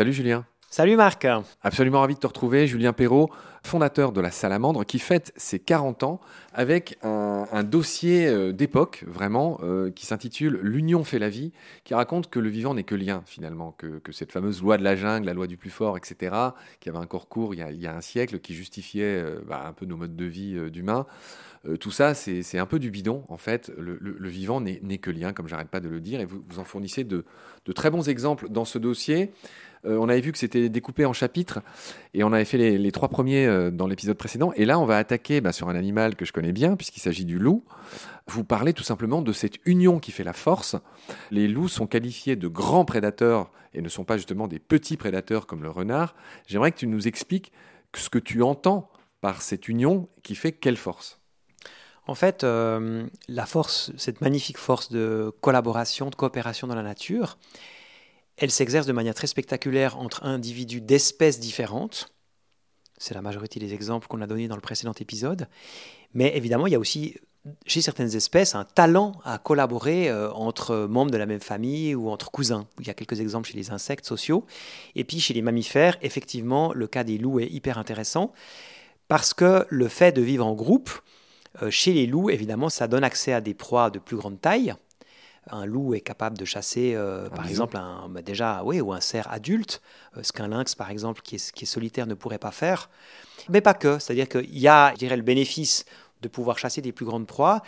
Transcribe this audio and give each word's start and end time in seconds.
Salut 0.00 0.14
Julien. 0.14 0.46
Salut 0.70 0.96
Marc. 0.96 1.26
Absolument 1.60 2.00
ravi 2.00 2.14
de 2.14 2.20
te 2.20 2.26
retrouver, 2.26 2.66
Julien 2.66 2.94
Perrault, 2.94 3.28
fondateur 3.62 4.12
de 4.12 4.22
la 4.22 4.30
Salamandre, 4.30 4.86
qui 4.86 4.98
fête 4.98 5.30
ses 5.36 5.58
40 5.58 6.04
ans 6.04 6.20
avec 6.54 6.96
un, 7.02 7.64
dossier 7.64 8.26
euh, 8.26 8.52
d'époque, 8.52 9.04
vraiment, 9.06 9.60
euh, 9.62 9.90
qui 9.90 10.06
s'intitule 10.06 10.58
L'union 10.62 11.04
fait 11.04 11.18
la 11.18 11.28
vie, 11.28 11.52
qui 11.84 11.92
raconte 11.92 12.30
que 12.30 12.38
le 12.38 12.48
vivant 12.48 12.72
n'est 12.72 12.84
que 12.84 12.94
lien, 12.94 13.22
finalement, 13.26 13.72
que, 13.72 14.00
cette 14.10 14.32
fameuse 14.32 14.62
loi 14.62 14.78
de 14.78 14.84
la 14.84 14.96
jungle, 14.96 15.26
la 15.26 15.34
loi 15.34 15.46
du 15.46 15.58
plus 15.58 15.68
fort, 15.68 15.98
etc., 15.98 16.34
qui 16.78 16.88
avait 16.88 16.96
un 16.96 17.06
corps 17.06 17.28
court 17.28 17.52
il 17.54 17.60
y 17.60 17.86
a, 17.86 17.94
un 17.94 18.00
siècle, 18.00 18.38
qui 18.38 18.54
justifiait 18.54 19.22
euh, 19.22 19.40
bah, 19.46 19.64
un 19.66 19.74
peu 19.74 19.84
nos 19.84 19.98
modes 19.98 20.16
de 20.16 20.24
vie 20.24 20.70
d'humains. 20.70 21.04
tout 21.78 21.90
ça, 21.90 22.14
c'est 22.14 22.58
un 22.58 22.64
peu 22.66 22.78
du 22.78 22.90
bidon, 22.90 23.24
en 23.28 23.36
fait. 23.36 23.70
Le, 23.76 24.28
vivant 24.30 24.62
n'est 24.62 24.98
que 24.98 25.10
lien, 25.10 25.34
comme 25.34 25.46
j'arrête 25.46 25.68
pas 25.68 25.80
de 25.80 25.90
le 25.90 26.00
dire, 26.00 26.20
et 26.20 26.24
vous, 26.24 26.42
vous 26.48 26.58
en 26.58 26.64
fournissez 26.64 27.04
de, 27.04 27.26
de 27.66 27.72
très 27.72 27.90
bons 27.90 28.08
exemples 28.08 28.48
dans 28.48 28.64
ce 28.64 28.78
dossier. 28.78 29.32
Euh, 29.86 29.96
on 29.96 30.08
avait 30.08 30.20
vu 30.20 30.32
que 30.32 30.38
c'était 30.38 30.68
découpé 30.68 31.04
en 31.04 31.12
chapitres 31.12 31.60
et 32.12 32.22
on 32.24 32.32
avait 32.32 32.44
fait 32.44 32.58
les, 32.58 32.92
trois 32.92 33.08
premiers 33.08 33.46
euh, 33.46 33.70
dans 33.70 33.86
l'épisode 33.86 34.16
précédent. 34.16 34.52
Et 34.56 34.64
là, 34.64 34.78
on 34.78 34.84
va 34.84 34.98
attaquer 34.98 35.40
bah, 35.40 35.52
sur 35.52 35.68
un 35.68 35.74
animal 35.74 36.16
que 36.16 36.24
je 36.24 36.32
connais 36.32 36.52
bien, 36.52 36.76
puisqu'il 36.76 37.00
s'agit 37.00 37.24
du 37.24 37.38
loup. 37.38 37.64
Vous 38.26 38.44
parlez 38.44 38.72
tout 38.72 38.82
simplement 38.82 39.22
de 39.22 39.32
cette 39.32 39.56
union 39.64 39.98
qui 39.98 40.12
fait 40.12 40.24
la 40.24 40.32
force. 40.32 40.76
Les 41.30 41.48
loups 41.48 41.68
sont 41.68 41.86
qualifiés 41.86 42.36
de 42.36 42.48
grands 42.48 42.84
prédateurs 42.84 43.50
et 43.72 43.82
ne 43.82 43.88
sont 43.88 44.04
pas 44.04 44.16
justement 44.16 44.48
des 44.48 44.58
petits 44.58 44.96
prédateurs 44.96 45.46
comme 45.46 45.62
le 45.62 45.70
renard. 45.70 46.14
J'aimerais 46.46 46.72
que 46.72 46.78
tu 46.78 46.86
nous 46.86 47.08
expliques 47.08 47.52
ce 47.94 48.08
que 48.08 48.18
tu 48.18 48.42
entends 48.42 48.90
par 49.20 49.42
cette 49.42 49.68
union 49.68 50.08
qui 50.22 50.34
fait 50.34 50.52
quelle 50.52 50.76
force? 50.76 51.18
En 52.06 52.14
fait, 52.14 52.42
euh, 52.42 53.06
la 53.28 53.46
force, 53.46 53.92
cette 53.96 54.20
magnifique 54.20 54.58
force 54.58 54.90
de 54.90 55.32
collaboration, 55.40 56.10
de 56.10 56.14
coopération 56.14 56.66
dans 56.66 56.74
la 56.74 56.82
nature, 56.82 57.38
elle 58.40 58.50
s'exerce 58.50 58.86
de 58.86 58.92
manière 58.92 59.14
très 59.14 59.26
spectaculaire 59.26 59.98
entre 59.98 60.24
individus 60.24 60.80
d'espèces 60.80 61.38
différentes. 61.38 62.12
C'est 62.96 63.14
la 63.14 63.22
majorité 63.22 63.60
des 63.60 63.74
exemples 63.74 64.08
qu'on 64.08 64.22
a 64.22 64.26
donnés 64.26 64.48
dans 64.48 64.56
le 64.56 64.62
précédent 64.62 64.94
épisode. 64.98 65.46
Mais 66.14 66.36
évidemment, 66.36 66.66
il 66.66 66.72
y 66.72 66.76
a 66.76 66.78
aussi 66.78 67.16
chez 67.66 67.82
certaines 67.82 68.16
espèces 68.16 68.54
un 68.54 68.64
talent 68.64 69.12
à 69.24 69.38
collaborer 69.38 70.08
euh, 70.08 70.30
entre 70.32 70.86
membres 70.88 71.10
de 71.10 71.16
la 71.18 71.26
même 71.26 71.40
famille 71.40 71.94
ou 71.94 72.08
entre 72.10 72.30
cousins. 72.30 72.66
Il 72.80 72.86
y 72.86 72.90
a 72.90 72.94
quelques 72.94 73.20
exemples 73.20 73.48
chez 73.48 73.56
les 73.56 73.70
insectes 73.70 74.06
sociaux. 74.06 74.46
Et 74.94 75.04
puis 75.04 75.20
chez 75.20 75.34
les 75.34 75.42
mammifères, 75.42 75.98
effectivement, 76.00 76.72
le 76.72 76.86
cas 76.86 77.04
des 77.04 77.18
loups 77.18 77.40
est 77.40 77.46
hyper 77.46 77.76
intéressant 77.78 78.32
parce 79.08 79.34
que 79.34 79.66
le 79.68 79.88
fait 79.88 80.12
de 80.12 80.22
vivre 80.22 80.46
en 80.46 80.54
groupe, 80.54 80.90
euh, 81.62 81.70
chez 81.70 81.92
les 81.92 82.06
loups, 82.06 82.30
évidemment, 82.30 82.70
ça 82.70 82.88
donne 82.88 83.04
accès 83.04 83.32
à 83.34 83.42
des 83.42 83.54
proies 83.54 83.90
de 83.90 83.98
plus 83.98 84.16
grande 84.16 84.40
taille, 84.40 84.74
un 85.48 85.64
loup 85.64 85.94
est 85.94 86.00
capable 86.00 86.36
de 86.36 86.44
chasser, 86.44 86.92
euh, 86.94 87.28
par 87.30 87.46
exemple, 87.48 87.76
un, 87.76 88.08
bah, 88.08 88.22
déjà, 88.22 88.62
oui, 88.64 88.80
ou 88.80 88.92
un 88.92 89.00
cerf 89.00 89.30
adulte, 89.30 89.80
euh, 90.16 90.22
ce 90.22 90.32
qu'un 90.32 90.48
lynx, 90.48 90.74
par 90.74 90.90
exemple, 90.90 91.22
qui 91.22 91.36
est, 91.36 91.52
qui 91.52 91.64
est, 91.64 91.66
solitaire, 91.66 92.06
ne 92.06 92.14
pourrait 92.14 92.38
pas 92.38 92.50
faire. 92.50 92.90
Mais 93.48 93.60
pas 93.60 93.74
que, 93.74 93.98
c'est-à-dire 93.98 94.28
qu'il 94.28 94.58
y 94.58 94.68
a, 94.68 94.92
je 94.92 94.98
dirais, 94.98 95.16
le 95.16 95.22
bénéfice 95.22 95.84
de 96.22 96.28
pouvoir 96.28 96.58
chasser 96.58 96.82
des 96.82 96.92
plus 96.92 97.06
grandes 97.06 97.26
proies, 97.26 97.62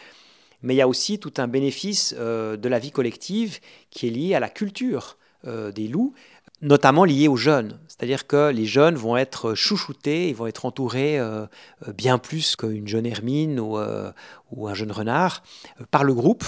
mais 0.62 0.75
il 0.75 0.77
y 0.77 0.83
a 0.83 0.89
aussi 0.89 1.19
tout 1.19 1.33
un 1.39 1.48
bénéfice 1.48 2.14
euh, 2.19 2.56
de 2.56 2.69
la 2.69 2.79
vie 2.79 2.92
collective 2.92 3.59
qui 3.91 4.07
est 4.07 4.11
lié 4.11 4.34
à 4.34 4.41
la 4.41 4.48
culture 4.48 5.17
des 5.75 5.89
loups, 5.89 6.14
notamment 6.61 7.05
lié 7.05 7.27
aux 7.27 7.34
jeunes. 7.34 7.81
C'est-à-dire 7.89 8.29
que 8.29 8.53
les 8.53 8.64
jeunes 8.64 8.95
vont 8.95 9.17
être 9.17 9.55
chouchoutés, 9.55 10.29
ils 10.29 10.36
vont 10.36 10.47
être 10.47 10.67
entourés 10.67 11.19
bien 11.97 12.19
plus 12.19 12.55
qu'une 12.55 12.86
jeune 12.86 13.07
hermine 13.07 13.59
ou, 13.59 13.77
ou, 14.53 14.69
un 14.69 14.75
jeune 14.75 14.92
renard 14.92 15.42
par 15.91 16.05
le 16.05 16.14
groupe 16.14 16.45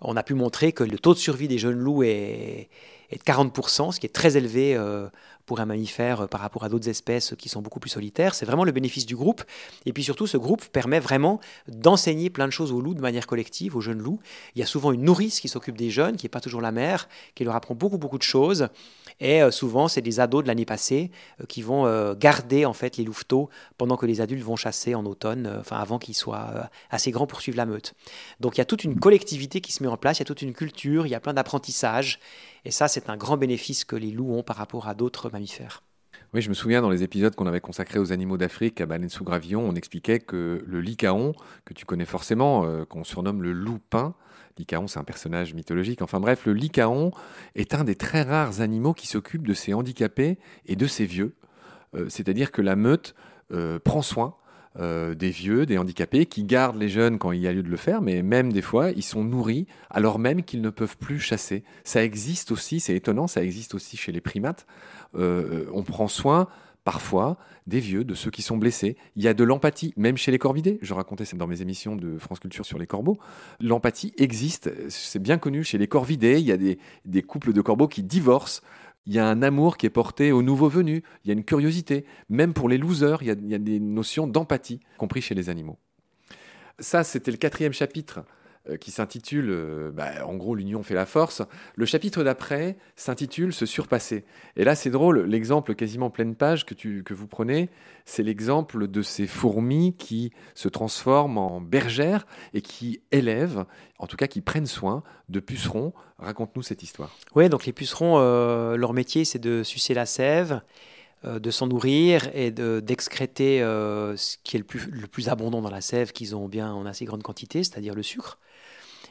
on 0.00 0.16
a 0.16 0.22
pu 0.22 0.34
montrer 0.34 0.72
que 0.72 0.84
le 0.84 0.98
taux 0.98 1.14
de 1.14 1.18
survie 1.18 1.48
des 1.48 1.58
jeunes 1.58 1.78
loups 1.78 2.02
est, 2.02 2.68
de 3.10 3.18
40%, 3.18 3.92
ce 3.92 4.00
qui 4.00 4.06
est 4.06 4.10
très 4.14 4.36
élevé 4.36 4.74
euh, 4.74 5.08
pour 5.46 5.60
un 5.60 5.66
mammifère 5.66 6.22
euh, 6.22 6.26
par 6.26 6.40
rapport 6.40 6.64
à 6.64 6.68
d'autres 6.68 6.88
espèces 6.88 7.34
qui 7.38 7.48
sont 7.48 7.62
beaucoup 7.62 7.80
plus 7.80 7.90
solitaires. 7.90 8.34
C'est 8.34 8.44
vraiment 8.44 8.64
le 8.64 8.72
bénéfice 8.72 9.06
du 9.06 9.16
groupe. 9.16 9.42
Et 9.86 9.92
puis 9.92 10.04
surtout, 10.04 10.26
ce 10.26 10.36
groupe 10.36 10.64
permet 10.66 11.00
vraiment 11.00 11.40
d'enseigner 11.66 12.30
plein 12.30 12.46
de 12.46 12.52
choses 12.52 12.70
aux 12.70 12.80
loups 12.80 12.94
de 12.94 13.00
manière 13.00 13.26
collective, 13.26 13.74
aux 13.74 13.80
jeunes 13.80 14.00
loups. 14.00 14.20
Il 14.54 14.60
y 14.60 14.62
a 14.62 14.66
souvent 14.66 14.92
une 14.92 15.02
nourrice 15.02 15.40
qui 15.40 15.48
s'occupe 15.48 15.76
des 15.76 15.90
jeunes, 15.90 16.16
qui 16.16 16.26
n'est 16.26 16.30
pas 16.30 16.40
toujours 16.40 16.60
la 16.60 16.72
mère, 16.72 17.08
qui 17.34 17.44
leur 17.44 17.56
apprend 17.56 17.74
beaucoup, 17.74 17.98
beaucoup 17.98 18.18
de 18.18 18.22
choses. 18.22 18.68
Et 19.20 19.42
euh, 19.42 19.50
souvent, 19.50 19.88
c'est 19.88 20.00
des 20.00 20.20
ados 20.20 20.42
de 20.42 20.48
l'année 20.48 20.64
passée 20.64 21.10
euh, 21.40 21.44
qui 21.46 21.62
vont 21.62 22.14
garder 22.14 22.64
en 22.64 22.72
fait 22.72 22.96
les 22.96 23.04
louveteaux 23.04 23.48
pendant 23.76 23.96
que 23.96 24.06
les 24.06 24.20
adultes 24.20 24.42
vont 24.42 24.56
chasser 24.56 24.94
en 24.94 25.04
automne, 25.06 25.52
enfin 25.60 25.76
avant 25.76 25.98
qu'ils 25.98 26.14
soient 26.14 26.68
assez 26.90 27.10
grands 27.10 27.26
pour 27.26 27.40
suivre 27.40 27.56
la 27.56 27.66
meute. 27.66 27.94
Donc 28.40 28.56
il 28.56 28.58
y 28.58 28.60
a 28.60 28.64
toute 28.64 28.84
une 28.84 28.98
collectivité 28.98 29.60
qui 29.60 29.72
se 29.72 29.82
met 29.82 29.88
en 29.88 29.96
place, 29.96 30.18
il 30.18 30.20
y 30.20 30.22
a 30.22 30.26
toute 30.26 30.42
une 30.42 30.52
culture, 30.52 31.06
il 31.06 31.10
y 31.10 31.14
a 31.14 31.20
plein 31.20 31.34
d'apprentissages. 31.34 32.18
Et 32.64 32.70
ça, 32.70 32.88
c'est 32.88 33.10
un 33.10 33.16
grand 33.16 33.36
bénéfice 33.36 33.84
que 33.84 33.96
les 33.96 34.10
loups 34.10 34.34
ont 34.34 34.42
par 34.42 34.56
rapport 34.56 34.88
à 34.88 34.94
d'autres 34.94 35.30
mammifères. 35.30 35.82
Oui, 36.34 36.42
je 36.42 36.50
me 36.50 36.54
souviens 36.54 36.82
dans 36.82 36.90
les 36.90 37.02
épisodes 37.02 37.34
qu'on 37.34 37.46
avait 37.46 37.60
consacrés 37.60 37.98
aux 37.98 38.12
animaux 38.12 38.36
d'Afrique, 38.36 38.82
à 38.82 38.86
Baleine 38.86 39.08
sous 39.08 39.24
Gravillon, 39.24 39.66
on 39.66 39.74
expliquait 39.74 40.18
que 40.18 40.62
le 40.66 40.80
lycaon, 40.82 41.34
que 41.64 41.72
tu 41.72 41.86
connais 41.86 42.04
forcément, 42.04 42.66
euh, 42.66 42.84
qu'on 42.84 43.02
surnomme 43.02 43.42
le 43.42 43.52
loup-pin, 43.52 44.14
Lycaon, 44.58 44.86
c'est 44.86 44.98
un 44.98 45.04
personnage 45.04 45.54
mythologique. 45.54 46.02
Enfin 46.02 46.20
bref, 46.20 46.46
le 46.46 46.52
lycaon 46.52 47.12
est 47.54 47.74
un 47.74 47.84
des 47.84 47.94
très 47.94 48.22
rares 48.22 48.60
animaux 48.60 48.94
qui 48.94 49.06
s'occupe 49.06 49.46
de 49.46 49.54
ses 49.54 49.74
handicapés 49.74 50.38
et 50.66 50.76
de 50.76 50.86
ses 50.86 51.04
vieux. 51.04 51.34
Euh, 51.94 52.06
c'est-à-dire 52.08 52.52
que 52.52 52.62
la 52.62 52.76
meute 52.76 53.14
euh, 53.52 53.78
prend 53.78 54.02
soin 54.02 54.34
euh, 54.78 55.14
des 55.14 55.30
vieux, 55.30 55.66
des 55.66 55.78
handicapés, 55.78 56.26
qui 56.26 56.44
gardent 56.44 56.76
les 56.76 56.88
jeunes 56.88 57.18
quand 57.18 57.32
il 57.32 57.40
y 57.40 57.48
a 57.48 57.52
lieu 57.52 57.62
de 57.62 57.70
le 57.70 57.76
faire, 57.76 58.02
mais 58.02 58.22
même 58.22 58.52
des 58.52 58.62
fois, 58.62 58.90
ils 58.90 59.02
sont 59.02 59.24
nourris 59.24 59.66
alors 59.90 60.18
même 60.18 60.42
qu'ils 60.42 60.60
ne 60.60 60.70
peuvent 60.70 60.98
plus 60.98 61.18
chasser. 61.18 61.64
Ça 61.84 62.04
existe 62.04 62.52
aussi, 62.52 62.80
c'est 62.80 62.94
étonnant, 62.94 63.26
ça 63.26 63.42
existe 63.42 63.74
aussi 63.74 63.96
chez 63.96 64.12
les 64.12 64.20
primates. 64.20 64.66
On 65.14 65.82
prend 65.84 66.06
soin 66.06 66.48
parfois 66.88 67.36
des 67.66 67.80
vieux, 67.80 68.02
de 68.02 68.14
ceux 68.14 68.30
qui 68.30 68.40
sont 68.40 68.56
blessés. 68.56 68.96
Il 69.14 69.22
y 69.22 69.28
a 69.28 69.34
de 69.34 69.44
l'empathie, 69.44 69.92
même 69.98 70.16
chez 70.16 70.32
les 70.32 70.38
corvidés. 70.38 70.78
Je 70.80 70.94
racontais 70.94 71.26
ça 71.26 71.36
dans 71.36 71.46
mes 71.46 71.60
émissions 71.60 71.96
de 71.96 72.16
France 72.16 72.38
Culture 72.40 72.64
sur 72.64 72.78
les 72.78 72.86
corbeaux. 72.86 73.18
L'empathie 73.60 74.14
existe, 74.16 74.70
c'est 74.88 75.18
bien 75.18 75.36
connu 75.36 75.64
chez 75.64 75.76
les 75.76 75.86
corvidés. 75.86 76.40
Il 76.40 76.46
y 76.46 76.50
a 76.50 76.56
des, 76.56 77.22
couples 77.22 77.52
de 77.52 77.60
corbeaux 77.60 77.88
qui 77.88 78.02
divorcent 78.02 78.62
il 79.04 79.12
y 79.12 79.18
a 79.18 79.26
un 79.26 79.42
amour 79.42 79.76
qui 79.76 79.84
est 79.84 79.90
porté 79.90 80.32
aux 80.32 80.42
nouveaux 80.42 80.70
venus, 80.70 81.02
il 81.24 81.28
y 81.28 81.30
a 81.30 81.34
une 81.34 81.44
curiosité. 81.44 82.06
Même 82.30 82.54
pour 82.54 82.70
les 82.70 82.78
losers, 82.78 83.22
il 83.22 83.26
y 83.26 83.54
a, 83.54 83.58
des 83.58 83.80
notions 83.80 84.26
d'empathie, 84.26 84.80
compris 84.96 85.20
chez 85.20 85.34
les 85.34 85.50
animaux. 85.50 85.76
Ça, 86.78 87.04
c'était 87.04 87.30
le 87.30 87.36
quatrième 87.36 87.74
chapitre 87.74 88.20
qui 88.76 88.90
s'intitule, 88.90 89.48
euh, 89.50 89.90
bah, 89.90 90.26
en 90.26 90.34
gros, 90.36 90.54
l'union 90.54 90.82
fait 90.82 90.94
la 90.94 91.06
force. 91.06 91.42
Le 91.74 91.86
chapitre 91.86 92.22
d'après 92.22 92.76
s'intitule 92.96 93.52
Se 93.52 93.66
surpasser. 93.66 94.24
Et 94.56 94.64
là, 94.64 94.74
c'est 94.74 94.90
drôle, 94.90 95.22
l'exemple 95.22 95.74
quasiment 95.74 96.10
pleine 96.10 96.34
page 96.34 96.66
que, 96.66 96.74
tu, 96.74 97.02
que 97.02 97.14
vous 97.14 97.26
prenez, 97.26 97.70
c'est 98.04 98.22
l'exemple 98.22 98.88
de 98.88 99.02
ces 99.02 99.26
fourmis 99.26 99.94
qui 99.96 100.32
se 100.54 100.68
transforment 100.68 101.38
en 101.38 101.60
bergères 101.60 102.26
et 102.54 102.60
qui 102.60 103.00
élèvent, 103.10 103.64
en 103.98 104.06
tout 104.06 104.16
cas 104.16 104.26
qui 104.26 104.40
prennent 104.40 104.66
soin 104.66 105.02
de 105.28 105.40
pucerons. 105.40 105.92
Raconte-nous 106.18 106.62
cette 106.62 106.82
histoire. 106.82 107.16
Oui, 107.34 107.48
donc 107.48 107.64
les 107.64 107.72
pucerons, 107.72 108.18
euh, 108.18 108.76
leur 108.76 108.92
métier, 108.92 109.24
c'est 109.24 109.38
de 109.38 109.62
sucer 109.62 109.94
la 109.94 110.06
sève 110.06 110.60
de 111.24 111.50
s'en 111.50 111.66
nourrir 111.66 112.30
et 112.32 112.52
d'excréter 112.52 113.58
ce 113.58 114.36
qui 114.44 114.56
est 114.56 114.60
le 114.60 114.64
plus, 114.64 114.88
le 114.88 115.08
plus 115.08 115.28
abondant 115.28 115.60
dans 115.60 115.68
la 115.68 115.80
sève 115.80 116.12
qu'ils 116.12 116.36
ont 116.36 116.46
bien 116.46 116.72
en 116.72 116.86
assez 116.86 117.06
grande 117.06 117.24
quantité, 117.24 117.64
c'est-à-dire 117.64 117.96
le 117.96 118.04
sucre 118.04 118.38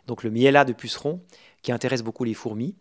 donc 0.07 0.23
le 0.23 0.31
miela 0.31 0.65
de 0.65 0.73
puceron, 0.73 1.21
qui 1.61 1.71
intéresse 1.71 2.01
beaucoup 2.01 2.23
les 2.23 2.33
fourmis. 2.33 2.75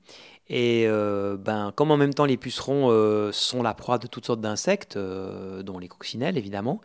Et 0.49 0.85
euh, 0.87 1.37
ben, 1.37 1.73
comme 1.75 1.91
en 1.91 1.97
même 1.97 2.15
temps 2.15 2.25
les 2.25 2.37
pucerons 2.37 2.89
euh, 2.91 3.33
sont 3.33 3.63
la 3.63 3.75
proie 3.75 3.99
de 3.99 4.07
toutes 4.07 4.27
sortes 4.27 4.41
d'insectes, 4.41 4.97
euh, 4.97 5.63
dont 5.63 5.79
les 5.79 5.89
coccinelles 5.89 6.39
évidemment, 6.39 6.81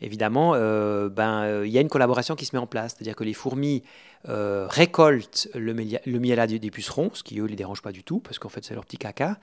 évidemment, 0.00 0.52
ben, 0.52 1.62
il 1.64 1.70
y 1.70 1.76
a 1.76 1.80
une 1.82 1.90
collaboration 1.90 2.34
qui 2.34 2.46
se 2.46 2.56
met 2.56 2.60
en 2.60 2.66
place. 2.66 2.94
C'est-à-dire 2.96 3.14
que 3.14 3.22
les 3.22 3.34
fourmis 3.34 3.82
récoltent 4.24 5.48
le, 5.54 5.72
le 5.72 6.18
miela 6.18 6.46
des 6.46 6.70
pucerons, 6.70 7.10
ce 7.12 7.22
qui 7.22 7.38
eux 7.38 7.44
les 7.44 7.54
dérange 7.54 7.82
pas 7.82 7.92
du 7.92 8.02
tout, 8.02 8.18
parce 8.18 8.38
qu'en 8.38 8.48
fait 8.48 8.64
c'est 8.64 8.72
leur 8.72 8.86
petit 8.86 8.96
caca. 8.96 9.38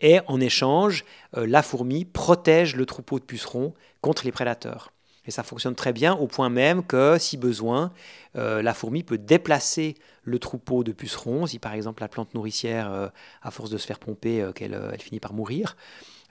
et 0.00 0.18
en 0.26 0.40
échange, 0.40 1.04
la 1.32 1.62
fourmi 1.62 2.04
protège 2.04 2.74
le 2.74 2.86
troupeau 2.86 3.20
de 3.20 3.24
pucerons 3.24 3.72
contre 4.00 4.24
les 4.24 4.32
prédateurs. 4.32 4.90
Et 5.30 5.32
ça 5.32 5.44
fonctionne 5.44 5.76
très 5.76 5.92
bien 5.92 6.12
au 6.16 6.26
point 6.26 6.48
même 6.48 6.84
que, 6.84 7.16
si 7.16 7.36
besoin, 7.36 7.92
euh, 8.34 8.62
la 8.62 8.74
fourmi 8.74 9.04
peut 9.04 9.16
déplacer 9.16 9.94
le 10.24 10.40
troupeau 10.40 10.82
de 10.82 10.90
pucerons, 10.90 11.46
si 11.46 11.60
par 11.60 11.72
exemple 11.72 12.02
la 12.02 12.08
plante 12.08 12.34
nourricière, 12.34 12.90
euh, 12.92 13.06
à 13.40 13.52
force 13.52 13.70
de 13.70 13.78
se 13.78 13.86
faire 13.86 14.00
pomper, 14.00 14.42
euh, 14.42 14.50
qu'elle 14.50 14.76
elle 14.92 15.00
finit 15.00 15.20
par 15.20 15.32
mourir, 15.32 15.76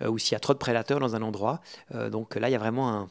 ou 0.05 0.17
s'il 0.17 0.33
y 0.33 0.35
a 0.35 0.41
trop 0.41 0.51
de 0.51 0.57
prédateurs 0.57 0.99
dans 0.99 1.15
un 1.15 1.21
endroit. 1.21 1.61
donc 2.11 2.35
là, 2.35 2.49
il 2.49 2.51
y 2.51 2.55
a 2.55 2.59
vraiment 2.59 2.89
un, 2.93 3.09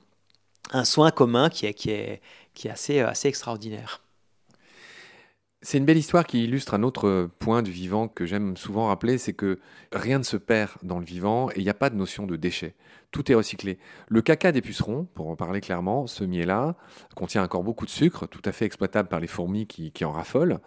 un 0.73 0.85
soin 0.85 1.11
commun 1.11 1.49
qui 1.49 1.65
est, 1.65 1.73
qui 1.73 1.91
est, 1.91 2.21
qui 2.53 2.69
est 2.69 2.71
assez, 2.71 3.01
assez 3.01 3.29
extraordinaire. 3.29 4.03
C'est 5.61 5.79
une 5.79 5.85
belle 5.85 5.99
histoire 5.99 6.25
qui 6.25 6.45
illustre 6.45 6.75
un 6.75 6.85
autre 6.85 7.29
point 7.41 7.63
du 7.63 7.73
vivant 7.73 8.07
que 8.07 8.27
j'aime 8.27 8.57
souvent 8.57 8.87
rappeler, 8.87 9.19
c'est 9.19 9.33
que 9.33 9.59
rien 9.93 10.19
ne 10.19 10.23
se 10.23 10.37
perd 10.37 10.71
dans 10.85 11.01
le 11.01 11.05
vivant 11.05 11.51
et 11.51 11.55
il 11.57 11.65
n'y 11.65 11.69
a 11.69 11.75
pas 11.75 11.91
de 11.91 11.97
notion 11.97 12.27
de 12.29 12.37
déchet. 12.37 12.77
Tout 13.11 13.33
est 13.33 13.35
recyclé. 13.35 13.79
Le 14.07 14.23
caca 14.23 14.53
des 14.53 14.61
pucerons, 14.61 15.09
pour 15.15 15.29
en 15.29 15.35
parler 15.35 15.61
clairement, 15.61 16.07
ce 16.07 16.23
miel-là, 16.23 16.77
contient 17.17 17.43
encore 17.43 17.65
beaucoup 17.65 17.87
de 17.87 17.91
sucre, 17.91 18.29
tout 18.29 18.43
à 18.45 18.53
fait 18.53 18.67
exploitable 18.67 19.09
par 19.09 19.19
les 19.19 19.27
fourmis 19.27 19.67
qui, 19.67 20.05
en 20.05 20.13
raffolent. 20.13 20.61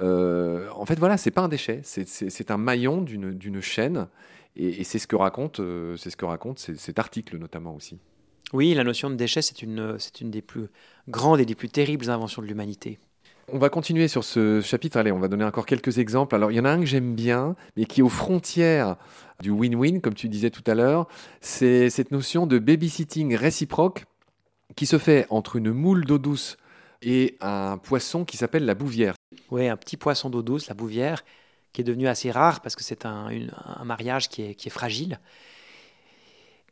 Euh, 0.00 0.68
en 0.76 0.86
fait, 0.86 0.98
voilà, 1.00 1.16
c'est 1.16 1.32
pas 1.32 1.42
un 1.42 1.48
déchet, 1.48 1.80
c'est 1.82 2.50
un 2.52 2.58
maillon 2.58 3.02
d'une 3.02 3.60
chaîne 3.60 4.06
Et, 4.54 4.84
c'est 4.84 5.00
ce 5.00 5.08
que 5.08 5.16
raconte, 5.16 5.60
c'est 5.96 6.10
ce 6.10 6.16
que 6.16 6.24
raconte 6.24 6.60
cet 6.60 7.00
article 7.00 7.36
notamment 7.38 7.74
aussi. 7.74 7.98
Oui, 8.52 8.74
la 8.74 8.84
notion 8.84 9.10
de 9.10 9.16
déchet, 9.16 9.42
c'est 9.42 9.62
une 9.62 9.98
des 10.22 10.42
plus 10.42 10.68
grandes 11.08 11.40
et 11.40 11.46
des 11.46 11.56
plus 11.56 11.68
terribles 11.68 12.10
inventions 12.10 12.42
de 12.42 12.46
l'humanité. 12.46 13.00
On 13.52 13.58
va 13.58 13.68
continuer 13.68 14.08
sur 14.08 14.24
ce 14.24 14.60
chapitre. 14.60 14.96
Allez, 14.96 15.12
on 15.12 15.20
va 15.20 15.28
donner 15.28 15.44
encore 15.44 15.66
quelques 15.66 15.98
exemples. 15.98 16.34
Alors, 16.34 16.50
il 16.50 16.56
y 16.56 16.60
en 16.60 16.64
a 16.64 16.70
un 16.70 16.80
que 16.80 16.86
j'aime 16.86 17.14
bien, 17.14 17.54
mais 17.76 17.84
qui 17.84 18.00
est 18.00 18.02
aux 18.02 18.08
frontières 18.08 18.96
du 19.40 19.50
win-win, 19.50 20.00
comme 20.00 20.14
tu 20.14 20.28
disais 20.28 20.50
tout 20.50 20.64
à 20.66 20.74
l'heure. 20.74 21.06
C'est 21.40 21.88
cette 21.88 22.10
notion 22.10 22.48
de 22.48 22.58
babysitting 22.58 23.36
réciproque 23.36 24.04
qui 24.74 24.84
se 24.84 24.98
fait 24.98 25.26
entre 25.30 25.56
une 25.56 25.70
moule 25.70 26.04
d'eau 26.04 26.18
douce 26.18 26.56
et 27.02 27.36
un 27.40 27.78
poisson 27.78 28.24
qui 28.24 28.36
s'appelle 28.36 28.64
la 28.64 28.74
bouvière. 28.74 29.14
Oui, 29.52 29.68
un 29.68 29.76
petit 29.76 29.96
poisson 29.96 30.28
d'eau 30.28 30.42
douce, 30.42 30.66
la 30.66 30.74
bouvière, 30.74 31.24
qui 31.72 31.82
est 31.82 31.84
devenu 31.84 32.08
assez 32.08 32.32
rare 32.32 32.60
parce 32.62 32.74
que 32.74 32.82
c'est 32.82 33.06
un, 33.06 33.30
mariage 33.84 34.28
qui 34.28 34.42
est, 34.42 34.70
fragile. 34.70 35.20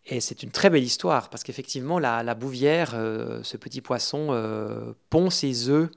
Et 0.06 0.18
c'est 0.20 0.42
une 0.42 0.50
très 0.50 0.70
belle 0.70 0.82
histoire 0.82 1.30
parce 1.30 1.44
qu'effectivement, 1.44 2.00
la, 2.00 2.34
bouvière, 2.34 2.94
euh, 2.94 3.44
ce 3.44 3.56
petit 3.56 3.80
poisson, 3.80 4.28
euh, 4.30 4.92
pond 5.08 5.30
ses 5.30 5.68
œufs 5.68 5.88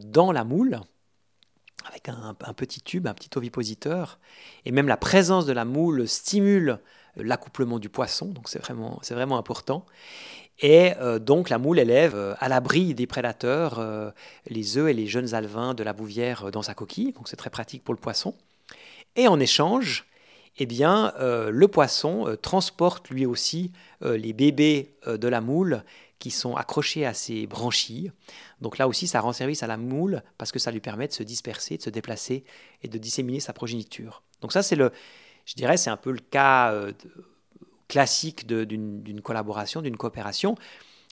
dans 0.00 0.32
la 0.32 0.44
moule 0.44 0.80
avec 1.86 2.08
un, 2.08 2.34
petit 2.54 2.82
tube, 2.82 3.06
un 3.06 3.14
petit 3.14 3.30
ovipositeur. 3.36 4.18
Et 4.66 4.72
même 4.72 4.86
la 4.86 4.98
présence 4.98 5.46
de 5.46 5.52
la 5.52 5.64
moule 5.64 6.06
stimule 6.06 6.78
l'accouplement 7.16 7.78
du 7.78 7.88
poisson, 7.88 8.26
donc 8.26 8.48
c'est 8.48 8.58
vraiment, 8.58 9.00
vraiment 9.10 9.38
important. 9.38 9.86
Et 10.58 10.92
donc 11.20 11.48
la 11.48 11.56
moule 11.56 11.78
élève 11.78 12.36
à 12.38 12.48
l'abri 12.50 12.94
des 12.94 13.06
prédateurs 13.06 13.82
les 14.46 14.76
œufs 14.76 14.90
et 14.90 14.92
les 14.92 15.06
jeunes 15.06 15.32
alevins 15.34 15.72
de 15.72 15.82
la 15.82 15.94
bouvière 15.94 16.50
dans 16.50 16.62
sa 16.62 16.74
coquille, 16.74 17.12
donc 17.12 17.28
c'est 17.28 17.36
très 17.36 17.48
pratique 17.48 17.82
pour 17.82 17.94
le 17.94 18.00
poisson. 18.00 18.34
Et 19.16 19.26
en 19.26 19.40
échange, 19.40 20.06
eh 20.58 20.66
bien, 20.66 21.12
euh, 21.18 21.50
le 21.50 21.68
poisson 21.68 22.26
euh, 22.26 22.36
transporte 22.36 23.08
lui 23.10 23.26
aussi 23.26 23.72
euh, 24.02 24.16
les 24.16 24.32
bébés 24.32 24.94
de 25.06 25.28
la 25.28 25.40
moule 25.40 25.82
qui 26.20 26.30
sont 26.30 26.54
accrochés 26.54 27.04
à 27.04 27.14
ses 27.14 27.48
branchies. 27.48 28.12
Donc 28.60 28.78
là 28.78 28.86
aussi, 28.86 29.08
ça 29.08 29.20
rend 29.20 29.32
service 29.32 29.64
à 29.64 29.66
la 29.66 29.76
moule 29.76 30.22
parce 30.38 30.52
que 30.52 30.60
ça 30.60 30.70
lui 30.70 30.80
permet 30.80 31.08
de 31.08 31.12
se 31.12 31.24
disperser, 31.24 31.78
de 31.78 31.82
se 31.82 31.90
déplacer 31.90 32.44
et 32.84 32.88
de 32.88 32.98
disséminer 32.98 33.40
sa 33.40 33.52
progéniture. 33.52 34.22
Donc 34.40 34.52
ça, 34.52 34.62
c'est 34.62 34.76
le, 34.76 34.92
je 35.46 35.54
dirais, 35.54 35.76
c'est 35.76 35.90
un 35.90 35.96
peu 35.96 36.12
le 36.12 36.20
cas 36.20 36.72
classique 37.88 38.46
d'une 38.46 39.20
collaboration, 39.20 39.82
d'une 39.82 39.96
coopération. 39.96 40.54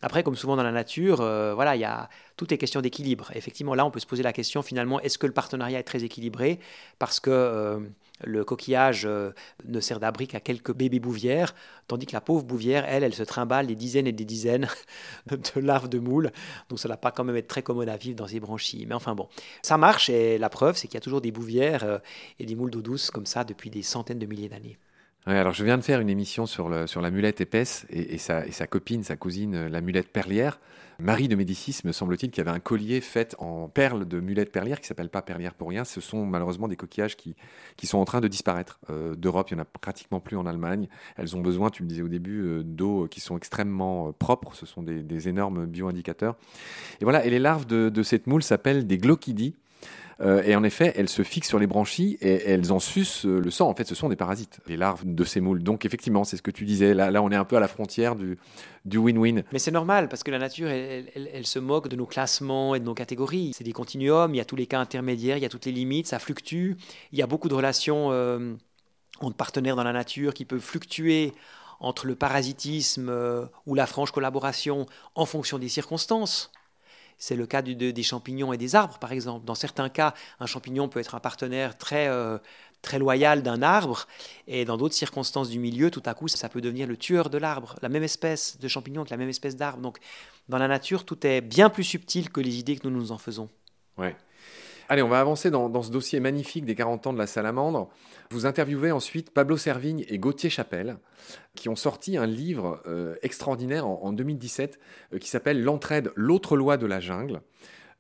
Après, 0.00 0.22
comme 0.22 0.36
souvent 0.36 0.54
dans 0.54 0.62
la 0.62 0.70
nature, 0.70 1.16
voilà, 1.16 1.74
il 1.74 1.80
y 1.80 1.84
a 1.84 2.08
toutes 2.36 2.52
les 2.52 2.58
questions 2.58 2.80
d'équilibre. 2.80 3.32
Effectivement, 3.34 3.74
là, 3.74 3.84
on 3.84 3.90
peut 3.90 3.98
se 3.98 4.06
poser 4.06 4.22
la 4.22 4.32
question 4.32 4.62
finalement, 4.62 5.00
est-ce 5.00 5.18
que 5.18 5.26
le 5.26 5.32
partenariat 5.32 5.80
est 5.80 5.84
très 5.84 6.04
équilibré? 6.04 6.60
Parce 7.00 7.18
que 7.18 7.82
le 8.24 8.44
coquillage 8.44 9.04
euh, 9.06 9.30
ne 9.66 9.80
sert 9.80 10.00
d'abri 10.00 10.26
qu'à 10.26 10.40
quelques 10.40 10.74
bébés 10.74 11.00
bouvières, 11.00 11.54
tandis 11.86 12.06
que 12.06 12.12
la 12.12 12.20
pauvre 12.20 12.44
bouvière, 12.44 12.84
elle, 12.88 13.04
elle 13.04 13.14
se 13.14 13.22
trimballe 13.22 13.66
des 13.66 13.74
dizaines 13.74 14.06
et 14.06 14.12
des 14.12 14.24
dizaines 14.24 14.68
de 15.30 15.60
larves 15.60 15.88
de 15.88 15.98
moules. 15.98 16.30
Donc 16.68 16.78
ça 16.78 16.88
ne 16.88 16.92
va 16.92 16.96
pas 16.96 17.10
quand 17.10 17.24
même 17.24 17.36
être 17.36 17.48
très 17.48 17.62
commode 17.62 17.88
à 17.88 17.96
vivre 17.96 18.16
dans 18.16 18.26
ses 18.26 18.40
branchies. 18.40 18.86
Mais 18.86 18.94
enfin 18.94 19.14
bon, 19.14 19.28
ça 19.62 19.78
marche 19.78 20.08
et 20.10 20.38
la 20.38 20.48
preuve, 20.48 20.76
c'est 20.76 20.88
qu'il 20.88 20.94
y 20.94 20.98
a 20.98 21.02
toujours 21.02 21.20
des 21.20 21.32
bouvières 21.32 21.84
euh, 21.84 21.98
et 22.38 22.46
des 22.46 22.54
moules 22.54 22.70
d'eau 22.70 22.82
douce 22.82 23.10
comme 23.10 23.26
ça 23.26 23.44
depuis 23.44 23.70
des 23.70 23.82
centaines 23.82 24.18
de 24.18 24.26
milliers 24.26 24.48
d'années. 24.48 24.78
Alors 25.26 25.52
je 25.52 25.64
viens 25.64 25.76
de 25.76 25.82
faire 25.82 26.00
une 26.00 26.08
émission 26.08 26.46
sur, 26.46 26.68
la 26.68 27.10
mulette 27.10 27.40
épaisse 27.40 27.86
et, 27.90 28.18
sa, 28.18 28.42
copine, 28.66 29.02
sa 29.02 29.16
cousine, 29.16 29.54
euh, 29.54 29.68
la 29.68 29.80
mulette 29.80 30.08
perlière. 30.08 30.58
Marie 31.00 31.28
de 31.28 31.36
Médicis, 31.36 31.76
me 31.84 31.92
semble-t-il, 31.92 32.32
qui 32.32 32.40
avait 32.40 32.50
un 32.50 32.58
collier 32.58 33.00
fait 33.00 33.36
en 33.38 33.68
perles 33.68 34.04
de 34.04 34.18
mulettes 34.18 34.50
perlières, 34.50 34.80
qui 34.80 34.88
s'appelle 34.88 35.10
pas 35.10 35.22
perlière 35.22 35.54
pour 35.54 35.68
rien. 35.68 35.84
Ce 35.84 36.00
sont 36.00 36.26
malheureusement 36.26 36.66
des 36.66 36.74
coquillages 36.74 37.16
qui, 37.16 37.36
sont 37.84 37.98
en 37.98 38.04
train 38.04 38.20
de 38.20 38.26
disparaître 38.26 38.80
euh, 38.90 39.14
d'Europe. 39.14 39.50
Il 39.50 39.54
n'y 39.54 39.60
en 39.60 39.62
a 39.62 39.66
pratiquement 39.66 40.18
plus 40.18 40.36
en 40.36 40.44
Allemagne. 40.44 40.88
Elles 41.16 41.36
ont 41.36 41.40
besoin, 41.40 41.70
tu 41.70 41.84
me 41.84 41.88
disais 41.88 42.02
au 42.02 42.08
début, 42.08 42.42
euh, 42.42 42.62
d'eau 42.64 43.06
qui 43.08 43.20
sont 43.20 43.36
extrêmement 43.36 44.12
propres. 44.12 44.56
Ce 44.56 44.66
sont 44.66 44.82
des, 44.82 45.04
des 45.04 45.28
énormes 45.28 45.66
bioindicateurs. 45.66 46.36
Et 47.00 47.04
voilà, 47.04 47.24
et 47.24 47.30
les 47.30 47.38
larves 47.38 47.66
de, 47.66 47.90
de 47.90 48.02
cette 48.02 48.26
moule 48.26 48.42
s'appellent 48.42 48.86
des 48.86 48.98
glochidies. 48.98 49.54
Euh, 50.20 50.42
et 50.42 50.56
en 50.56 50.64
effet, 50.64 50.92
elles 50.96 51.08
se 51.08 51.22
fixent 51.22 51.48
sur 51.48 51.60
les 51.60 51.68
branchies 51.68 52.18
et 52.20 52.50
elles 52.50 52.72
en 52.72 52.80
sucent 52.80 53.24
euh, 53.24 53.38
le 53.38 53.50
sang. 53.50 53.68
En 53.68 53.74
fait, 53.74 53.86
ce 53.86 53.94
sont 53.94 54.08
des 54.08 54.16
parasites, 54.16 54.58
les 54.66 54.76
larves 54.76 55.02
de 55.04 55.24
ces 55.24 55.40
moules. 55.40 55.62
Donc 55.62 55.84
effectivement, 55.84 56.24
c'est 56.24 56.36
ce 56.36 56.42
que 56.42 56.50
tu 56.50 56.64
disais. 56.64 56.92
Là, 56.92 57.22
on 57.22 57.30
est 57.30 57.36
un 57.36 57.44
peu 57.44 57.56
à 57.56 57.60
la 57.60 57.68
frontière 57.68 58.16
du 58.16 58.36
win-win. 58.84 59.44
Mais 59.52 59.60
c'est 59.60 59.70
normal 59.70 60.08
parce 60.08 60.24
que 60.24 60.30
la 60.30 60.38
nature, 60.38 60.68
elle, 60.68 61.46
se 61.46 61.58
moque 61.58 61.88
de 61.88 61.94
nos 61.94 62.06
classements 62.06 62.74
et 62.74 62.80
de 62.80 62.84
nos 62.84 62.94
catégories. 62.94 63.52
C'est 63.54 63.64
des 63.64 63.72
continuums, 63.72 64.34
il 64.34 64.38
y 64.38 64.40
a 64.40 64.44
tous 64.44 64.56
les 64.56 64.66
cas 64.66 64.80
intermédiaires, 64.80 65.36
il 65.36 65.42
y 65.42 65.46
a 65.46 65.48
toutes 65.48 65.66
les 65.66 65.72
limites, 65.72 66.08
ça 66.08 66.18
fluctue. 66.18 66.72
Il 67.12 67.18
y 67.18 67.22
a 67.22 67.26
beaucoup 67.26 67.48
de 67.48 67.54
relations 67.54 68.10
euh, 68.10 68.54
entre 69.20 69.36
partenaires 69.36 69.76
dans 69.76 69.84
la 69.84 69.92
nature 69.92 70.34
qui 70.34 70.44
peuvent 70.44 70.60
fluctuer 70.60 71.32
entre 71.80 72.06
le 72.06 72.16
parasitisme 72.16 73.12
ou 73.66 73.74
la 73.76 73.86
franche 73.86 74.10
collaboration 74.10 74.86
en 75.14 75.26
fonction 75.26 75.60
des 75.60 75.68
circonstances. 75.68 76.50
C'est 77.18 77.36
le 77.36 77.46
cas 77.46 77.62
des 77.62 78.02
champignons 78.02 78.52
et 78.52 78.56
des 78.56 78.74
arbres, 78.74 78.98
par 78.98 79.12
exemple. 79.12 79.44
Dans 79.44 79.56
certains 79.56 79.88
cas, 79.88 80.14
un 80.40 80.46
champignon 80.46 80.88
peut 80.88 81.00
être 81.00 81.14
un 81.14 81.20
partenaire 81.20 81.76
très, 81.76 82.08
euh, 82.08 82.38
très 82.80 82.98
loyal 82.98 83.42
d'un 83.42 83.60
arbre, 83.60 84.06
et 84.46 84.64
dans 84.64 84.76
d'autres 84.76 84.94
circonstances 84.94 85.50
du 85.50 85.58
milieu, 85.58 85.90
tout 85.90 86.02
à 86.06 86.14
coup, 86.14 86.28
ça 86.28 86.48
peut 86.48 86.60
devenir 86.60 86.86
le 86.86 86.96
tueur 86.96 87.28
de 87.28 87.38
l'arbre, 87.38 87.74
la 87.82 87.88
même 87.88 88.04
espèce 88.04 88.58
de 88.58 88.68
champignon 88.68 89.04
que 89.04 89.10
la 89.10 89.16
même 89.16 89.28
espèce 89.28 89.56
d'arbre. 89.56 89.82
Donc, 89.82 89.98
dans 90.48 90.58
la 90.58 90.68
nature, 90.68 91.04
tout 91.04 91.26
est 91.26 91.40
bien 91.40 91.70
plus 91.70 91.84
subtil 91.84 92.30
que 92.30 92.40
les 92.40 92.58
idées 92.58 92.76
que 92.76 92.86
nous 92.86 92.96
nous 92.96 93.12
en 93.12 93.18
faisons. 93.18 93.48
Ouais. 93.96 94.16
Allez, 94.90 95.02
on 95.02 95.08
va 95.08 95.20
avancer 95.20 95.50
dans, 95.50 95.82
ce 95.82 95.90
dossier 95.90 96.18
magnifique 96.18 96.64
des 96.64 96.74
40 96.74 97.08
ans 97.08 97.12
de 97.12 97.18
la 97.18 97.26
salamandre. 97.26 97.90
Vous 98.30 98.46
interviewez 98.46 98.90
ensuite 98.90 99.30
Pablo 99.30 99.58
Servigne 99.58 100.06
et 100.08 100.18
Gauthier 100.18 100.48
Chapelle, 100.48 100.96
qui 101.54 101.68
ont 101.68 101.76
sorti 101.76 102.16
un 102.16 102.24
livre 102.24 102.82
euh, 102.86 103.14
extraordinaire 103.20 103.86
en, 103.86 104.12
2017 104.14 104.80
euh, 105.12 105.18
qui 105.18 105.28
s'appelle 105.28 105.62
L'entraide, 105.62 106.10
l'autre 106.14 106.56
loi 106.56 106.78
de 106.78 106.86
la 106.86 107.00
jungle 107.00 107.42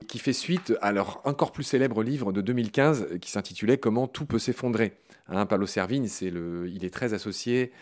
qui 0.06 0.20
fait 0.20 0.32
suite 0.32 0.72
à 0.80 0.92
leur 0.92 1.20
encore 1.24 1.50
plus 1.50 1.64
célèbre 1.64 2.04
livre 2.04 2.32
de 2.32 2.40
2015 2.40 3.02
euh, 3.02 3.18
qui 3.18 3.32
s'intitulait 3.32 3.78
Comment 3.78 4.06
tout 4.06 4.24
peut 4.24 4.38
s'effondrer. 4.38 4.96
Hein, 5.26 5.44
Pablo 5.44 5.66
Servigne, 5.66 6.06
c'est 6.06 6.30
le, 6.30 6.68
il 6.68 6.86
est 6.86 6.94
très 6.94 7.12
associé 7.12 7.72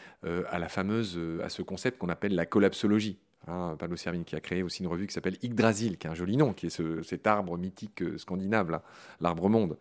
à 0.51 0.59
la 0.59 0.69
fameuse, 0.69 1.21
à 1.45 1.49
ce 1.49 1.63
concept 1.63 1.99
qu'on 1.99 2.09
appelle 2.09 2.35
la 2.35 2.47
collapsologie. 2.47 3.21
Pablo 3.47 3.97
Servigne 3.97 4.25
qui 4.25 4.35
a 4.35 4.41
créé 4.41 4.63
aussi 4.63 4.83
une 4.83 4.89
revue 4.89 5.07
qui 5.07 5.15
s'appelle 5.15 5.37
Yggdrasil, 5.43 5.99
qui 5.99 6.07
est 6.07 6.11
un 6.11 6.15
joli 6.15 6.37
nom, 6.37 6.53
qui 6.53 6.67
est 6.67 6.83
cet 7.05 7.27
arbre 7.27 7.57
mythique 7.57 8.03
euh, 8.03 8.19
scandinave, 8.19 8.81
l'arbre 9.21 9.49
monde. 9.49 9.77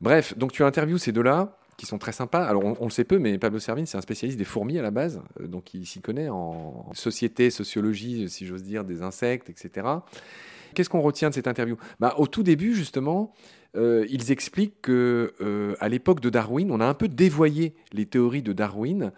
Bref, 0.00 0.36
donc 0.38 0.52
tu 0.52 0.62
interviews 0.62 0.98
ces 0.98 1.12
deux-là, 1.12 1.58
qui 1.76 1.86
sont 1.86 1.98
très 1.98 2.12
sympas. 2.12 2.44
Alors 2.44 2.62
on, 2.64 2.84
le 2.84 2.90
sait 2.90 3.02
peu, 3.02 3.18
mais 3.18 3.36
Pablo 3.36 3.58
Servigne, 3.58 3.86
c'est 3.86 3.98
un 3.98 4.02
spécialiste 4.02 4.38
des 4.38 4.44
fourmis 4.44 4.78
à 4.78 4.82
la 4.82 4.92
base, 4.92 5.20
euh, 5.40 5.46
donc 5.48 5.74
il 5.74 5.86
s'y 5.86 6.00
connaît 6.00 6.28
en 6.28 6.90
société, 6.94 7.50
sociologie, 7.50 8.28
si 8.28 8.46
j'ose 8.46 8.62
dire, 8.62 8.84
des 8.84 9.02
insectes, 9.02 9.50
etc. 9.50 9.88
Qu'est-ce 10.74 10.88
qu'on 10.88 11.02
retient 11.02 11.30
de 11.30 11.34
cette 11.34 11.48
interview? 11.48 11.76
Bah, 11.98 12.14
Au 12.18 12.26
tout 12.26 12.42
début, 12.42 12.74
justement, 12.74 13.32
euh, 13.76 14.06
ils 14.08 14.30
expliquent 14.30 14.82
que 14.82 15.74
à 15.80 15.88
l'époque 15.88 16.20
de 16.20 16.30
Darwin, 16.30 16.70
on 16.70 16.80
a 16.80 16.86
un 16.86 16.94
peu 16.94 17.08
dévoyé 17.08 17.74
les 17.92 18.06
théories 18.06 18.42
de 18.42 18.52
Darwin 18.52 19.12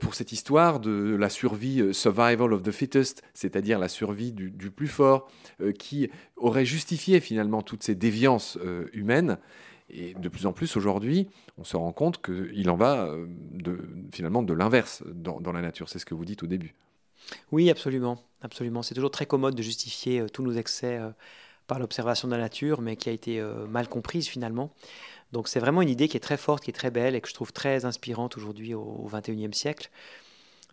pour 0.00 0.14
cette 0.14 0.32
histoire 0.32 0.80
de 0.80 1.14
la 1.14 1.28
survie 1.28 1.80
euh, 1.80 1.92
survival 1.92 2.52
of 2.52 2.62
the 2.62 2.70
fittest, 2.70 3.22
c'est-à-dire 3.34 3.78
la 3.78 3.88
survie 3.88 4.32
du, 4.32 4.70
plus 4.70 4.88
fort, 4.88 5.28
euh, 5.60 5.72
qui 5.72 6.10
aurait 6.36 6.64
justifié 6.64 7.20
finalement 7.20 7.62
toutes 7.62 7.82
ces 7.82 7.94
déviances 7.94 8.58
humaines. 8.92 9.38
Et 9.90 10.14
de 10.14 10.28
plus 10.28 10.46
en 10.46 10.52
plus 10.52 10.76
aujourd'hui, 10.76 11.28
on 11.58 11.64
se 11.64 11.76
rend 11.76 11.92
compte 11.92 12.22
qu'il 12.22 12.70
en 12.70 12.76
va 12.76 13.14
finalement 14.12 14.42
de 14.42 14.54
l'inverse 14.54 15.04
dans, 15.06 15.52
la 15.52 15.60
nature. 15.60 15.90
C'est 15.90 15.98
ce 15.98 16.06
que 16.06 16.14
vous 16.14 16.24
dites 16.24 16.42
au 16.42 16.46
début. 16.46 16.74
Oui, 17.52 17.70
absolument. 17.70 18.18
absolument. 18.40 18.82
C'est 18.82 18.94
toujours 18.94 19.10
très 19.10 19.26
commode 19.26 19.54
de 19.54 19.62
justifier 19.62 20.24
tous 20.32 20.42
nos 20.42 20.54
excès 20.54 20.98
par 21.66 21.78
l'observation 21.78 22.28
de 22.28 22.32
la 22.32 22.40
nature, 22.40 22.80
mais 22.80 22.96
qui 22.96 23.10
a 23.10 23.12
été 23.12 23.46
mal 23.68 23.88
comprise 23.88 24.26
finalement. 24.26 24.72
Donc 25.34 25.48
c'est 25.48 25.58
vraiment 25.58 25.82
une 25.82 25.88
idée 25.88 26.06
qui 26.06 26.16
est 26.16 26.20
très 26.20 26.36
forte, 26.36 26.62
qui 26.62 26.70
est 26.70 26.74
très 26.74 26.92
belle 26.92 27.16
et 27.16 27.20
que 27.20 27.28
je 27.28 27.34
trouve 27.34 27.52
très 27.52 27.84
inspirante 27.84 28.36
aujourd'hui 28.36 28.72
au 28.72 29.10
XXIe 29.12 29.52
siècle, 29.52 29.90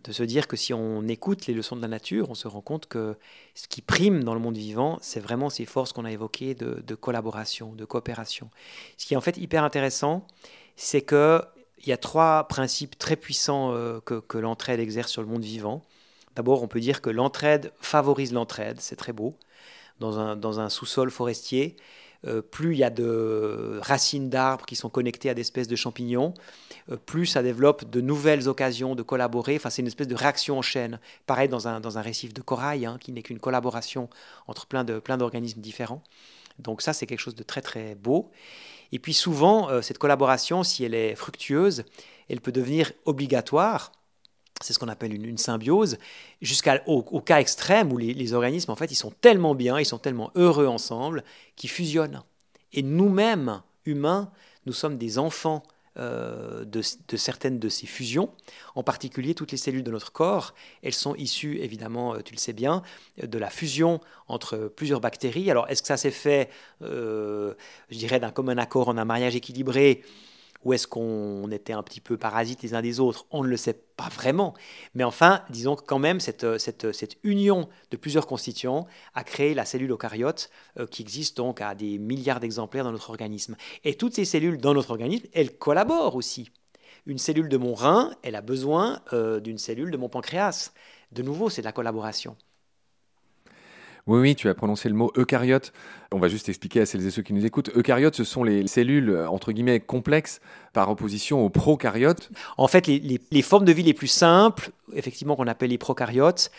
de 0.03 0.11
se 0.11 0.21
dire 0.21 0.47
que 0.47 0.55
si 0.55 0.71
on 0.71 1.07
écoute 1.07 1.47
les 1.47 1.55
leçons 1.55 1.75
de 1.75 1.81
la 1.81 1.87
nature, 1.87 2.29
on 2.29 2.35
se 2.35 2.47
rend 2.47 2.61
compte 2.61 2.85
que 2.85 3.17
ce 3.55 3.67
qui 3.67 3.81
prime 3.81 4.23
dans 4.23 4.35
le 4.35 4.39
monde 4.39 4.55
vivant, 4.55 4.99
c'est 5.01 5.19
vraiment 5.19 5.49
ces 5.49 5.65
forces 5.65 5.93
qu'on 5.93 6.05
a 6.05 6.11
évoquées 6.11 6.53
de, 6.53 6.93
collaboration, 6.93 7.73
de 7.73 7.85
coopération. 7.85 8.51
Ce 8.97 9.07
qui 9.07 9.15
est 9.15 9.17
en 9.17 9.21
fait 9.21 9.37
hyper 9.37 9.63
intéressant, 9.63 10.27
c'est 10.75 11.01
qu'il 11.01 11.41
y 11.87 11.91
a 11.91 11.97
trois 11.97 12.47
principes 12.47 12.99
très 12.99 13.15
puissants 13.15 13.73
euh, 13.73 13.99
que, 13.99 14.37
l'entraide 14.37 14.79
exerce 14.79 15.11
sur 15.11 15.23
le 15.23 15.27
monde 15.27 15.43
vivant. 15.43 15.81
D'abord, 16.35 16.61
on 16.61 16.67
peut 16.67 16.79
dire 16.79 17.01
que 17.01 17.09
l'entraide 17.09 17.73
favorise 17.81 18.31
l'entraide, 18.31 18.79
c'est 18.79 18.95
très 18.95 19.11
beau. 19.11 19.33
Dans 19.99 20.19
un, 20.19 20.35
dans 20.35 20.59
un 20.59 20.69
sous-sol 20.69 21.09
forestier, 21.09 21.75
euh, 22.27 22.41
plus 22.41 22.73
il 22.73 22.79
y 22.79 22.83
a 22.83 22.89
de 22.89 23.79
racines 23.81 24.29
d'arbres 24.29 24.65
qui 24.65 24.75
sont 24.75 24.89
connectées 24.89 25.29
à 25.29 25.33
des 25.33 25.41
espèces 25.41 25.67
de 25.67 25.75
champignons, 25.75 26.33
euh, 26.91 26.97
plus 26.97 27.25
ça 27.25 27.41
développe 27.41 27.89
de 27.89 28.01
nouvelles 28.01 28.47
occasions 28.47 28.95
de 28.95 29.03
collaborer. 29.03 29.55
Enfin, 29.55 29.69
c'est 29.69 29.81
une 29.81 29.87
espèce 29.87 30.07
de 30.07 30.15
réaction 30.15 30.57
en 30.57 30.61
chaîne. 30.61 30.99
Pareil 31.25 31.49
dans 31.49 31.67
un, 31.67 31.79
dans 31.79 31.97
un 31.97 32.01
récif 32.01 32.33
de 32.33 32.41
corail, 32.41 32.85
hein, 32.85 32.97
qui 32.99 33.11
n'est 33.11 33.23
qu'une 33.23 33.39
collaboration 33.39 34.09
entre 34.47 34.67
plein 34.67 34.83
de 34.83 34.99
plein 34.99 35.17
d'organismes 35.17 35.61
différents. 35.61 36.03
Donc 36.59 36.81
ça, 36.81 36.93
c'est 36.93 37.07
quelque 37.07 37.19
chose 37.19 37.35
de 37.35 37.43
très 37.43 37.61
très 37.61 37.95
beau. 37.95 38.31
Et 38.91 38.99
puis 38.99 39.13
souvent, 39.13 39.69
euh, 39.69 39.81
cette 39.81 39.97
collaboration, 39.97 40.63
si 40.63 40.83
elle 40.83 40.93
est 40.93 41.15
fructueuse, 41.15 41.83
elle 42.29 42.41
peut 42.41 42.51
devenir 42.51 42.91
obligatoire. 43.05 43.91
C'est 44.63 44.73
ce 44.73 44.79
qu'on 44.79 44.87
appelle 44.87 45.13
une, 45.13 45.37
symbiose, 45.37 45.97
jusqu'au 46.41 47.21
cas 47.21 47.39
extrême 47.39 47.91
où 47.91 47.97
les, 47.97 48.33
organismes, 48.33 48.71
en 48.71 48.75
fait, 48.75 48.91
ils 48.91 48.95
sont 48.95 49.11
tellement 49.21 49.55
bien, 49.55 49.79
ils 49.79 49.85
sont 49.85 49.97
tellement 49.97 50.31
heureux 50.35 50.67
ensemble, 50.67 51.23
qu'ils 51.55 51.69
fusionnent. 51.69 52.23
Et 52.73 52.83
nous-mêmes, 52.83 53.61
humains, 53.85 54.31
nous 54.65 54.73
sommes 54.73 54.97
des 54.97 55.17
enfants 55.17 55.63
euh, 55.97 56.63
de, 56.63 56.81
certaines 57.17 57.59
de 57.59 57.67
ces 57.67 57.85
fusions, 57.85 58.29
en 58.75 58.83
particulier 58.83 59.35
toutes 59.35 59.51
les 59.51 59.57
cellules 59.57 59.83
de 59.83 59.91
notre 59.91 60.13
corps. 60.13 60.53
Elles 60.83 60.93
sont 60.93 61.15
issues, 61.15 61.59
évidemment, 61.59 62.15
euh, 62.15 62.21
tu 62.23 62.33
le 62.33 62.39
sais 62.39 62.53
bien, 62.53 62.81
de 63.21 63.37
la 63.37 63.49
fusion 63.49 63.99
entre 64.29 64.71
plusieurs 64.73 65.01
bactéries. 65.01 65.51
Alors, 65.51 65.69
est-ce 65.69 65.81
que 65.81 65.89
ça 65.89 65.97
s'est 65.97 66.11
fait, 66.11 66.49
euh, 66.81 67.55
je 67.89 67.97
dirais, 67.97 68.21
d'un 68.21 68.31
commun 68.31 68.57
accord 68.57 68.87
en 68.87 68.97
un 68.97 69.03
mariage 69.03 69.35
équilibré 69.35 70.01
ou 70.63 70.73
est-ce 70.73 70.87
qu'on 70.87 71.49
était 71.51 71.73
un 71.73 71.83
petit 71.83 72.01
peu 72.01 72.17
parasites 72.17 72.61
les 72.61 72.73
uns 72.73 72.81
des 72.81 72.99
autres? 72.99 73.25
On 73.31 73.43
ne 73.43 73.47
le 73.47 73.57
sait 73.57 73.73
pas 73.73 74.09
vraiment. 74.09 74.53
Mais 74.93 75.03
enfin, 75.03 75.43
disons 75.49 75.75
que 75.75 75.83
quand 75.83 75.99
même, 75.99 76.19
cette, 76.19 76.57
cette, 76.57 76.91
cette 76.91 77.17
union 77.23 77.69
de 77.89 77.97
plusieurs 77.97 78.27
constituants 78.27 78.87
a 79.13 79.23
créé 79.23 79.53
la 79.53 79.65
cellule 79.65 79.91
eucaryote 79.91 80.49
euh, 80.79 80.87
qui 80.87 81.01
existe 81.01 81.37
donc 81.37 81.61
à 81.61 81.75
des 81.75 81.97
milliards 81.97 82.39
d'exemplaires 82.39 82.83
dans 82.83 82.91
notre 82.91 83.09
organisme. 83.09 83.55
Et 83.83 83.95
toutes 83.95 84.15
ces 84.15 84.25
cellules 84.25 84.57
dans 84.57 84.73
notre 84.73 84.91
organisme, 84.91 85.27
elles 85.33 85.57
collaborent 85.57 86.15
aussi. 86.15 86.51
Une 87.05 87.17
cellule 87.17 87.49
de 87.49 87.57
mon 87.57 87.73
rein, 87.73 88.15
elle 88.21 88.35
a 88.35 88.41
besoin 88.41 89.01
euh, 89.13 89.39
d'une 89.39 89.57
cellule 89.57 89.91
de 89.91 89.97
mon 89.97 90.09
pancréas. 90.09 90.71
De 91.11 91.23
nouveau, 91.23 91.49
c'est 91.49 91.61
de 91.61 91.65
la 91.65 91.71
collaboration. 91.71 92.37
Oui, 94.07 94.19
oui, 94.19 94.35
tu 94.35 94.49
as 94.49 94.55
prononcé 94.55 94.89
le 94.89 94.95
mot 94.95 95.11
eucaryote. 95.15 95.73
On 96.11 96.19
va 96.19 96.27
juste 96.27 96.49
expliquer 96.49 96.81
à 96.81 96.85
celles 96.85 97.05
et 97.05 97.11
ceux 97.11 97.21
qui 97.21 97.33
nous 97.33 97.45
écoutent. 97.45 97.69
Eucaryotes, 97.75 98.15
ce 98.15 98.23
sont 98.23 98.43
les 98.43 98.67
cellules, 98.67 99.15
entre 99.29 99.51
guillemets, 99.51 99.79
complexes 99.79 100.41
par 100.73 100.89
opposition 100.89 101.45
aux 101.45 101.49
prokaryotes. 101.49 102.29
En 102.57 102.67
fait, 102.67 102.87
les, 102.87 103.41
formes 103.41 103.65
de 103.65 103.71
vie 103.71 103.83
les 103.83 103.93
plus 103.93 104.07
simples, 104.07 104.71
effectivement, 104.93 105.35
qu'on 105.35 105.47
appelle 105.47 105.69
les 105.69 105.77
prokaryotes, 105.77 106.51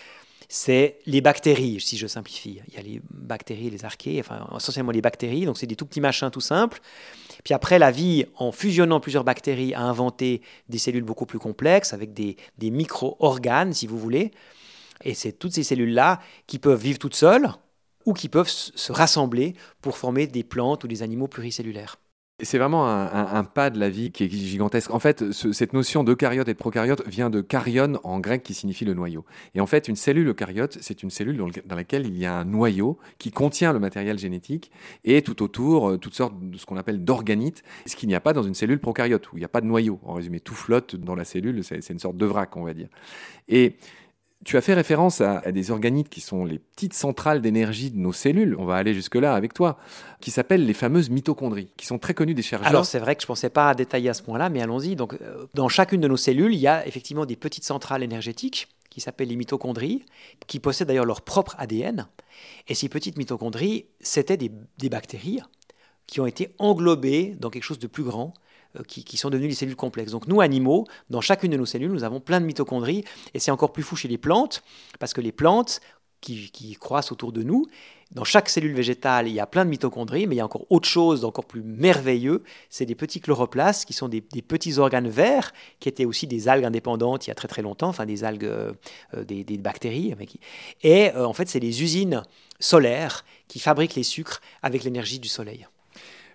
c'est 0.48 0.98
les 1.06 1.20
bactéries, 1.20 1.80
si 1.80 1.96
je 1.96 2.06
simplifie. 2.06 2.60
Il 2.68 2.74
y 2.74 2.76
a 2.76 2.82
les 2.82 3.00
bactéries 3.10 3.70
les 3.70 3.84
archées, 3.84 4.20
enfin 4.20 4.46
essentiellement 4.54 4.92
les 4.92 5.00
bactéries, 5.00 5.46
donc 5.46 5.56
c'est 5.56 5.66
des 5.66 5.76
tout 5.76 5.86
petits 5.86 6.00
machins 6.00 6.30
tout 6.30 6.42
simples. 6.42 6.80
Puis 7.42 7.54
après, 7.54 7.78
la 7.78 7.90
vie, 7.90 8.26
en 8.36 8.52
fusionnant 8.52 9.00
plusieurs 9.00 9.24
bactéries, 9.24 9.74
a 9.74 9.80
inventé 9.80 10.42
des 10.68 10.78
cellules 10.78 11.04
beaucoup 11.04 11.26
plus 11.26 11.38
complexes, 11.38 11.92
avec 11.92 12.12
des 12.12 12.36
micro-organes, 12.60 13.72
si 13.72 13.86
vous 13.86 13.98
voulez. 13.98 14.30
Et 15.04 15.14
c'est 15.14 15.32
toutes 15.32 15.52
ces 15.52 15.62
cellules-là 15.62 16.20
qui 16.46 16.58
peuvent 16.58 16.80
vivre 16.80 16.98
toutes 16.98 17.14
seules 17.14 17.48
ou 18.04 18.12
qui 18.12 18.28
peuvent 18.28 18.48
se 18.48 18.92
rassembler 18.92 19.54
pour 19.80 19.96
former 19.96 20.26
des 20.26 20.44
plantes 20.44 20.84
ou 20.84 20.88
des 20.88 21.02
animaux 21.02 21.28
pluricellulaires. 21.28 21.96
C'est 22.44 22.58
vraiment 22.58 22.88
un, 22.88 23.44
pas 23.44 23.70
de 23.70 23.78
la 23.78 23.88
vie 23.88 24.10
qui 24.10 24.24
est 24.24 24.28
gigantesque. 24.28 24.90
En 24.90 24.98
fait, 24.98 25.30
cette 25.30 25.72
notion 25.72 26.02
d'eucaryote 26.02 26.48
et 26.48 26.54
de 26.54 26.58
prokaryote 26.58 27.06
vient 27.06 27.30
de 27.30 27.40
karyon 27.40 28.00
en 28.02 28.18
grec 28.18 28.42
qui 28.42 28.52
signifie 28.52 28.84
le 28.84 28.94
noyau. 28.94 29.24
Et 29.54 29.60
en 29.60 29.66
fait, 29.66 29.86
une 29.86 29.94
cellule 29.94 30.26
eucaryote, 30.26 30.78
c'est 30.80 31.04
une 31.04 31.10
cellule 31.10 31.36
dans, 31.36 31.76
laquelle 31.76 32.04
il 32.04 32.18
y 32.18 32.26
a 32.26 32.34
un 32.34 32.44
noyau 32.44 32.98
qui 33.18 33.30
contient 33.30 33.72
le 33.72 33.78
matériel 33.78 34.18
génétique 34.18 34.72
et 35.04 35.22
tout 35.22 35.40
autour, 35.40 35.90
euh, 35.90 35.98
toutes 35.98 36.14
sortes 36.14 36.34
de 36.40 36.58
ce 36.58 36.66
qu'on 36.66 36.76
appelle 36.76 37.04
d'organites, 37.04 37.62
ce 37.86 37.94
qu'il 37.94 38.08
n'y 38.08 38.16
a 38.16 38.20
pas 38.20 38.32
dans 38.32 38.42
une 38.42 38.54
cellule 38.54 38.80
prokaryote, 38.80 39.30
où 39.30 39.36
il 39.36 39.40
n'y 39.40 39.44
a 39.44 39.48
pas 39.48 39.60
de 39.60 39.66
noyau. 39.66 40.00
En 40.02 40.14
résumé, 40.14 40.40
tout 40.40 40.54
flotte 40.54 40.96
dans 40.96 41.14
la 41.14 41.24
cellule, 41.24 41.62
c'est 41.62 41.90
une 41.90 42.00
sorte 42.00 42.16
de 42.16 42.26
vrac, 42.26 42.56
on 42.56 42.64
va 42.64 42.74
dire. 42.74 42.88
Et 43.48 43.76
tu 44.44 44.56
as 44.56 44.60
fait 44.60 44.74
référence 44.74 45.20
à, 45.20 45.40
des 45.52 45.70
organites 45.70 46.08
qui 46.08 46.20
sont 46.20 46.44
les 46.44 46.58
petites 46.58 46.94
centrales 46.94 47.40
d'énergie 47.40 47.90
de 47.90 47.98
nos 47.98 48.12
cellules, 48.12 48.56
on 48.58 48.64
va 48.64 48.76
aller 48.76 48.94
jusque-là 48.94 49.34
avec 49.34 49.54
toi, 49.54 49.78
qui 50.20 50.30
s'appellent 50.30 50.66
les 50.66 50.74
fameuses 50.74 51.10
mitochondries, 51.10 51.72
qui 51.76 51.86
sont 51.86 51.98
très 51.98 52.14
connues 52.14 52.34
des 52.34 52.42
chercheurs. 52.42 52.68
Alors 52.68 52.86
c'est 52.86 52.98
vrai 52.98 53.14
que 53.14 53.22
je 53.22 53.26
ne 53.26 53.28
pensais 53.28 53.50
pas 53.50 53.70
à 53.70 53.74
détailler 53.74 54.08
à 54.08 54.14
ce 54.14 54.22
point-là, 54.22 54.48
mais 54.48 54.60
allons-y. 54.60 54.96
Donc, 54.96 55.14
euh, 55.14 55.46
dans 55.54 55.68
chacune 55.68 56.00
de 56.00 56.08
nos 56.08 56.16
cellules, 56.16 56.54
il 56.54 56.60
y 56.60 56.66
a 56.66 56.86
effectivement 56.86 57.26
des 57.26 57.36
petites 57.36 57.64
centrales 57.64 58.02
énergétiques 58.02 58.68
qui 58.90 59.00
s'appellent 59.00 59.28
les 59.28 59.36
mitochondries, 59.36 60.04
qui 60.46 60.60
possèdent 60.60 60.88
d'ailleurs 60.88 61.06
leur 61.06 61.22
propre 61.22 61.54
ADN. 61.58 62.08
Et 62.68 62.74
ces 62.74 62.88
petites 62.88 63.16
mitochondries, 63.16 63.86
c'était 64.00 64.36
des, 64.36 64.50
des 64.78 64.88
bactéries 64.88 65.40
qui 66.06 66.20
ont 66.20 66.26
été 66.26 66.54
englobées 66.58 67.34
dans 67.38 67.48
quelque 67.48 67.62
chose 67.62 67.78
de 67.78 67.86
plus 67.86 68.02
grand, 68.02 68.34
euh, 68.78 68.82
qui, 68.84 69.16
sont 69.16 69.30
devenues 69.30 69.48
les 69.48 69.54
cellules 69.54 69.76
complexes. 69.76 70.12
Donc 70.12 70.26
nous, 70.26 70.40
animaux, 70.40 70.86
dans 71.10 71.20
chacune 71.20 71.52
de 71.52 71.56
nos 71.56 71.66
cellules, 71.66 71.92
nous 71.92 72.04
avons 72.04 72.20
plein 72.20 72.40
de 72.40 72.46
mitochondries, 72.46 73.04
et 73.34 73.38
c'est 73.38 73.50
encore 73.50 73.72
plus 73.72 73.82
fou 73.82 73.96
chez 73.96 74.08
les 74.08 74.18
plantes, 74.18 74.62
parce 74.98 75.12
que 75.12 75.20
les 75.20 75.32
plantes 75.32 75.80
qui, 76.20 76.76
croissent 76.80 77.12
autour 77.12 77.32
de 77.32 77.42
nous, 77.42 77.66
dans 78.12 78.24
chaque 78.24 78.48
cellule 78.48 78.74
végétale, 78.74 79.26
il 79.26 79.34
y 79.34 79.40
a 79.40 79.46
plein 79.46 79.64
de 79.64 79.70
mitochondries, 79.70 80.26
mais 80.26 80.36
il 80.36 80.38
y 80.38 80.40
a 80.40 80.44
encore 80.44 80.66
autre 80.70 80.88
chose 80.88 81.22
d'encore 81.22 81.44
plus 81.44 81.62
merveilleux, 81.62 82.44
c'est 82.70 82.86
des 82.86 82.94
petits 82.94 83.20
chloroplastes, 83.20 83.84
qui 83.84 83.92
sont 83.92 84.08
des, 84.08 84.20
petits 84.20 84.78
organes 84.78 85.08
verts, 85.08 85.52
qui 85.80 85.88
étaient 85.88 86.04
aussi 86.04 86.26
des 86.26 86.48
algues 86.48 86.64
indépendantes 86.64 87.26
il 87.26 87.30
y 87.30 87.32
a 87.32 87.34
très 87.34 87.48
très 87.48 87.62
longtemps, 87.62 87.88
enfin 87.88 88.06
des 88.06 88.24
algues, 88.24 88.44
euh, 88.44 88.72
euh, 89.14 89.24
des, 89.24 89.58
bactéries. 89.58 90.14
Et 90.82 91.10
en 91.12 91.32
fait, 91.32 91.48
c'est 91.48 91.60
des 91.60 91.82
usines 91.82 92.22
solaires 92.60 93.24
qui 93.48 93.58
fabriquent 93.58 93.96
les 93.96 94.02
sucres 94.02 94.40
avec 94.62 94.84
l'énergie 94.84 95.18
du 95.18 95.28
soleil. 95.28 95.66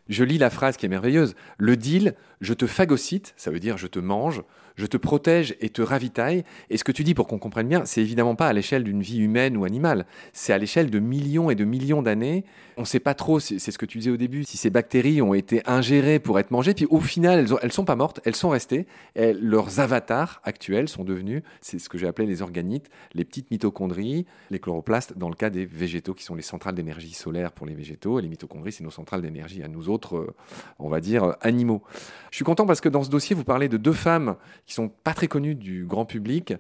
Je 0.10 0.24
lis 0.24 0.38
la 0.38 0.50
phrase 0.50 0.78
qui 0.78 0.86
est 0.86 0.90
merveilleuse. 0.90 1.36
Le 1.58 1.78
deal, 1.78 2.16
je 2.42 2.54
te 2.54 2.66
phagocyte, 2.66 3.34
ça 3.38 3.52
veut 3.52 3.60
dire 3.60 3.78
je 3.78 3.88
te 3.88 4.00
mange, 4.00 4.44
je 4.78 4.86
te 4.86 4.98
protège 4.98 5.56
et 5.60 5.70
te 5.70 5.82
ravitaille. 5.82 6.44
Et 6.70 6.78
ce 6.78 6.84
que 6.84 6.92
tu 6.92 7.04
dis, 7.04 7.14
pour 7.14 7.28
qu'on 7.28 7.40
comprenne 7.40 7.68
bien, 7.68 7.86
c'est 7.86 8.02
évidemment 8.02 8.36
pas 8.36 8.48
à 8.48 8.54
l'échelle 8.54 8.84
d'une 8.84 9.02
vie 9.02 9.18
humaine 9.18 9.58
ou 9.58 9.66
animale, 9.66 10.06
c'est 10.34 10.54
à 10.54 10.58
l'échelle 10.58 10.90
de 10.90 11.00
millions 11.00 11.50
et 11.50 11.56
de 11.56 11.66
millions 11.66 12.02
d'années. 12.02 12.46
On 12.78 12.82
ne 12.82 12.86
sait 12.86 13.00
pas 13.00 13.16
trop, 13.16 13.40
c'est 13.40 13.60
ce 13.60 13.78
que 13.78 13.86
tu 13.86 13.98
disais 13.98 14.12
au 14.12 14.18
début, 14.18 14.44
si 14.44 14.56
ces 14.56 14.70
bactéries 14.70 15.22
ont 15.22 15.34
été 15.34 15.62
ingérées 15.66 16.20
pour 16.20 16.40
être 16.40 16.52
mangées. 16.52 16.76
Puis 16.76 16.86
au 16.90 17.00
final, 17.00 17.40
elles, 17.40 17.68
ne 17.68 17.72
sont 17.72 17.86
pas 17.86 17.96
mortes, 17.96 18.20
elles 18.24 18.36
sont 18.36 18.50
restées. 18.50 18.86
Et 19.16 19.34
leurs 19.34 19.80
avatars 19.80 20.42
actuels 20.44 20.88
sont 20.88 21.04
devenus, 21.04 21.42
c'est 21.62 21.80
ce 21.80 21.90
que 21.90 21.98
j'ai 21.98 22.08
appelé 22.08 22.28
les 22.28 22.44
organites, 22.44 22.90
les 23.14 23.26
petites 23.26 23.50
mitochondries, 23.50 24.28
les 24.52 24.60
chloroplastes, 24.60 25.18
dans 25.18 25.30
le 25.30 25.36
cas 25.36 25.50
des 25.50 25.66
végétaux, 25.66 26.14
qui 26.14 26.24
sont 26.24 26.36
les 26.36 26.44
centrales 26.44 26.76
d'énergie 26.76 27.14
solaire 27.14 27.52
pour 27.52 27.66
les 27.66 27.74
végétaux. 27.74 28.20
Et 28.20 28.22
les 28.22 28.30
mitochondries, 28.30 28.72
c'est 28.72 28.84
nos 28.84 28.92
centrales 28.92 29.24
d'énergie 29.24 29.64
à 29.64 29.68
nous 29.68 29.90
autres, 29.90 29.97
euh, 30.06 30.34
on 30.80 30.90
va 30.90 31.00
dire, 31.00 31.36
animaux. 31.42 31.82
Je 32.32 32.36
suis 32.36 32.46
content 32.46 32.66
parce 32.66 32.82
que 32.82 32.90
dans 32.90 33.04
ce 33.04 33.10
dossier, 33.10 33.36
vous 33.36 33.44
parlez 33.44 33.70
de 33.70 33.78
deux 33.78 33.94
femmes 33.94 34.36
qui 34.66 34.74
sont 34.74 34.90
pas 34.90 35.14
très 35.14 35.28
connues 35.28 35.56
du 35.56 35.86
grand 35.86 36.06
public. 36.06 36.54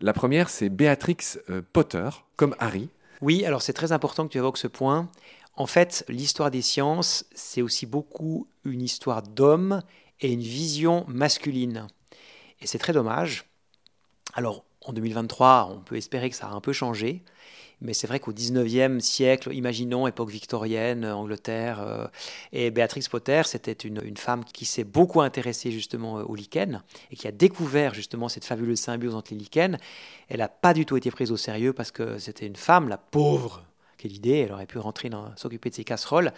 La 0.00 0.12
première, 0.12 0.50
c'est 0.50 0.68
Béatrix 0.68 1.38
euh, 1.50 1.62
Potter, 1.72 2.08
comme 2.36 2.54
Harry. 2.58 2.88
Oui, 3.20 3.44
alors 3.44 3.62
c'est 3.62 3.72
très 3.72 3.92
important 3.92 4.26
que 4.26 4.32
tu 4.32 4.38
évoques 4.38 4.58
ce 4.58 4.66
point. 4.66 5.08
En 5.54 5.66
fait, 5.66 6.04
l'histoire 6.08 6.50
des 6.50 6.62
sciences, 6.62 7.24
c'est 7.34 7.62
aussi 7.62 7.86
beaucoup 7.86 8.48
une 8.64 8.82
histoire 8.82 9.22
d'hommes 9.22 9.82
et 10.20 10.32
une 10.32 10.40
vision 10.40 11.04
masculine. 11.08 11.86
Et 12.60 12.66
c'est 12.66 12.78
très 12.78 12.92
dommage. 12.92 13.44
Alors, 14.34 14.64
en 14.84 14.92
2023, 14.92 15.70
on 15.70 15.80
peut 15.80 15.96
espérer 15.96 16.30
que 16.30 16.36
ça 16.36 16.48
a 16.48 16.50
un 16.50 16.60
peu 16.60 16.72
changé. 16.72 17.22
Mais 17.82 17.94
c'est 17.94 18.06
vrai 18.06 18.20
qu'au 18.20 18.32
19e 18.32 19.00
siècle, 19.00 19.52
imaginons 19.52 20.06
époque 20.06 20.30
victorienne, 20.30 21.04
Angleterre, 21.04 21.80
euh, 21.80 22.06
et 22.52 22.70
Béatrix 22.70 23.04
Potter, 23.10 23.42
c'était 23.44 23.72
une, 23.72 24.16
femme 24.16 24.44
qui 24.44 24.64
s'est 24.64 24.84
beaucoup 24.84 25.20
intéressée 25.20 25.72
justement 25.72 26.18
euh, 26.18 26.22
aux 26.22 26.36
lichens 26.36 26.82
et 27.10 27.16
qui 27.16 27.26
a 27.26 27.32
découvert 27.32 27.92
justement 27.92 28.28
cette 28.28 28.44
fabuleuse 28.44 28.78
symbiose 28.78 29.16
entre 29.16 29.32
les 29.32 29.40
lichens. 29.40 29.78
Elle 30.28 30.38
n'a 30.38 30.48
pas 30.48 30.74
du 30.74 30.86
tout 30.86 30.96
été 30.96 31.10
prise 31.10 31.32
au 31.32 31.36
sérieux 31.36 31.72
parce 31.72 31.90
que 31.90 32.18
c'était 32.18 32.46
une 32.46 32.56
femme, 32.56 32.88
la 32.88 32.98
pauvre, 32.98 33.64
quelle 33.98 34.12
idée, 34.12 34.38
elle 34.38 34.52
aurait 34.52 34.66
pu 34.66 34.78
rentrer 34.78 35.10
s'occuper 35.36 35.70
de 35.70 35.74
ses 35.74 35.84
casseroles. 35.84 36.32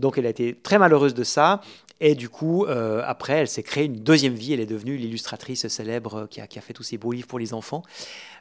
Donc 0.00 0.18
elle 0.18 0.26
a 0.26 0.30
été 0.30 0.54
très 0.54 0.78
malheureuse 0.78 1.14
de 1.14 1.24
ça. 1.24 1.60
Et 2.00 2.14
du 2.14 2.30
coup, 2.30 2.64
euh, 2.64 3.02
après, 3.04 3.34
elle 3.34 3.48
s'est 3.48 3.62
créée 3.62 3.84
une 3.84 4.02
deuxième 4.02 4.34
vie. 4.34 4.54
Elle 4.54 4.60
est 4.60 4.66
devenue 4.66 4.96
l'illustratrice 4.96 5.68
célèbre 5.68 6.26
qui 6.30 6.40
a, 6.40 6.46
fait 6.46 6.72
tous 6.72 6.82
ces 6.82 6.96
beaux 6.96 7.12
livres 7.12 7.28
pour 7.28 7.38
les 7.38 7.52
enfants. 7.52 7.82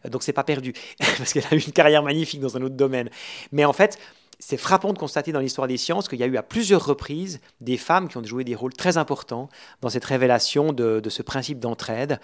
Euh, 0.06 0.10
donc 0.10 0.24
c'est 0.24 0.34
pas 0.34 0.46
perdu, 0.46 0.74
parce 1.18 1.34
qu'elle 1.34 1.46
a 1.52 1.56
eu 1.56 1.60
une 1.60 1.74
carrière 1.74 2.02
magnifique 2.02 2.40
dans 2.40 2.56
un 2.56 2.62
autre 2.62 2.76
domaine. 2.76 3.10
Mais 3.52 3.66
en 3.66 3.74
fait, 3.74 4.00
c'est 4.40 4.56
frappant 4.56 4.94
de 4.94 4.98
constater 4.98 5.34
dans 5.34 5.42
l'histoire 5.42 5.68
des 5.68 5.76
sciences 5.76 6.08
qu'il 6.08 6.20
y 6.20 6.24
a 6.24 6.28
eu 6.28 6.38
à 6.38 6.44
plusieurs 6.44 6.86
reprises 6.86 7.42
des 7.60 7.76
femmes 7.76 8.08
qui 8.08 8.16
ont 8.16 8.24
joué 8.24 8.46
des 8.46 8.56
rôles 8.56 8.74
très 8.74 8.96
importants 8.96 9.50
dans 9.82 9.90
cette 9.90 10.06
révélation 10.06 10.72
de 10.72 11.10
ce 11.10 11.22
principe 11.22 11.60
d'entraide 11.60 12.22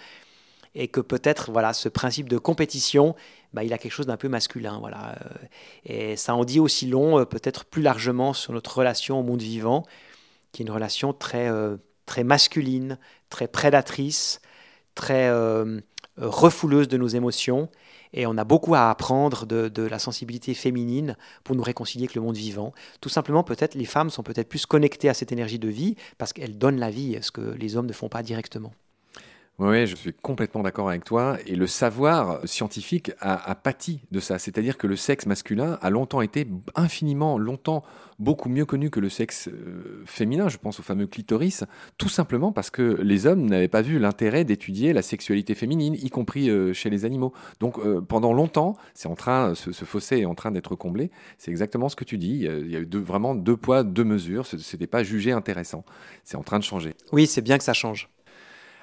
et 0.76 0.86
que 0.86 1.00
peut-être 1.00 1.50
voilà 1.50 1.72
ce 1.72 1.88
principe 1.88 2.28
de 2.28 2.38
compétition 2.38 3.16
bah, 3.52 3.64
il 3.64 3.72
a 3.72 3.78
quelque 3.78 3.92
chose 3.92 4.06
d'un 4.06 4.16
peu 4.16 4.28
masculin 4.28 4.78
voilà 4.78 5.16
euh, 5.20 5.46
et 5.84 6.16
ça 6.16 6.36
en 6.36 6.44
dit 6.44 6.60
aussi 6.60 6.86
long 6.86 7.24
peut-être 7.24 7.64
plus 7.64 7.82
largement 7.82 8.32
sur 8.32 8.52
notre 8.52 8.78
relation 8.78 9.18
au 9.18 9.24
monde 9.24 9.42
vivant 9.42 9.84
qui 10.56 10.62
est 10.62 10.66
une 10.66 10.72
relation 10.72 11.12
très, 11.12 11.50
euh, 11.50 11.76
très 12.06 12.24
masculine, 12.24 12.98
très 13.28 13.46
prédatrice, 13.46 14.40
très 14.94 15.28
euh, 15.28 15.80
refouleuse 16.16 16.88
de 16.88 16.96
nos 16.96 17.08
émotions. 17.08 17.68
Et 18.14 18.26
on 18.26 18.38
a 18.38 18.44
beaucoup 18.44 18.74
à 18.74 18.88
apprendre 18.88 19.44
de, 19.44 19.68
de, 19.68 19.82
la 19.82 19.98
sensibilité 19.98 20.54
féminine 20.54 21.16
pour 21.44 21.56
nous 21.56 21.62
réconcilier 21.62 22.04
avec 22.04 22.14
le 22.14 22.22
monde 22.22 22.36
vivant. 22.36 22.72
Tout 23.02 23.10
simplement, 23.10 23.44
peut-être, 23.44 23.74
les 23.74 23.84
femmes 23.84 24.08
sont 24.08 24.22
peut-être 24.22 24.48
plus 24.48 24.64
connectées 24.64 25.10
à 25.10 25.14
cette 25.14 25.30
énergie 25.30 25.58
de 25.58 25.68
vie 25.68 25.96
parce 26.16 26.32
qu'elles 26.32 26.56
donnent 26.56 26.80
la 26.80 26.90
vie, 26.90 27.18
ce 27.20 27.30
que 27.30 27.42
les 27.42 27.76
hommes 27.76 27.86
ne 27.86 27.92
font 27.92 28.08
pas 28.08 28.22
directement. 28.22 28.72
Oui, 29.58 29.86
je 29.86 29.96
suis 29.96 30.12
complètement 30.12 30.62
d'accord 30.62 30.90
avec 30.90 31.04
toi. 31.04 31.38
Et 31.46 31.56
le 31.56 31.66
savoir 31.66 32.40
scientifique 32.44 33.12
a, 33.20 33.50
a 33.50 33.54
pâti 33.54 34.00
de 34.10 34.20
ça. 34.20 34.38
C'est-à-dire 34.38 34.76
que 34.76 34.86
le 34.86 34.96
sexe 34.96 35.24
masculin 35.24 35.78
a 35.80 35.88
longtemps 35.88 36.20
été 36.20 36.46
infiniment, 36.74 37.38
longtemps, 37.38 37.82
beaucoup 38.18 38.50
mieux 38.50 38.66
connu 38.66 38.90
que 38.90 39.00
le 39.00 39.08
sexe 39.08 39.48
euh, 39.48 40.02
féminin. 40.04 40.50
Je 40.50 40.58
pense 40.58 40.78
au 40.78 40.82
fameux 40.82 41.06
clitoris, 41.06 41.64
tout 41.96 42.10
simplement 42.10 42.52
parce 42.52 42.68
que 42.68 43.00
les 43.02 43.26
hommes 43.26 43.46
n'avaient 43.46 43.68
pas 43.68 43.80
vu 43.80 43.98
l'intérêt 43.98 44.44
d'étudier 44.44 44.92
la 44.92 45.00
sexualité 45.00 45.54
féminine, 45.54 45.94
y 45.94 46.10
compris 46.10 46.50
euh, 46.50 46.74
chez 46.74 46.90
les 46.90 47.06
animaux. 47.06 47.32
Donc 47.58 47.78
euh, 47.78 48.02
pendant 48.02 48.34
longtemps, 48.34 48.76
c'est 48.92 49.08
en 49.08 49.14
train, 49.14 49.54
ce, 49.54 49.72
ce, 49.72 49.86
fossé 49.86 50.18
est 50.18 50.26
en 50.26 50.34
train 50.34 50.50
d'être 50.50 50.74
comblé. 50.74 51.10
C'est 51.38 51.50
exactement 51.50 51.88
ce 51.88 51.96
que 51.96 52.04
tu 52.04 52.18
dis. 52.18 52.40
Il 52.40 52.70
y 52.70 52.76
a 52.76 52.80
eu 52.80 52.88
vraiment 52.92 53.34
deux 53.34 53.56
poids, 53.56 53.84
deux 53.84 54.04
mesures. 54.04 54.46
C'était 54.46 54.86
pas 54.86 55.02
jugé 55.02 55.32
intéressant. 55.32 55.84
C'est 56.24 56.36
en 56.36 56.42
train 56.42 56.58
de 56.58 56.64
changer. 56.64 56.94
Oui, 57.12 57.26
c'est 57.26 57.42
bien 57.42 57.56
que 57.56 57.64
ça 57.64 57.72
change. 57.72 58.10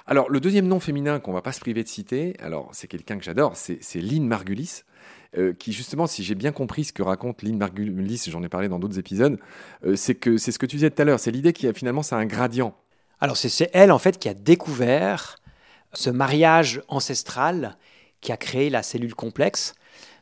Alors, 0.06 0.28
le 0.28 0.38
deuxième 0.38 0.66
nom 0.66 0.80
féminin 0.80 1.18
qu'on 1.18 1.32
va 1.32 1.40
pas 1.40 1.52
se 1.52 1.60
priver 1.60 1.82
de 1.82 1.88
citer, 1.88 2.36
alors 2.40 2.68
c'est 2.72 2.88
quelqu'un 2.88 3.16
que 3.16 3.24
j'adore, 3.24 3.56
c'est 3.56 4.00
Lynn 4.00 4.26
Margulis, 4.26 4.82
euh, 5.38 5.54
qui 5.54 5.72
justement, 5.72 6.06
si 6.06 6.22
j'ai 6.22 6.34
bien 6.34 6.52
compris 6.52 6.84
ce 6.84 6.92
que 6.92 7.02
raconte 7.02 7.42
Lynn 7.42 7.56
Margulis, 7.56 8.22
j'en 8.28 8.42
ai 8.42 8.50
parlé 8.50 8.68
dans 8.68 8.78
d'autres 8.78 8.98
épisodes, 8.98 9.38
euh, 9.86 9.96
c'est 9.96 10.14
que 10.14 10.36
c'est 10.36 10.52
ce 10.52 10.58
que 10.58 10.66
tu 10.66 10.76
disais 10.76 10.90
tout 10.90 11.00
à 11.00 11.06
l'heure, 11.06 11.18
c'est 11.18 11.30
l'idée 11.30 11.54
a 11.66 11.72
finalement 11.72 12.02
c'est 12.02 12.14
un 12.14 12.26
gradient. 12.26 12.76
Alors 13.18 13.38
c'est 13.38 13.70
elle 13.72 13.90
en 13.90 13.98
fait 13.98 14.18
qui 14.18 14.28
a 14.28 14.34
découvert 14.34 15.36
ce 15.94 16.10
mariage 16.10 16.82
ancestral 16.88 17.78
qui 18.20 18.30
a 18.30 18.36
créé 18.36 18.68
la 18.68 18.82
cellule 18.82 19.14
complexe. 19.14 19.74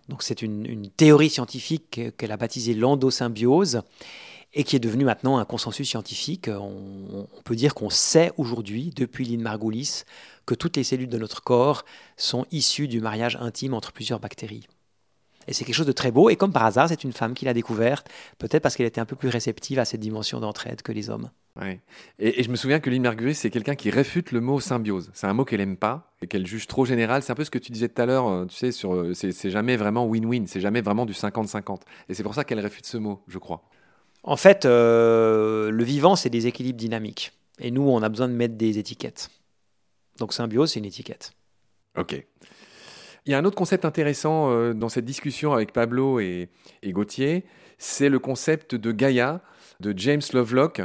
Donc 0.08 0.22
c'est 0.22 0.42
une, 0.42 0.64
une, 0.64 0.90
théorie 0.90 1.30
scientifique 1.30 2.00
qu'elle 2.16 2.32
a 2.32 2.36
baptisée 2.36 2.74
l'endosymbiose 2.74 3.82
et 4.54 4.64
qui 4.64 4.76
est 4.76 4.80
devenu 4.80 5.04
maintenant 5.04 5.38
un 5.38 5.44
consensus 5.44 5.88
scientifique. 5.88 6.48
On, 6.48 7.26
on 7.32 7.42
peut 7.42 7.56
dire 7.56 7.74
qu'on 7.74 7.90
sait 7.90 8.32
aujourd'hui, 8.36 8.92
depuis 8.94 9.24
Lynn 9.24 9.42
Margulis, 9.42 10.02
que 10.46 10.54
toutes 10.54 10.76
les 10.76 10.84
cellules 10.84 11.08
de 11.08 11.18
notre 11.18 11.42
corps 11.42 11.84
sont 12.16 12.46
issues 12.50 12.88
du 12.88 13.00
mariage 13.00 13.36
intime 13.40 13.74
entre 13.74 13.92
plusieurs 13.92 14.20
bactéries. 14.20 14.66
Et 15.48 15.52
c'est 15.52 15.64
quelque 15.64 15.74
chose 15.74 15.86
de 15.86 15.92
très 15.92 16.10
beau, 16.10 16.30
et 16.30 16.36
comme 16.36 16.52
par 16.52 16.64
hasard, 16.64 16.88
c'est 16.88 17.04
une 17.04 17.12
femme 17.12 17.34
qui 17.34 17.44
l'a 17.44 17.54
découverte, 17.54 18.08
peut-être 18.38 18.62
parce 18.62 18.76
qu'elle 18.76 18.86
était 18.86 19.00
un 19.00 19.04
peu 19.04 19.16
plus 19.16 19.28
réceptive 19.28 19.78
à 19.78 19.84
cette 19.84 20.00
dimension 20.00 20.40
d'entraide 20.40 20.82
que 20.82 20.92
les 20.92 21.10
hommes. 21.10 21.30
Ouais. 21.60 21.80
Et, 22.18 22.42
je 22.42 22.50
me 22.50 22.56
souviens 22.56 22.80
que 22.80 22.88
Lynn 22.88 23.02
Margulis, 23.02 23.34
c'est 23.34 23.50
quelqu'un 23.50 23.74
qui 23.74 23.90
réfute 23.90 24.32
le 24.32 24.40
mot 24.40 24.60
symbiose. 24.60 25.10
C'est 25.14 25.26
un 25.26 25.34
mot 25.34 25.44
qu'elle 25.44 25.60
aime 25.60 25.76
pas 25.76 26.12
et 26.22 26.26
qu'elle 26.26 26.46
juge 26.46 26.66
trop 26.66 26.84
général. 26.84 27.22
C'est 27.22 27.32
un 27.32 27.34
peu 27.34 27.44
ce 27.44 27.50
que 27.50 27.58
tu 27.58 27.72
disais 27.72 27.88
tout 27.88 28.00
à 28.00 28.06
l'heure, 28.06 28.46
tu 28.48 28.56
sais, 28.56 28.72
sur 28.72 29.14
c'est 29.14 29.50
jamais 29.50 29.76
vraiment 29.76 30.06
win-win, 30.06 30.46
c'est 30.46 30.60
jamais 30.60 30.80
vraiment 30.80 31.04
du 31.04 31.12
50-50. 31.12 31.80
Et 32.08 32.14
c'est 32.14 32.22
pour 32.22 32.34
ça 32.34 32.44
qu'elle 32.44 32.60
réfute 32.60 32.86
ce 32.86 32.96
mot, 32.96 33.22
je 33.26 33.38
crois. 33.38 33.64
En 34.22 34.36
fait, 34.36 34.64
euh, 34.64 35.70
le 35.70 35.84
vivant, 35.84 36.16
c'est 36.16 36.30
des 36.30 36.46
équilibres 36.46 36.78
dynamiques. 36.78 37.32
Et 37.58 37.70
nous, 37.70 37.82
on 37.82 38.02
a 38.02 38.08
besoin 38.08 38.28
de 38.28 38.34
mettre 38.34 38.54
des 38.54 38.78
étiquettes. 38.78 39.30
Donc 40.18 40.32
symbiose, 40.32 40.72
c'est 40.72 40.78
une 40.78 40.84
étiquette. 40.84 41.32
Ok. 41.96 42.24
Il 43.24 43.30
y 43.30 43.34
a 43.34 43.38
un 43.38 43.44
autre 43.44 43.56
concept 43.56 43.84
intéressant 43.84 44.50
euh, 44.50 44.74
dans 44.74 44.88
cette 44.88 45.04
discussion 45.04 45.52
avec 45.52 45.72
Pablo 45.72 46.18
et, 46.20 46.48
et 46.82 46.92
Gauthier, 46.92 47.44
c'est 47.78 48.08
le 48.08 48.18
concept 48.18 48.74
de 48.74 48.92
Gaïa 48.92 49.40
de 49.80 49.96
James 49.96 50.22
Lovelock. 50.32 50.82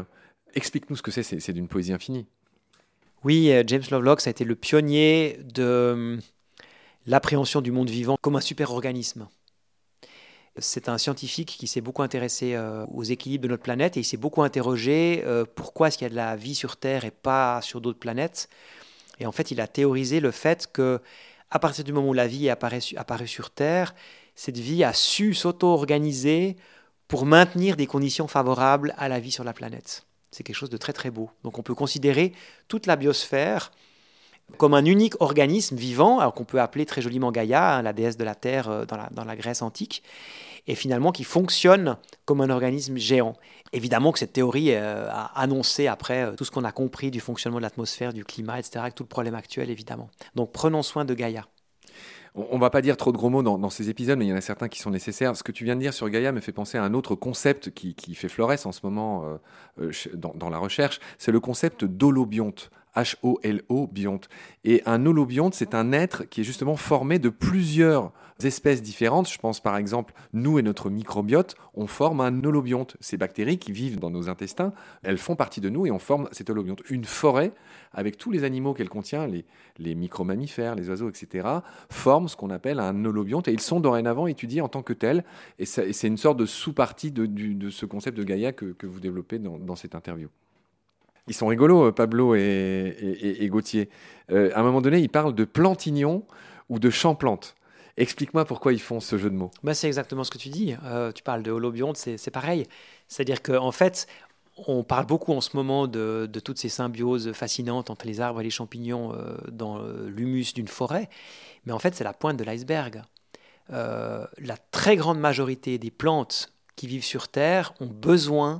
Explique-nous 0.53 0.95
ce 0.95 1.01
que 1.01 1.11
c'est, 1.11 1.23
c'est 1.23 1.53
d'une 1.53 1.67
poésie 1.67 1.93
infinie. 1.93 2.27
Oui, 3.23 3.51
euh, 3.51 3.63
James 3.65 3.83
Lovelock, 3.89 4.21
ça 4.21 4.29
a 4.29 4.31
été 4.31 4.43
le 4.43 4.55
pionnier 4.55 5.39
de 5.53 5.63
euh, 5.63 6.17
l'appréhension 7.05 7.61
du 7.61 7.71
monde 7.71 7.89
vivant 7.89 8.17
comme 8.21 8.35
un 8.35 8.41
super-organisme. 8.41 9.27
C'est 10.59 10.89
un 10.89 10.97
scientifique 10.97 11.55
qui 11.59 11.67
s'est 11.67 11.81
beaucoup 11.81 12.01
intéressé 12.01 12.53
euh, 12.55 12.85
aux 12.93 13.03
équilibres 13.03 13.43
de 13.43 13.49
notre 13.49 13.63
planète 13.63 13.97
et 13.97 13.99
il 13.99 14.03
s'est 14.03 14.17
beaucoup 14.17 14.41
interrogé 14.41 15.23
euh, 15.25 15.45
pourquoi 15.45 15.87
est-ce 15.87 15.97
qu'il 15.97 16.05
y 16.05 16.07
a 16.07 16.11
de 16.11 16.15
la 16.15 16.35
vie 16.35 16.55
sur 16.55 16.77
Terre 16.77 17.05
et 17.05 17.11
pas 17.11 17.61
sur 17.61 17.81
d'autres 17.81 17.99
planètes. 17.99 18.49
Et 19.19 19.25
en 19.25 19.31
fait, 19.31 19.51
il 19.51 19.61
a 19.61 19.67
théorisé 19.67 20.19
le 20.19 20.31
fait 20.31 20.67
que 20.71 21.01
à 21.49 21.59
partir 21.59 21.83
du 21.83 21.93
moment 21.93 22.09
où 22.09 22.13
la 22.13 22.27
vie 22.27 22.47
est 22.47 22.49
apparue, 22.49 23.27
sur 23.27 23.51
Terre, 23.51 23.95
cette 24.35 24.57
vie 24.57 24.83
a 24.83 24.93
su 24.93 25.33
s'auto-organiser 25.33 26.57
pour 27.07 27.25
maintenir 27.25 27.77
des 27.77 27.87
conditions 27.87 28.27
favorables 28.27 28.93
à 28.97 29.07
la 29.07 29.19
vie 29.19 29.31
sur 29.31 29.43
la 29.43 29.53
planète. 29.53 30.05
C'est 30.31 30.43
quelque 30.43 30.55
chose 30.55 30.69
de 30.69 30.77
très 30.77 30.93
très 30.93 31.09
beau. 31.09 31.29
Donc 31.43 31.57
on 31.57 31.63
peut 31.63 31.75
considérer 31.75 32.33
toute 32.67 32.85
la 32.85 32.95
biosphère 32.95 33.71
comme 34.57 34.73
un 34.73 34.85
unique 34.85 35.19
organisme 35.19 35.75
vivant, 35.75 36.19
alors 36.19 36.33
qu'on 36.33 36.45
peut 36.45 36.61
appeler 36.61 36.85
très 36.85 37.01
joliment 37.01 37.31
Gaïa, 37.31 37.75
hein, 37.75 37.81
la 37.81 37.93
déesse 37.93 38.17
de 38.17 38.23
la 38.23 38.35
Terre 38.35 38.69
euh, 38.69 38.85
dans 38.85 39.25
la 39.25 39.35
Grèce 39.35 39.61
antique, 39.61 40.03
et 40.67 40.75
finalement 40.75 41.11
qui 41.11 41.23
fonctionne 41.23 41.97
comme 42.25 42.41
un 42.41 42.49
organisme 42.49 42.97
géant. 42.97 43.33
Évidemment 43.73 44.11
que 44.11 44.19
cette 44.19 44.33
théorie 44.33 44.73
euh, 44.73 45.09
a 45.09 45.39
annoncé 45.39 45.87
après 45.87 46.23
euh, 46.23 46.35
tout 46.35 46.45
ce 46.45 46.51
qu'on 46.51 46.63
a 46.63 46.71
compris 46.71 47.11
du 47.11 47.19
fonctionnement 47.19 47.57
de 47.57 47.63
l'atmosphère, 47.63 48.13
du 48.13 48.23
climat, 48.23 48.59
etc., 48.59 48.79
avec 48.79 48.95
tout 48.95 49.03
le 49.03 49.09
problème 49.09 49.35
actuel, 49.35 49.69
évidemment. 49.69 50.09
Donc 50.35 50.51
prenons 50.51 50.83
soin 50.83 51.05
de 51.05 51.13
Gaïa. 51.13 51.45
On 52.35 52.55
ne 52.55 52.61
va 52.61 52.69
pas 52.69 52.83
dire 52.83 52.97
trop 52.97 53.11
de 53.11 53.17
gros 53.17 53.31
mots 53.31 53.41
dans, 53.41 53.69
ces 53.71 53.89
épisodes, 53.89 54.19
mais 54.19 54.25
il 54.25 54.29
y 54.29 54.33
en 54.33 54.37
a 54.37 54.41
certains 54.41 54.67
qui 54.67 54.79
sont 54.79 54.91
nécessaires. 54.91 55.35
Ce 55.35 55.41
que 55.41 55.51
tu 55.51 55.63
viens 55.63 55.75
de 55.75 55.81
dire 55.81 55.93
sur 55.93 56.07
Gaïa 56.07 56.31
me 56.31 56.39
fait 56.39 56.51
penser 56.51 56.77
à 56.77 56.83
un 56.83 56.93
autre 56.93 57.15
concept 57.15 57.71
qui, 57.71 58.13
fait 58.13 58.29
florès 58.29 58.63
en 58.67 58.71
ce 58.71 58.81
moment 58.83 59.39
euh, 59.79 59.91
dans, 60.13 60.33
dans, 60.35 60.51
la 60.51 60.59
recherche, 60.59 60.99
c'est 61.17 61.31
le 61.31 61.39
concept 61.39 61.83
d'holobionte. 61.83 62.69
H-O-L-O, 62.97 63.87
bionte. 63.87 64.27
Et 64.63 64.81
un 64.85 65.05
holobionte, 65.05 65.53
c'est 65.53 65.75
un 65.75 65.91
être 65.91 66.25
qui 66.25 66.41
est 66.41 66.43
justement 66.43 66.75
formé 66.75 67.19
de 67.19 67.29
plusieurs 67.29 68.11
espèces 68.43 68.81
différentes. 68.81 69.29
Je 69.29 69.37
pense 69.37 69.59
par 69.59 69.77
exemple, 69.77 70.13
nous 70.33 70.59
et 70.59 70.61
notre 70.61 70.89
microbiote, 70.89 71.55
on 71.73 71.87
forme 71.87 72.21
un 72.21 72.43
holobionte. 72.43 72.97
Ces 72.99 73.17
bactéries 73.17 73.59
qui 73.59 73.71
vivent 73.71 73.99
dans 73.99 74.09
nos 74.09 74.29
intestins, 74.29 74.73
elles 75.03 75.17
font 75.17 75.35
partie 75.35 75.61
de 75.61 75.69
nous 75.69 75.85
et 75.85 75.91
on 75.91 75.99
forme 75.99 76.27
cet 76.31 76.49
holobionte. 76.49 76.81
Une 76.89 77.05
forêt, 77.05 77.53
avec 77.93 78.17
tous 78.17 78.31
les 78.31 78.43
animaux 78.43 78.73
qu'elle 78.73 78.89
contient, 78.89 79.27
les, 79.27 79.45
les 79.77 79.95
micro-mammifères, 79.95 80.75
les 80.75 80.89
oiseaux, 80.89 81.09
etc., 81.09 81.47
forme 81.89 82.27
ce 82.27 82.35
qu'on 82.35 82.49
appelle 82.49 82.79
un 82.79 83.05
holobionte 83.05 83.47
et 83.47 83.53
ils 83.53 83.61
sont 83.61 83.79
dorénavant 83.79 84.27
étudiés 84.27 84.61
en 84.61 84.69
tant 84.69 84.83
que 84.83 84.93
tels. 84.93 85.23
Et 85.59 85.65
c'est 85.65 86.07
une 86.07 86.17
sorte 86.17 86.37
de 86.37 86.45
sous-partie 86.45 87.11
de, 87.11 87.69
ce 87.69 87.85
concept 87.85 88.17
de 88.17 88.23
Gaïa 88.23 88.53
que, 88.53 88.65
que 88.65 88.87
vous 88.87 88.99
développez 88.99 89.39
dans, 89.39 89.57
dans 89.57 89.75
cette 89.75 89.95
interview. 89.95 90.29
Ils 91.27 91.33
sont 91.33 91.47
rigolos, 91.47 91.91
Pablo 91.91 92.35
et, 92.35 93.47
Gauthier. 93.49 93.89
Euh, 94.31 94.51
à 94.53 94.59
un 94.59 94.63
moment 94.63 94.81
donné, 94.81 94.99
ils 94.99 95.09
parlent 95.09 95.35
de 95.35 95.45
plantignon 95.45 96.23
ou 96.69 96.79
de 96.79 96.89
champlante. 96.89 97.55
Explique-moi 97.97 98.45
pourquoi 98.45 98.73
ils 98.73 98.81
font 98.81 98.99
ce 98.99 99.17
jeu 99.17 99.29
de 99.29 99.35
mots. 99.35 99.51
Bah, 99.63 99.73
c'est 99.73 99.87
exactement 99.87 100.23
ce 100.23 100.31
que 100.31 100.37
tu 100.37 100.49
dis. 100.49 100.75
Euh, 100.85 101.11
tu 101.11 101.23
parles 101.23 101.43
de 101.43 101.51
holobionte, 101.51 101.97
c'est 101.97 102.31
pareil. 102.31 102.65
C'est-à-dire 103.07 103.41
qu'en 103.41 103.65
en 103.65 103.71
fait, 103.71 104.07
on 104.67 104.83
parle 104.83 105.05
beaucoup 105.05 105.33
en 105.33 105.41
ce 105.41 105.55
moment 105.55 105.87
de, 105.87 106.29
toutes 106.43 106.59
ces 106.59 106.69
symbioses 106.69 107.31
fascinantes 107.31 107.89
entre 107.89 108.05
les 108.05 108.21
arbres 108.21 108.41
et 108.41 108.43
les 108.43 108.49
champignons 108.49 109.13
euh, 109.13 109.37
dans 109.51 109.81
l'humus 110.07 110.53
d'une 110.53 110.67
forêt. 110.67 111.09
Mais 111.65 111.73
en 111.73 111.79
fait, 111.79 111.95
c'est 111.95 112.03
la 112.03 112.13
pointe 112.13 112.37
de 112.37 112.43
l'iceberg. 112.43 113.01
Euh, 113.73 114.25
la 114.37 114.57
très 114.57 114.95
grande 114.95 115.19
majorité 115.19 115.77
des 115.77 115.91
plantes 115.91 116.53
qui 116.75 116.87
vivent 116.87 117.03
sur 117.03 117.27
Terre 117.27 117.73
ont 117.79 117.87
besoin 117.87 118.59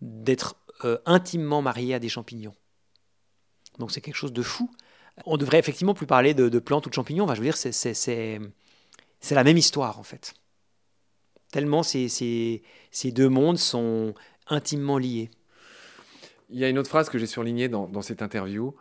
d'être 0.00 0.54
euh, 0.84 0.98
intimement 1.06 1.62
mariées 1.62 1.94
à 1.94 1.98
des 1.98 2.08
champignons. 2.08 2.54
Donc 3.78 3.90
c'est 3.90 4.00
quelque 4.00 4.16
chose 4.16 4.32
de 4.32 4.42
fou. 4.42 4.70
On 5.26 5.36
devrait 5.36 5.58
effectivement 5.58 5.94
plus 5.94 6.06
parler 6.06 6.34
de, 6.34 6.48
de 6.48 6.58
plantes 6.58 6.86
ou 6.86 6.90
de 6.90 6.94
champignons. 6.94 7.24
Enfin, 7.24 7.34
je 7.34 7.40
veux 7.40 7.46
dire, 7.46 7.56
c'est 7.56 9.34
la 9.34 9.44
même 9.44 9.56
histoire 9.56 9.98
en 9.98 10.02
fait. 10.02 10.34
Tellement 11.52 11.82
ces, 11.82 12.08
ces, 12.08 12.62
ces, 12.90 13.10
deux 13.10 13.28
mondes 13.28 13.58
sont 13.58 14.14
intimement 14.46 14.98
liés. 14.98 15.30
Il 16.48 16.58
y 16.58 16.64
a 16.64 16.68
une 16.68 16.78
autre 16.78 16.88
phrase 16.88 17.10
que 17.10 17.18
j'ai 17.18 17.26
surlignée 17.26 17.68
dans, 17.68 17.88
dans, 17.88 18.02
cette 18.02 18.22
interview, 18.22 18.74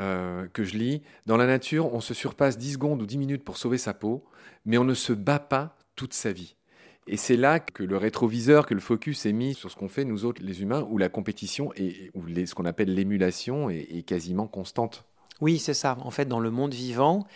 euh, 0.00 0.46
que 0.52 0.64
je 0.64 0.76
lis. 0.76 1.02
Dans 1.26 1.36
la 1.36 1.46
nature, 1.46 1.92
on 1.92 2.00
se 2.00 2.14
surpasse 2.14 2.56
10 2.56 2.74
secondes 2.74 3.02
ou 3.02 3.06
10 3.06 3.18
minutes 3.18 3.44
pour 3.44 3.56
sauver 3.56 3.78
sa 3.78 3.94
peau, 3.94 4.24
mais 4.64 4.78
on 4.78 4.84
ne 4.84 4.94
se 4.94 5.12
bat 5.12 5.38
pas 5.38 5.76
toute 5.96 6.14
sa 6.14 6.32
vie. 6.32 6.56
Et 7.06 7.16
c'est 7.16 7.36
là 7.36 7.60
que 7.60 7.82
le 7.82 7.96
rétroviseur, 7.98 8.66
que 8.66 8.72
le 8.72 8.80
focus 8.80 9.26
est 9.26 9.32
mis 9.32 9.54
sur 9.54 9.70
ce 9.70 9.76
qu'on 9.76 9.88
fait, 9.88 10.04
nous 10.04 10.24
autres, 10.24 10.42
les 10.42 10.62
humains, 10.62 10.86
où 10.88 10.96
la 10.96 11.10
compétition, 11.10 11.72
et 11.76 12.10
où 12.14 12.26
ce 12.28 12.54
qu'on 12.54 12.64
appelle 12.64 12.94
l'émulation, 12.94 13.68
est, 13.68 14.06
quasiment 14.06 14.46
constante. 14.46 15.04
Oui, 15.40 15.58
c'est 15.58 15.74
ça. 15.74 15.98
En 16.00 16.10
fait, 16.10 16.24
dans 16.26 16.40
le 16.40 16.50
monde 16.50 16.72
vivant, 16.72 17.26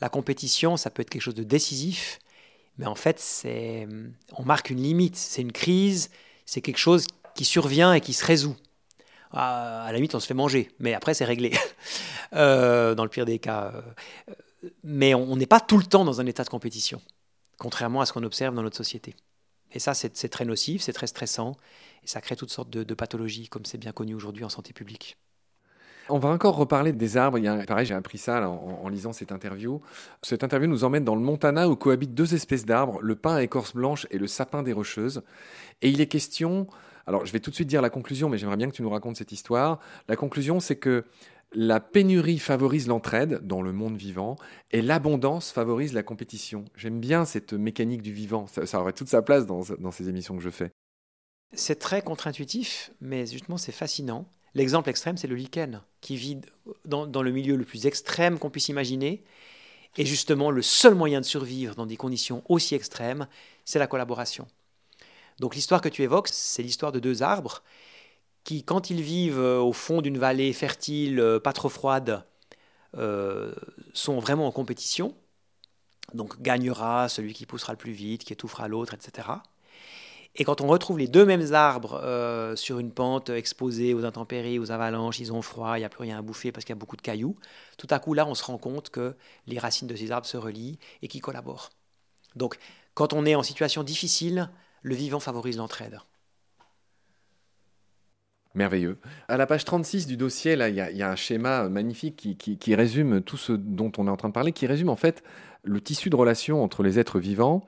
la 0.00 0.08
compétition, 0.08 0.76
ça 0.76 0.90
peut 0.90 1.02
être 1.02 1.10
quelque 1.10 1.22
chose 1.22 1.34
de 1.34 1.42
décisif, 1.42 2.20
mais 2.78 2.86
en 2.86 2.94
fait, 2.94 3.18
c'est, 3.18 3.86
on 4.32 4.44
marque 4.44 4.70
une 4.70 4.80
limite, 4.82 5.16
c'est 5.16 5.42
une 5.42 5.52
crise, 5.52 6.10
c'est 6.46 6.62
quelque 6.62 6.78
chose 6.78 7.06
qui 7.34 7.44
survient 7.44 7.92
et 7.92 8.00
qui 8.00 8.14
se 8.14 8.24
résout. 8.24 8.56
À, 9.30 9.82
à 9.82 9.92
la 9.92 9.96
limite, 9.96 10.14
on 10.14 10.20
se 10.20 10.26
fait 10.26 10.34
manger, 10.34 10.70
mais 10.78 10.94
après, 10.94 11.12
c'est 11.12 11.26
réglé, 11.26 11.52
euh, 12.32 12.94
dans 12.94 13.02
le 13.02 13.10
pire 13.10 13.26
des 13.26 13.38
cas. 13.38 13.74
Mais 14.82 15.14
on 15.14 15.36
n'est 15.36 15.46
pas 15.46 15.60
tout 15.60 15.76
le 15.76 15.84
temps 15.84 16.06
dans 16.06 16.22
un 16.22 16.26
état 16.26 16.44
de 16.44 16.48
compétition 16.48 17.02
contrairement 17.58 18.00
à 18.00 18.06
ce 18.06 18.12
qu'on 18.12 18.22
observe 18.22 18.54
dans 18.54 18.62
notre 18.62 18.76
société. 18.76 19.14
Et 19.72 19.78
ça, 19.78 19.92
c'est 19.92 20.28
très 20.28 20.44
nocif, 20.44 20.82
c'est 20.82 20.92
très 20.92 21.06
stressant, 21.06 21.56
et 22.02 22.06
ça 22.06 22.20
crée 22.20 22.36
toutes 22.36 22.50
sortes 22.50 22.70
de, 22.70 22.94
pathologies, 22.94 23.48
comme 23.48 23.66
c'est 23.66 23.78
bien 23.78 23.92
connu 23.92 24.14
aujourd'hui 24.14 24.44
en 24.44 24.48
santé 24.48 24.72
publique. 24.72 25.18
On 26.10 26.18
va 26.18 26.30
encore 26.30 26.56
reparler 26.56 26.94
des 26.94 27.18
arbres. 27.18 27.38
Pareil, 27.66 27.84
j'ai 27.84 27.94
appris 27.94 28.16
ça 28.16 28.48
en, 28.48 28.80
en, 28.82 28.88
lisant 28.88 29.12
cette 29.12 29.30
interview. 29.30 29.82
Cette 30.22 30.42
interview 30.42 30.66
nous 30.66 30.84
emmène 30.84 31.04
dans 31.04 31.14
le 31.14 31.20
Montana 31.20 31.68
où 31.68 31.76
cohabitent 31.76 32.14
deux 32.14 32.34
espèces 32.34 32.64
d'arbres, 32.64 32.98
le 33.02 33.14
pin 33.14 33.34
à 33.34 33.42
écorce 33.42 33.74
blanche 33.74 34.06
et 34.10 34.16
le 34.16 34.26
sapin 34.26 34.62
des 34.62 34.72
Rocheuses. 34.72 35.22
Et 35.82 35.90
il 35.90 36.00
est 36.00 36.06
question. 36.06 36.66
Alors, 37.06 37.26
je 37.26 37.32
vais 37.32 37.40
tout 37.40 37.50
de 37.50 37.54
suite 37.54 37.68
dire 37.68 37.82
la 37.82 37.90
conclusion, 37.90 38.30
mais 38.30 38.38
j'aimerais 38.38 38.56
bien 38.56 38.70
que 38.70 38.74
tu 38.74 38.80
nous 38.80 38.88
racontes 38.88 39.16
cette 39.16 39.32
histoire. 39.32 39.80
La 40.08 40.16
conclusion, 40.16 40.60
c'est 40.60 40.76
que 40.76 41.04
la 41.52 41.80
pénurie 41.80 42.38
favorise 42.38 42.88
l'entraide 42.88 43.40
dans 43.46 43.62
le 43.62 43.72
monde 43.72 43.96
vivant 43.96 44.36
et 44.70 44.82
l'abondance 44.82 45.50
favorise 45.50 45.92
la 45.92 46.02
compétition. 46.02 46.64
J'aime 46.76 47.00
bien 47.00 47.24
cette 47.24 47.54
mécanique 47.54 48.02
du 48.02 48.12
vivant. 48.12 48.46
Ça, 48.46 48.80
aurait 48.80 48.92
toute 48.92 49.08
sa 49.08 49.22
place 49.22 49.46
dans, 49.46 49.90
ces 49.90 50.08
émissions 50.08 50.36
que 50.36 50.42
je 50.42 50.50
fais. 50.50 50.70
C'est 51.54 51.78
très 51.78 52.02
contre-intuitif, 52.02 52.90
mais 53.00 53.26
justement 53.26 53.56
c'est 53.56 53.72
fascinant. 53.72 54.30
L'exemple 54.54 54.90
extrême, 54.90 55.16
c'est 55.16 55.28
le 55.28 55.36
lichen, 55.36 55.82
qui 56.00 56.16
vit 56.16 56.40
dans, 56.84 57.06
dans, 57.06 57.22
le 57.22 57.30
milieu 57.30 57.56
le 57.56 57.64
plus 57.64 57.86
extrême 57.86 58.38
qu'on 58.38 58.50
puisse 58.50 58.68
imaginer. 58.68 59.22
Et 59.96 60.04
justement, 60.04 60.50
le 60.50 60.62
seul 60.62 60.94
moyen 60.94 61.20
de 61.20 61.24
survivre 61.24 61.74
dans 61.74 61.86
des 61.86 61.96
conditions 61.96 62.42
aussi 62.48 62.74
extrêmes, 62.74 63.26
c'est 63.64 63.78
la 63.78 63.86
collaboration. 63.86 64.46
Donc 65.38 65.54
l'histoire 65.54 65.80
que 65.80 65.88
tu 65.88 66.02
évoques, 66.02 66.28
c'est 66.28 66.62
l'histoire 66.62 66.92
de 66.92 67.00
deux 67.00 67.22
arbres 67.22 67.62
qui, 68.48 68.64
quand 68.64 68.88
ils 68.88 69.02
vivent 69.02 69.38
euh, 69.38 69.60
au 69.60 69.74
fond 69.74 70.00
d'une 70.00 70.16
vallée 70.16 70.54
fertile, 70.54 71.20
euh, 71.20 71.38
pas 71.38 71.52
trop 71.52 71.68
froide, 71.68 72.24
euh, 72.96 73.52
sont 73.92 74.18
vraiment 74.20 74.46
en 74.46 74.52
compétition. 74.52 75.14
Donc 76.14 76.40
gagnera 76.40 77.10
celui 77.10 77.34
qui 77.34 77.44
poussera 77.44 77.74
le 77.74 77.76
plus 77.76 77.92
vite, 77.92 78.24
qui 78.24 78.32
étouffera 78.32 78.66
l'autre, 78.66 78.94
etc. 78.94 79.28
Et 80.34 80.44
quand 80.44 80.62
on 80.62 80.66
retrouve 80.66 80.98
les 80.98 81.08
deux 81.08 81.26
mêmes 81.26 81.52
arbres 81.52 82.00
sur 82.56 82.78
une 82.78 82.92
pente 82.92 83.28
exposée 83.28 83.92
aux 83.92 84.04
intempéries, 84.04 84.58
aux 84.58 84.70
avalanches, 84.70 85.18
ils 85.18 85.32
ont 85.32 85.42
froid, 85.42 85.76
il 85.76 85.80
n'y 85.80 85.84
a 85.84 85.90
plus 85.90 86.02
rien 86.02 86.18
à 86.18 86.22
bouffer 86.22 86.50
parce 86.52 86.64
qu'il 86.64 86.72
y 86.74 86.78
a 86.78 86.80
beaucoup 86.80 86.96
de 86.96 87.02
cailloux, 87.02 87.36
tout 87.76 87.88
à 87.90 87.98
coup 87.98 88.14
là, 88.14 88.26
on 88.26 88.34
se 88.34 88.44
rend 88.44 88.56
compte 88.56 88.88
que 88.88 89.16
les 89.46 89.58
racines 89.58 89.88
de 89.88 89.96
ces 89.96 90.10
arbres 90.10 90.26
se 90.26 90.38
relient 90.38 90.78
et 91.02 91.08
qu'ils 91.08 91.20
collaborent. 91.20 91.70
Donc 92.36 92.58
quand 92.94 93.12
on 93.12 93.26
est 93.26 93.34
en 93.34 93.42
situation 93.42 93.82
difficile, 93.82 94.50
le 94.82 94.94
vivant 94.94 95.20
favorise 95.20 95.58
l'entraide. 95.58 95.98
Merveilleux. 98.58 98.98
À 99.28 99.36
la 99.36 99.46
page 99.46 99.64
36 99.64 100.08
du 100.08 100.16
dossier, 100.16 100.56
là, 100.56 100.68
il 100.68 100.74
y, 100.74 101.02
a 101.02 101.10
un 101.10 101.16
schéma 101.16 101.68
magnifique 101.68 102.36
qui, 102.38 102.74
résume 102.74 103.22
tout 103.22 103.36
ce 103.36 103.52
dont 103.52 103.92
on 103.98 104.08
est 104.08 104.10
en 104.10 104.16
train 104.16 104.28
de 104.28 104.34
parler, 104.34 104.50
qui 104.50 104.66
résume 104.66 104.88
en 104.88 104.96
fait 104.96 105.22
le 105.62 105.80
tissu 105.80 106.10
de 106.10 106.16
relation 106.16 106.62
entre 106.62 106.82
les 106.82 106.98
êtres 106.98 107.20
vivants. 107.20 107.64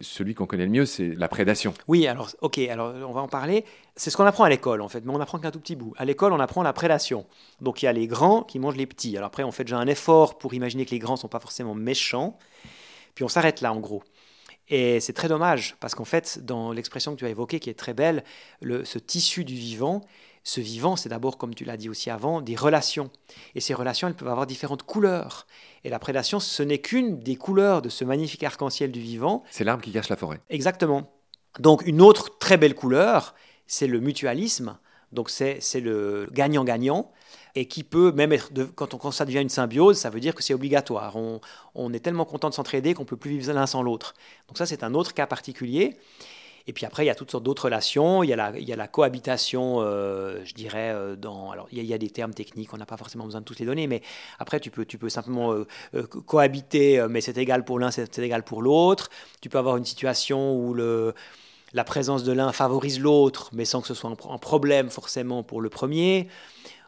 Celui 0.00 0.34
qu'on 0.34 0.46
connaît 0.46 0.64
le 0.64 0.72
mieux, 0.72 0.84
c'est 0.84 1.14
la 1.14 1.28
prédation. 1.28 1.72
Oui, 1.86 2.08
alors, 2.08 2.30
ok, 2.40 2.58
alors 2.58 2.92
on 3.08 3.12
va 3.12 3.20
en 3.20 3.28
parler. 3.28 3.64
C'est 3.94 4.10
ce 4.10 4.16
qu'on 4.16 4.26
apprend 4.26 4.42
à 4.42 4.48
l'école, 4.48 4.82
en 4.82 4.88
fait, 4.88 5.04
mais 5.04 5.12
on 5.14 5.20
apprend 5.20 5.38
qu'un 5.38 5.52
tout 5.52 5.60
petit 5.60 5.76
bout. 5.76 5.94
À 5.96 6.04
l'école, 6.04 6.32
on 6.32 6.40
apprend 6.40 6.64
la 6.64 6.72
prédation. 6.72 7.24
Donc 7.60 7.82
il 7.82 7.84
y 7.84 7.88
a 7.88 7.92
les 7.92 8.08
grands 8.08 8.42
qui 8.42 8.58
mangent 8.58 8.76
les 8.76 8.86
petits. 8.86 9.16
Alors 9.16 9.28
après, 9.28 9.44
on 9.44 9.52
fait 9.52 9.62
déjà 9.62 9.78
un 9.78 9.86
effort 9.86 10.38
pour 10.38 10.54
imaginer 10.54 10.84
que 10.86 10.90
les 10.90 10.98
grands 10.98 11.14
ne 11.14 11.18
sont 11.18 11.28
pas 11.28 11.38
forcément 11.38 11.76
méchants. 11.76 12.36
Puis 13.14 13.24
on 13.24 13.28
s'arrête 13.28 13.60
là, 13.60 13.72
en 13.72 13.78
gros. 13.78 14.02
Et 14.68 15.00
c'est 15.00 15.12
très 15.12 15.28
dommage, 15.28 15.76
parce 15.80 15.94
qu'en 15.94 16.04
fait, 16.04 16.44
dans 16.44 16.72
l'expression 16.72 17.14
que 17.14 17.18
tu 17.18 17.24
as 17.24 17.28
évoquée, 17.28 17.60
qui 17.60 17.70
est 17.70 17.78
très 17.78 17.94
belle, 17.94 18.24
le, 18.60 18.84
ce 18.84 18.98
tissu 18.98 19.44
du 19.44 19.54
vivant, 19.54 20.02
ce 20.42 20.60
vivant, 20.60 20.94
c'est 20.94 21.08
d'abord, 21.08 21.38
comme 21.38 21.54
tu 21.54 21.64
l'as 21.64 21.76
dit 21.76 21.88
aussi 21.88 22.08
avant, 22.08 22.40
des 22.40 22.54
relations. 22.54 23.10
Et 23.56 23.60
ces 23.60 23.74
relations, 23.74 24.06
elles 24.06 24.14
peuvent 24.14 24.28
avoir 24.28 24.46
différentes 24.46 24.84
couleurs. 24.84 25.46
Et 25.82 25.88
la 25.88 25.98
prédation, 25.98 26.38
ce 26.38 26.62
n'est 26.62 26.78
qu'une 26.78 27.18
des 27.18 27.34
couleurs 27.34 27.82
de 27.82 27.88
ce 27.88 28.04
magnifique 28.04 28.44
arc-en-ciel 28.44 28.92
du 28.92 29.00
vivant. 29.00 29.42
C'est 29.50 29.64
l'arbre 29.64 29.82
qui 29.82 29.90
cache 29.90 30.08
la 30.08 30.16
forêt. 30.16 30.40
Exactement. 30.48 31.12
Donc 31.58 31.84
une 31.86 32.00
autre 32.00 32.38
très 32.38 32.56
belle 32.56 32.74
couleur, 32.74 33.34
c'est 33.66 33.88
le 33.88 33.98
mutualisme. 33.98 34.78
Donc 35.16 35.30
c'est 35.30 35.80
le 35.80 36.28
gagnant-gagnant 36.30 37.10
et 37.56 37.66
qui 37.66 37.82
peut 37.82 38.12
même 38.12 38.32
être, 38.32 38.50
quand, 38.74 38.92
on, 38.94 39.10
ça 39.10 39.24
devient 39.24 39.40
une 39.40 39.48
symbiose, 39.48 39.96
ça 39.96 40.10
veut 40.10 40.20
dire 40.20 40.34
que 40.34 40.42
c'est 40.42 40.54
obligatoire. 40.54 41.16
On, 41.74 41.92
est 41.92 42.00
tellement 42.00 42.26
content 42.26 42.50
de 42.50 42.54
s'entraider 42.54 42.92
qu'on 42.94 43.06
peut 43.06 43.16
plus 43.16 43.30
vivre 43.30 43.52
l'un 43.52 43.66
sans 43.66 43.82
l'autre. 43.82 44.14
Donc 44.46 44.58
ça, 44.58 44.66
c'est 44.66 44.84
un 44.84 44.94
autre 44.94 45.14
cas 45.14 45.26
particulier. 45.26 45.96
Et 46.68 46.72
puis 46.72 46.84
après, 46.84 47.04
il 47.04 47.06
y 47.06 47.10
a 47.10 47.14
toutes 47.14 47.30
sortes 47.30 47.44
d'autres 47.44 47.64
relations. 47.66 48.22
Il 48.22 48.28
y 48.28 48.32
a 48.32 48.36
la, 48.36 48.58
il 48.58 48.68
y 48.68 48.72
a 48.72 48.76
la 48.76 48.88
cohabitation, 48.88 49.76
euh, 49.78 50.44
je 50.44 50.52
dirais, 50.52 50.90
euh, 50.92 51.16
dans. 51.16 51.50
Alors, 51.50 51.68
il 51.70 51.82
y, 51.82 51.94
a, 51.94 51.98
des 51.98 52.10
termes 52.10 52.34
techniques, 52.34 52.74
on 52.74 52.76
n'a 52.76 52.86
pas 52.86 52.96
forcément 52.96 53.24
besoin 53.24 53.40
de 53.40 53.46
toutes 53.46 53.60
les 53.60 53.66
donner, 53.66 53.86
mais 53.86 54.02
après, 54.38 54.60
tu 54.60 54.70
peux, 54.70 54.84
tu 54.84 54.98
peux 54.98 55.08
simplement 55.08 55.52
euh, 55.52 56.06
cohabiter, 56.26 57.06
mais 57.08 57.20
c'est 57.20 57.38
égal 57.38 57.64
pour 57.64 57.78
l'un, 57.78 57.90
c'est 57.90 58.18
égal 58.18 58.42
pour 58.42 58.62
l'autre. 58.62 59.08
Tu 59.40 59.48
peux 59.48 59.58
avoir 59.58 59.76
une 59.76 59.84
situation 59.84 60.56
où 60.56 60.74
le, 60.74 61.14
la 61.72 61.84
présence 61.84 62.24
de 62.24 62.32
l'un 62.32 62.52
favorise 62.52 63.00
l'autre, 63.00 63.50
mais 63.52 63.64
sans 63.64 63.80
que 63.80 63.86
ce 63.86 63.94
soit 63.94 64.10
un 64.10 64.38
problème 64.38 64.90
forcément 64.90 65.42
pour 65.42 65.60
le 65.60 65.68
premier. 65.68 66.28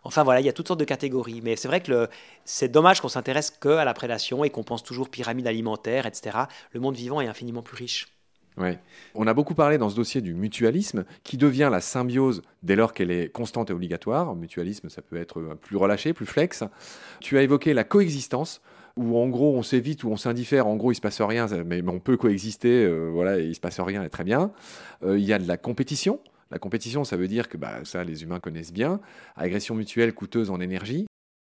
Enfin 0.04 0.22
voilà, 0.22 0.40
il 0.40 0.46
y 0.46 0.48
a 0.48 0.52
toutes 0.52 0.68
sortes 0.68 0.80
de 0.80 0.84
catégories. 0.84 1.40
Mais 1.42 1.56
c'est 1.56 1.68
vrai 1.68 1.80
que 1.82 2.08
c'est 2.44 2.68
dommage 2.68 3.00
qu'on 3.00 3.08
s'intéresse 3.08 3.50
qu'à 3.50 3.84
la 3.84 3.94
prédation 3.94 4.44
et 4.44 4.50
qu'on 4.50 4.62
pense 4.62 4.82
toujours 4.82 5.08
pyramide 5.08 5.46
alimentaire, 5.46 6.06
etc. 6.06 6.38
Le 6.72 6.80
monde 6.80 6.94
vivant 6.94 7.20
est 7.20 7.26
infiniment 7.26 7.62
plus 7.62 7.76
riche. 7.76 8.08
Oui. 8.56 8.70
On 9.14 9.26
a 9.26 9.34
beaucoup 9.34 9.54
parlé 9.54 9.78
dans 9.78 9.88
ce 9.88 9.94
dossier 9.94 10.20
du 10.20 10.34
mutualisme, 10.34 11.04
qui 11.22 11.36
devient 11.36 11.68
la 11.70 11.80
symbiose 11.80 12.42
dès 12.62 12.74
lors 12.74 12.92
qu'elle 12.92 13.10
est 13.10 13.30
constante 13.30 13.70
et 13.70 13.72
obligatoire. 13.72 14.34
mutualisme, 14.34 14.88
ça 14.88 15.00
peut 15.00 15.16
être 15.16 15.40
plus 15.60 15.76
relâché, 15.76 16.12
plus 16.12 16.26
flex. 16.26 16.64
Tu 17.20 17.38
as 17.38 17.42
évoqué 17.42 17.72
la 17.72 17.84
coexistence, 17.84 18.60
où 18.98 19.16
en 19.16 19.28
gros 19.28 19.56
on 19.56 19.62
s'évite 19.62 20.04
ou 20.04 20.10
on 20.10 20.16
s'indiffère, 20.16 20.66
en 20.66 20.76
gros 20.76 20.92
il 20.92 20.96
se 20.96 21.00
passe 21.00 21.20
rien, 21.20 21.46
mais 21.64 21.82
on 21.86 22.00
peut 22.00 22.16
coexister, 22.16 22.84
euh, 22.84 23.08
voilà, 23.12 23.38
il 23.38 23.54
se 23.54 23.60
passe 23.60 23.80
rien, 23.80 24.02
et 24.02 24.10
très 24.10 24.24
bien. 24.24 24.52
Euh, 25.02 25.18
il 25.18 25.24
y 25.24 25.32
a 25.32 25.38
de 25.38 25.46
la 25.46 25.56
compétition. 25.56 26.20
La 26.50 26.58
compétition, 26.58 27.04
ça 27.04 27.16
veut 27.16 27.28
dire 27.28 27.48
que 27.48 27.56
bah, 27.56 27.84
ça, 27.84 28.04
les 28.04 28.22
humains 28.22 28.40
connaissent 28.40 28.72
bien. 28.72 29.00
Agression 29.36 29.74
mutuelle 29.74 30.14
coûteuse 30.14 30.50
en 30.50 30.60
énergie. 30.60 31.06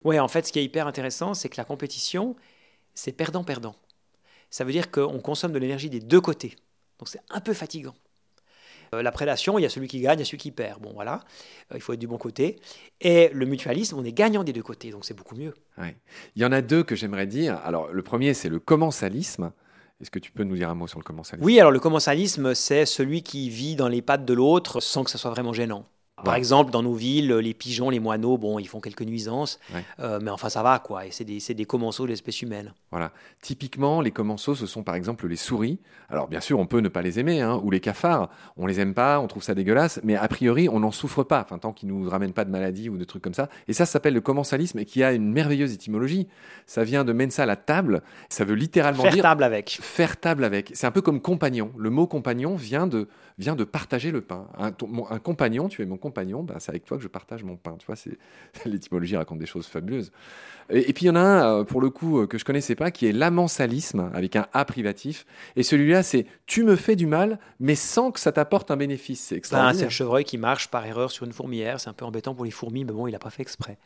Oui, 0.05 0.19
en 0.19 0.29
fait, 0.29 0.47
ce 0.47 0.53
qui 0.53 0.59
est 0.59 0.65
hyper 0.65 0.87
intéressant, 0.87 1.35
c'est 1.35 1.49
que 1.49 1.57
la 1.59 1.65
compétition, 1.65 2.35
c'est 2.95 3.13
perdant-perdant. 3.13 3.77
Ça 4.51 4.65
veut 4.65 4.73
dire 4.73 4.91
qu'on 4.91 5.19
consomme 5.21 5.53
de 5.53 5.59
l'énergie 5.59 5.91
des 5.91 6.01
deux 6.01 6.21
côtés. 6.21 6.57
Donc 6.99 7.09
c'est 7.09 7.21
un 7.31 7.41
peu 7.41 7.53
fatigant. 7.53 7.95
Euh, 8.97 9.03
la 9.03 9.13
prédation, 9.13 9.59
il 9.59 9.63
y 9.63 9.67
a 9.67 9.69
celui 9.69 9.89
qui 9.89 10.01
gagne, 10.01 10.19
il 10.19 10.23
y 10.23 10.23
a 10.23 10.27
celui 10.27 10.39
qui 10.39 10.51
perd. 10.51 10.81
Bon, 10.81 10.93
voilà, 10.95 11.21
euh, 11.73 11.77
il 11.77 11.81
faut 11.81 11.93
être 11.93 12.01
du 12.01 12.07
bon 12.07 12.19
côté. 12.19 12.59
Et 13.01 13.31
le 13.33 13.47
mutualisme, 13.47 13.97
on 13.99 14.05
est 14.05 14.13
gagnant 14.13 14.45
des 14.45 14.53
deux 14.53 14.63
côtés, 14.63 14.91
donc 14.91 15.05
c'est 15.05 15.15
beaucoup 15.15 15.37
mieux. 15.37 15.55
Il 15.79 16.43
y 16.43 16.45
en 16.45 16.53
a 16.53 16.63
deux 16.63 16.83
que 16.83 16.95
j'aimerais 16.95 17.27
dire. 17.27 17.61
Alors, 17.65 17.93
le 17.93 18.03
premier, 18.03 18.35
c'est 18.35 18.49
le 18.49 18.59
commensalisme. 18.59 19.53
Est-ce 20.01 20.11
que 20.11 20.19
tu 20.19 20.31
peux 20.31 20.45
nous 20.45 20.57
dire 20.57 20.69
un 20.69 20.75
mot 20.75 20.87
sur 20.87 20.99
le 20.99 21.05
commensalisme? 21.05 21.45
Oui, 21.45 21.59
alors 21.59 21.73
le 21.73 21.81
commensalisme, 21.81 22.55
c'est 22.55 22.85
celui 22.85 23.23
qui 23.23 23.49
vit 23.49 23.77
dans 23.77 23.89
les 23.89 24.03
pattes 24.03 24.25
de 24.25 24.35
l'autre 24.35 24.81
sans 24.81 25.05
que 25.05 25.11
ça 25.11 25.19
soit 25.19 25.31
vraiment 25.31 25.53
gênant. 25.53 25.87
Par 26.25 26.35
exemple, 26.35 26.71
dans 26.71 26.83
nos 26.83 26.95
villes, 26.95 27.31
les 27.31 27.53
pigeons, 27.53 27.91
les 27.91 28.01
moineaux, 28.01 28.39
bon, 28.39 28.59
ils 28.59 28.67
font 28.67 28.81
quelques 28.81 29.03
nuisances, 29.03 29.61
euh, 30.01 30.19
mais 30.23 30.31
enfin 30.31 30.49
ça 30.49 30.63
va, 30.63 30.79
quoi. 30.79 31.05
Et 31.05 31.11
c'est 31.11 31.25
des, 31.25 31.39
des, 31.39 31.65
commensaux 31.67 32.05
de 32.05 32.09
l'espèce 32.09 32.41
humaine. 32.41 32.73
Voilà. 32.91 33.13
Typiquement, 33.43 34.01
les 34.01 34.11
commensaux, 34.11 34.55
ce 34.55 34.65
sont 34.65 34.83
par 34.83 34.95
exemple 34.95 35.29
les 35.29 35.37
souris. 35.37 35.79
Alors 36.09 36.27
bien 36.27 36.41
sûr, 36.41 36.59
on 36.59 36.67
peut 36.67 36.81
ne 36.81 36.89
pas 36.89 37.03
les 37.03 37.19
aimer, 37.19 37.43
hein, 37.43 37.61
ou 37.63 37.71
les 37.71 37.81
cafards. 37.81 38.31
On 38.57 38.67
les 38.67 38.81
aime 38.81 38.95
pas, 38.95 39.21
on 39.21 39.27
trouve 39.27 39.43
ça 39.43 39.55
dégueulasse, 39.55 40.01
mais 40.05 40.17
a 40.17 40.27
priori, 40.27 40.71
on 40.71 40.81
n'en 40.81 40.91
souffre 40.91 41.23
pas, 41.23 41.43
enfin, 41.43 41.59
tant 41.59 41.75
qu'ils 41.75 41.91
nous 41.91 42.09
ramènent 42.09 42.33
pas 42.33 42.47
de 42.47 42.51
maladies 42.51 42.89
ou 42.89 42.97
de 42.97 43.05
trucs 43.05 43.23
comme 43.23 43.35
ça. 43.35 43.51
Et 43.69 43.75
ça, 43.75 43.85
ça 43.85 43.93
s'appelle 43.93 44.15
le 44.15 44.23
commensalisme, 44.23 44.79
et 44.79 44.87
qui 44.87 45.03
a 45.03 45.13
une 45.13 45.31
merveilleuse 45.31 45.75
étymologie. 45.75 46.29
Ça 46.65 46.83
vient 46.83 47.05
de 47.05 47.13
mensa 47.13 47.45
la 47.45 47.57
table. 47.57 48.03
Ça 48.31 48.47
veut 48.47 48.55
littéralement 48.55 49.03
dire 49.03 49.13
faire 49.13 49.23
table 49.23 49.43
avec. 49.43 49.79
Faire 49.83 50.17
table 50.19 50.45
avec. 50.45 50.71
C'est 50.73 50.87
un 50.87 50.93
peu 50.93 51.03
comme 51.03 51.21
compagnon. 51.21 51.73
Le 51.77 51.91
mot 51.91 52.07
compagnon 52.07 52.57
vient 52.57 52.87
de 52.87 53.07
vient 53.39 53.55
de 53.55 53.65
partager 53.65 54.11
le 54.11 54.23
pain. 54.23 54.47
Un, 54.59 54.69
un 54.69 55.19
compagnon, 55.19 55.69
tu 55.69 55.83
es 55.83 55.87
mon 55.87 55.99
compagnon, 55.99 56.06
ben, 56.11 56.57
c'est 56.59 56.71
avec 56.71 56.85
toi 56.85 56.97
que 56.97 57.03
je 57.03 57.09
partage 57.09 57.45
mon 57.45 57.57
pain. 57.57 57.77
Tu 57.79 57.87
vois, 57.87 57.97
c'est 57.97 58.19
l'étymologie 58.64 59.16
raconte 59.16 59.38
des 59.38 59.47
choses 59.47 59.66
fabuleuses. 59.66 60.12
Et, 60.69 60.92
puis 60.92 61.05
il 61.05 61.09
y 61.09 61.11
en 61.11 61.16
a 61.16 61.21
un, 61.21 61.61
euh, 61.61 61.64
pour 61.64 61.81
le 61.81 61.90
coup, 61.90 62.21
euh, 62.21 62.27
que 62.27 62.38
je 62.38 62.45
connaissais 62.45 62.75
pas, 62.75 62.90
qui 62.90 63.07
est 63.07 63.12
l'amensalisme, 63.12 64.11
avec 64.14 64.37
un 64.37 64.47
A 64.53 64.64
privatif. 64.64 65.25
Et 65.55 65.62
celui-là, 65.62 66.03
c'est 66.03 66.27
tu 66.47 66.64
me 66.64 66.77
fais 66.77 66.97
du 66.97 67.07
mal, 67.07 67.38
mais 67.61 67.75
sans 67.75 68.11
que 68.11 68.19
ça 68.19 68.33
t'apporte 68.33 68.71
un 68.71 68.77
bénéfice. 68.77 69.21
C'est 69.21 69.37
extraordinaire. 69.37 69.79
c'est 69.79 69.85
le 69.85 69.90
chevreuil 69.90 70.25
qui 70.25 70.38
marche 70.38 70.69
par 70.69 70.85
erreur 70.85 71.11
sur 71.11 71.25
une 71.25 71.33
fourmilière. 71.33 71.79
C'est 71.81 71.90
un 71.90 71.92
peu 71.92 72.05
embêtant 72.05 72.35
pour 72.35 72.45
les 72.45 72.51
fourmis, 72.51 72.85
mais 72.85 72.92
bon, 72.92 73.07
il 73.07 73.12
n'a 73.12 73.19
pas 73.19 73.31
fait 73.31 73.42
exprès. 73.42 73.79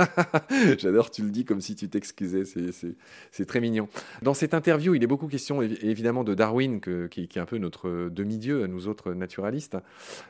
J'adore, 0.78 1.10
tu 1.10 1.22
le 1.22 1.30
dis 1.30 1.44
comme 1.44 1.60
si 1.60 1.74
tu 1.74 1.88
t'excusais, 1.88 2.44
c'est 2.44 3.46
très 3.46 3.60
mignon. 3.60 3.88
Dans 4.22 4.34
cette 4.34 4.54
interview, 4.54 4.94
il 4.94 5.02
est 5.02 5.06
beaucoup 5.06 5.28
question 5.28 5.62
évidemment 5.62 6.24
de 6.24 6.34
Darwin, 6.34 6.80
qui, 6.80 7.20
est 7.22 7.38
un 7.38 7.46
peu 7.46 7.58
notre 7.58 8.08
demi-dieu 8.08 8.66
nous 8.66 8.88
autres 8.88 9.12
naturalistes, 9.12 9.76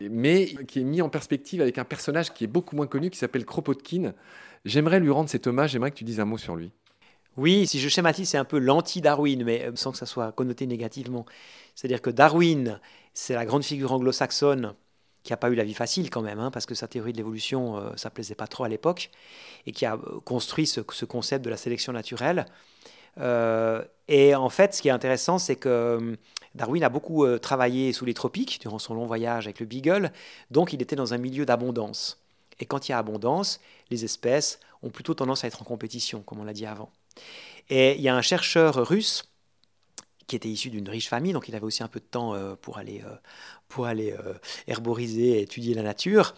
mais 0.01 0.47
qui 0.67 0.81
est 0.81 0.85
mis 0.85 1.03
en 1.03 1.09
perspective 1.09 1.61
avec 1.61 1.79
un 1.79 1.85
personnage 1.85 2.33
qui 2.33 2.45
est 2.45 2.49
beaucoup 2.49 2.77
moins 2.77 2.87
connu, 2.87 3.11
qui 3.11 3.19
s'appelle 3.19 3.45
Kropotkin. 3.45 4.15
J'aimerais 4.65 5.01
lui 5.01 5.11
rendre 5.11 5.29
cet 5.29 5.47
hommage, 5.47 5.71
j'aimerais 5.71 5.91
que 5.91 5.97
tu 5.97 6.05
dises 6.05 6.21
un 6.21 6.25
mot 6.27 6.39
sur 6.39 6.57
lui. 6.57 6.73
Oui, 7.37 7.67
si 7.67 7.79
je 7.79 7.89
schématise, 7.89 8.29
c'est 8.29 8.39
un 8.39 8.45
peu 8.45 8.59
l'anti-Darwin, 8.59 9.45
mais 9.45 9.65
euh, 9.65 9.73
sans 9.75 9.93
que 9.93 9.99
ça 9.99 10.07
soit 10.07 10.33
connoté 10.33 10.67
négativement. 10.67 11.25
C'est-à-dire 11.75 12.03
que 12.03 12.11
Darwin, 12.11 12.81
c'est 13.15 13.35
la 13.35 13.47
grande 13.47 13.65
figure 13.65 13.93
anglo-saxonne 13.93 14.75
qui 15.23 15.33
n'a 15.33 15.37
pas 15.37 15.51
eu 15.51 15.55
la 15.55 15.65
vie 15.65 15.75
facile 15.75 16.11
quand 16.11 16.23
même, 16.23 16.39
hein, 16.39 16.51
parce 16.51 16.67
que 16.67 16.75
sa 16.75 16.89
théorie 16.89 17.13
de 17.13 17.19
l'évolution, 17.19 17.77
euh, 17.77 17.91
ça 17.97 18.11
plaisait 18.11 18.35
pas 18.35 18.47
trop 18.47 18.65
à 18.65 18.69
l'époque, 18.69 19.11
et 19.67 19.73
qui 19.73 19.85
a 19.85 19.95
euh, 19.95 20.21
construit 20.25 20.67
ce, 20.67 20.81
concept 20.81 21.45
de 21.45 21.51
la 21.51 21.57
sélection 21.57 21.93
naturelle. 21.93 22.47
Euh, 23.19 23.85
et 24.09 24.35
en 24.35 24.49
fait, 24.49 24.75
ce 24.75 24.83
qui 24.83 24.89
est 24.89 24.93
intéressant, 24.93 25.39
c'est 25.39 25.57
que 25.57 26.17
Darwin 26.55 26.83
a 26.83 26.89
beaucoup 26.89 27.27
travaillé 27.39 27.93
sous 27.93 28.05
les 28.05 28.15
tropiques 28.15 28.61
durant 28.61 28.79
son 28.79 28.95
long 28.95 29.07
voyage 29.07 29.47
avec 29.47 29.61
le 29.61 29.67
Beagle, 29.67 30.13
donc 30.51 30.73
il 30.73 30.81
était 30.81 30.97
dans 30.97 31.13
un 31.15 31.19
milieu 31.19 31.45
d'abondance. 31.45 32.23
Et 32.61 32.67
quand 32.67 32.89
il 32.89 32.93
y 32.93 32.95
a 32.95 32.99
abondance, 32.99 33.61
les 33.91 34.05
espèces 34.05 34.59
ont 34.83 34.91
plutôt 34.91 35.15
tendance 35.15 35.45
à 35.45 35.47
être 35.47 35.63
en 35.63 35.65
compétition, 35.65 36.23
comme 36.23 36.41
on 36.41 36.45
l'a 36.45 36.53
dit 36.53 36.67
avant. 36.67 36.91
Et 37.69 37.95
il 37.97 38.01
y 38.01 38.09
a 38.09 38.17
un 38.17 38.23
chercheur 38.23 38.75
russe 38.87 39.30
qui 40.31 40.37
était 40.37 40.49
issu 40.49 40.71
d'une 40.71 40.89
riche 40.89 41.09
famille, 41.09 41.33
donc 41.33 41.49
il 41.49 41.57
avait 41.57 41.65
aussi 41.65 41.83
un 41.83 41.89
peu 41.89 41.99
de 41.99 42.05
temps 42.05 42.35
euh, 42.35 42.55
pour 42.55 42.79
aller, 42.79 43.03
euh, 43.05 43.17
pour 43.67 43.87
aller 43.87 44.13
euh, 44.13 44.35
herboriser 44.69 45.39
et 45.39 45.43
étudier 45.43 45.75
la 45.75 45.83
nature, 45.83 46.37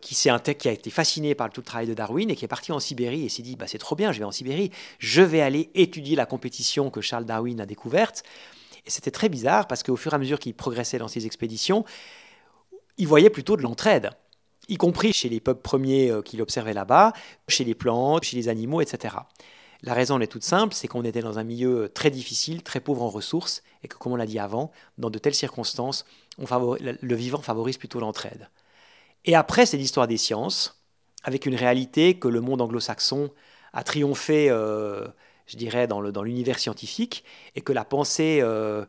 qui, 0.00 0.14
qui 0.14 0.68
a 0.68 0.72
été 0.72 0.90
fasciné 0.90 1.34
par 1.34 1.50
tout 1.50 1.60
le 1.60 1.64
travail 1.64 1.88
de 1.88 1.94
Darwin 1.94 2.30
et 2.30 2.36
qui 2.36 2.44
est 2.44 2.48
parti 2.48 2.70
en 2.70 2.78
Sibérie 2.78 3.24
et 3.24 3.28
s'est 3.28 3.42
dit 3.42 3.56
bah, 3.56 3.66
c'est 3.66 3.78
trop 3.78 3.96
bien, 3.96 4.12
je 4.12 4.20
vais 4.20 4.24
en 4.24 4.30
Sibérie, 4.30 4.70
je 5.00 5.20
vais 5.20 5.40
aller 5.40 5.68
étudier 5.74 6.14
la 6.14 6.26
compétition 6.26 6.90
que 6.90 7.00
Charles 7.00 7.24
Darwin 7.24 7.60
a 7.60 7.66
découverte. 7.66 8.22
Et 8.86 8.90
c'était 8.90 9.10
très 9.10 9.28
bizarre 9.28 9.66
parce 9.66 9.82
qu'au 9.82 9.96
fur 9.96 10.12
et 10.12 10.14
à 10.14 10.18
mesure 10.18 10.38
qu'il 10.38 10.54
progressait 10.54 10.98
dans 10.98 11.08
ses 11.08 11.26
expéditions, 11.26 11.84
il 12.98 13.08
voyait 13.08 13.30
plutôt 13.30 13.56
de 13.56 13.62
l'entraide 13.62 14.10
y 14.68 14.76
compris 14.76 15.12
chez 15.12 15.28
les 15.28 15.40
peuples 15.40 15.62
premiers 15.62 16.12
qu'il 16.24 16.40
observait 16.42 16.74
là-bas, 16.74 17.14
chez 17.48 17.64
les 17.64 17.74
plantes, 17.74 18.24
chez 18.24 18.36
les 18.36 18.48
animaux, 18.48 18.80
etc. 18.80 19.16
La 19.82 19.94
raison 19.94 20.18
est 20.20 20.26
toute 20.26 20.42
simple, 20.42 20.74
c'est 20.74 20.88
qu'on 20.88 21.04
était 21.04 21.20
dans 21.20 21.38
un 21.38 21.44
milieu 21.44 21.88
très 21.88 22.10
difficile, 22.10 22.62
très 22.62 22.80
pauvre 22.80 23.02
en 23.02 23.08
ressources, 23.08 23.62
et 23.84 23.88
que, 23.88 23.96
comme 23.96 24.12
on 24.12 24.16
l'a 24.16 24.26
dit 24.26 24.38
avant, 24.38 24.72
dans 24.98 25.10
de 25.10 25.18
telles 25.18 25.34
circonstances, 25.34 26.04
le 26.38 27.14
vivant 27.14 27.40
favorise 27.40 27.76
plutôt 27.76 28.00
l'entraide. 28.00 28.48
Et 29.24 29.36
après, 29.36 29.66
c'est 29.66 29.76
l'histoire 29.76 30.08
des 30.08 30.16
sciences, 30.16 30.82
avec 31.22 31.46
une 31.46 31.54
réalité 31.54 32.18
que 32.18 32.28
le 32.28 32.40
monde 32.40 32.60
anglo-saxon 32.60 33.30
a 33.72 33.84
triomphé, 33.84 34.50
euh, 34.50 35.06
je 35.46 35.56
dirais, 35.56 35.86
dans 35.86 36.00
l'univers 36.00 36.58
scientifique, 36.58 37.24
et 37.54 37.60
que 37.60 37.72
la 37.72 37.84
pensée 37.84 38.40
euh, 38.42 38.84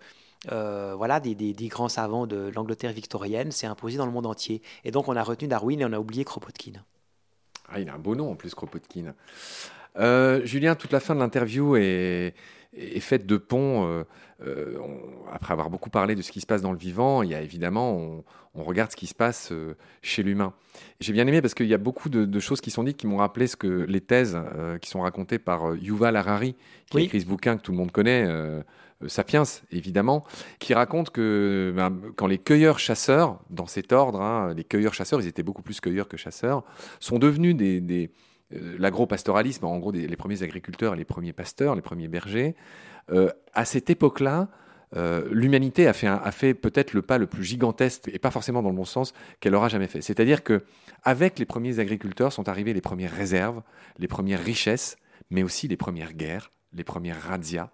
euh, 0.52 0.94
voilà, 0.96 1.20
des, 1.20 1.54
grands 1.68 1.90
savants 1.90 2.26
de 2.26 2.52
l'Angleterre 2.56 2.94
victorienne 2.94 3.52
s'est 3.52 3.68
imposée 3.68 3.98
dans 3.98 4.06
le 4.06 4.12
monde 4.12 4.26
entier. 4.26 4.62
Et 4.86 4.92
donc, 4.92 5.08
on 5.08 5.16
a 5.16 5.24
retenu 5.24 5.48
Darwin 5.48 5.82
et 5.82 5.86
on 5.86 5.94
a 5.94 6.00
oublié 6.00 6.24
Kropotkin. 6.24 6.84
Ah, 7.68 7.80
il 7.80 7.90
a 7.90 7.94
un 7.94 8.00
beau 8.00 8.16
nom 8.16 8.32
en 8.32 8.36
plus, 8.36 8.56
Kropotkin. 8.56 9.14
Euh, 9.98 10.46
Julien, 10.46 10.76
toute 10.76 10.92
la 10.92 11.00
fin 11.00 11.16
de 11.16 11.20
l'interview 11.20 11.76
est, 11.76 12.34
faite 13.00 13.26
de 13.26 13.38
ponts. 13.38 13.88
Euh, 13.88 14.04
euh, 14.42 14.78
après 15.34 15.52
avoir 15.52 15.70
beaucoup 15.70 15.90
parlé 15.90 16.16
de 16.16 16.22
ce 16.22 16.32
qui 16.32 16.40
se 16.40 16.46
passe 16.46 16.62
dans 16.62 16.72
le 16.72 16.78
vivant, 16.78 17.24
il 17.24 17.30
y 17.30 17.36
a 17.36 17.42
évidemment, 17.42 18.24
on, 18.56 18.64
regarde 18.64 18.92
ce 18.92 18.96
qui 18.96 19.08
se 19.08 19.16
passe 19.16 19.54
chez 20.02 20.24
l'humain. 20.24 20.54
J'ai 21.00 21.14
bien 21.14 21.26
aimé 21.28 21.42
parce 21.42 21.54
qu'il 21.54 21.68
y 21.68 21.74
a 21.74 21.78
beaucoup 21.78 22.10
de, 22.10 22.40
choses 22.40 22.62
qui 22.62 22.72
sont 22.72 22.84
dites 22.84 22.98
qui 22.98 23.08
m'ont 23.08 23.18
rappelé 23.18 23.48
ce 23.48 23.56
que 23.56 23.68
les 23.68 24.02
thèses 24.02 24.38
qui 24.82 24.90
sont 24.90 25.02
racontées 25.02 25.40
par 25.40 25.76
Yuval 25.76 26.16
Harari, 26.16 26.56
qui 26.90 26.98
a 26.98 27.02
écrit 27.02 27.22
ce 27.22 27.26
bouquin 27.26 27.58
que 27.58 27.62
tout 27.62 27.72
le 27.72 27.78
monde 27.78 27.92
connaît. 27.92 28.28
Sapiens, 29.08 29.44
évidemment, 29.72 30.26
qui 30.60 30.74
raconte 30.74 31.10
que 31.10 31.72
ben, 31.74 31.98
quand 32.18 32.28
les 32.28 32.38
cueilleurs-chasseurs, 32.38 33.40
dans 33.50 33.66
cet 33.66 33.94
ordre, 33.94 34.22
hein, 34.22 34.54
les 34.54 34.66
cueilleurs-chasseurs, 34.66 35.22
ils 35.22 35.28
étaient 35.28 35.44
beaucoup 35.44 35.62
plus 35.62 35.80
cueilleurs 35.80 36.10
que 36.10 36.18
chasseurs, 36.18 36.64
sont 37.00 37.18
devenus 37.18 37.56
des 37.56 37.80
euh, 37.82 38.08
l'agro-pastoralisme, 38.52 39.66
en 39.66 39.78
gros 39.78 39.92
les 39.92 40.16
premiers 40.16 40.44
agriculteurs, 40.44 40.96
les 40.96 41.06
premiers 41.06 41.34
pasteurs, 41.34 41.76
les 41.76 41.82
premiers 41.82 42.08
bergers. 42.08 42.56
Euh, 43.12 43.32
à 43.54 43.66
cette 43.66 43.90
époque-là, 43.90 44.50
euh, 44.96 45.28
l'humanité 45.32 45.88
a 45.88 45.94
fait, 45.94 46.10
fait 46.32 46.54
peut-être 46.54 46.94
le 46.94 47.02
pas 47.02 47.18
le 47.18 47.28
plus 47.28 47.44
gigantesque, 47.44 48.10
et 48.12 48.20
pas 48.20 48.32
forcément 48.32 48.62
dans 48.64 48.70
le 48.70 48.76
bon 48.76 48.86
sens, 48.86 49.14
qu'elle 49.40 49.56
aura 49.56 49.70
jamais 49.70 49.88
fait. 49.88 50.02
C'est-à-dire 50.02 50.44
que 50.44 50.64
avec 51.04 51.38
les 51.40 51.46
premiers 51.46 51.80
agriculteurs 51.80 52.34
sont 52.34 52.50
arrivées 52.50 52.74
les 52.74 52.82
premières 52.82 53.14
réserves, 53.14 53.62
les 54.00 54.08
premières 54.08 54.44
richesses, 54.44 54.98
mais 55.30 55.44
aussi 55.44 55.68
les 55.68 55.78
premières 55.78 56.14
guerres, 56.14 56.52
les 56.74 56.84
premières 56.84 57.22
razzias, 57.22 57.70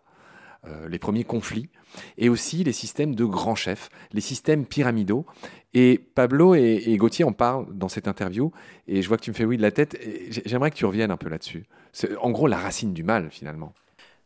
euh, 0.67 0.88
les 0.89 0.99
premiers 0.99 1.23
conflits, 1.23 1.69
et 2.17 2.30
aussi 2.30 2.63
les 2.63 2.71
systèmes 2.71 3.15
de 3.15 3.25
grands 3.25 3.56
chefs, 3.56 3.89
les 4.12 4.21
systèmes 4.21 4.65
pyramidaux. 4.65 5.25
Et 5.73 5.97
Pablo 5.97 6.56
et, 6.56 6.95
Gauthier 6.97 7.25
en 7.25 7.34
parlent 7.34 7.67
dans 7.71 7.89
cette 7.89 8.08
interview, 8.08 8.51
et 8.88 9.01
je 9.01 9.08
vois 9.08 9.17
que 9.17 9.23
tu 9.23 9.32
me 9.32 9.36
fais 9.36 9.45
oui 9.45 9.58
de 9.58 9.62
la 9.62 9.71
tête, 9.71 9.97
j'aimerais 10.45 10.71
que 10.71 10.75
tu 10.75 10.86
reviennes 10.86 11.12
un 11.12 11.17
peu 11.17 11.30
là-dessus. 11.30 11.65
C'est 11.91 12.15
en 12.17 12.32
gros 12.32 12.47
la 12.47 12.58
racine 12.58 12.93
du 12.93 13.04
mal, 13.04 13.30
finalement. 13.32 13.73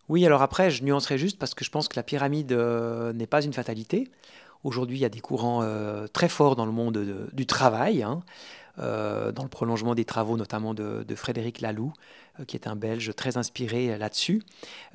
Oui, 0.10 0.25
alors 0.25 0.41
après, 0.41 0.71
je 0.71 0.84
nuancerai 0.84 1.17
juste 1.17 1.38
parce 1.38 1.54
que 1.54 1.63
je 1.63 1.69
pense 1.69 1.88
que 1.88 1.95
la 1.95 2.04
pyramide 2.04 2.52
euh, 2.52 3.13
n'est 3.13 3.28
pas 3.28 3.43
une 3.43 3.54
fatalité. 3.54 4.10
Aujourd'hui, 4.63 4.97
il 4.97 5.02
y 5.02 5.06
a 5.06 5.10
des 5.10 5.21
courants 5.21 5.62
euh, 5.63 6.08
très 6.08 6.30
forts 6.30 6.56
dans 6.56 6.65
le 6.65 6.71
monde 6.71 7.30
du 7.32 7.45
travail, 7.45 8.04
hein, 8.04 8.21
dans 8.78 9.43
le 9.43 9.49
prolongement 9.49 9.93
des 9.93 10.06
travaux 10.06 10.38
notamment 10.38 10.73
de, 10.73 11.04
de 11.06 11.15
Frédéric 11.15 11.60
Laloux, 11.60 11.91
qui 12.47 12.56
est 12.56 12.67
un 12.67 12.75
Belge 12.75 13.13
très 13.15 13.38
inspiré 13.38 13.97
là-dessus, 13.97 14.43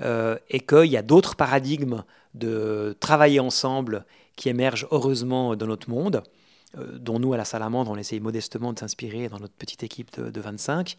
euh, 0.01 0.37
et 0.51 0.61
qu'il 0.61 0.87
y 0.87 0.97
a 0.97 1.03
d'autres 1.03 1.37
paradigmes 1.37 2.05
de 2.35 2.97
travailler 3.01 3.41
ensemble 3.41 4.05
qui 4.37 4.49
émergent 4.49 4.89
heureusement 4.91 5.55
dans 5.57 5.67
notre 5.67 5.89
monde, 5.89 6.23
euh, 6.77 6.99
dont 6.99 7.19
nous, 7.19 7.33
à 7.33 7.37
la 7.37 7.45
Salamandre, 7.45 7.91
on 7.91 7.97
essaye 7.97 8.21
modestement 8.21 8.73
de 8.73 8.79
s'inspirer 8.79 9.29
dans 9.29 9.39
notre 9.39 9.55
petite 9.55 9.83
équipe 9.83 10.21
de, 10.21 10.41
25. 10.41 10.97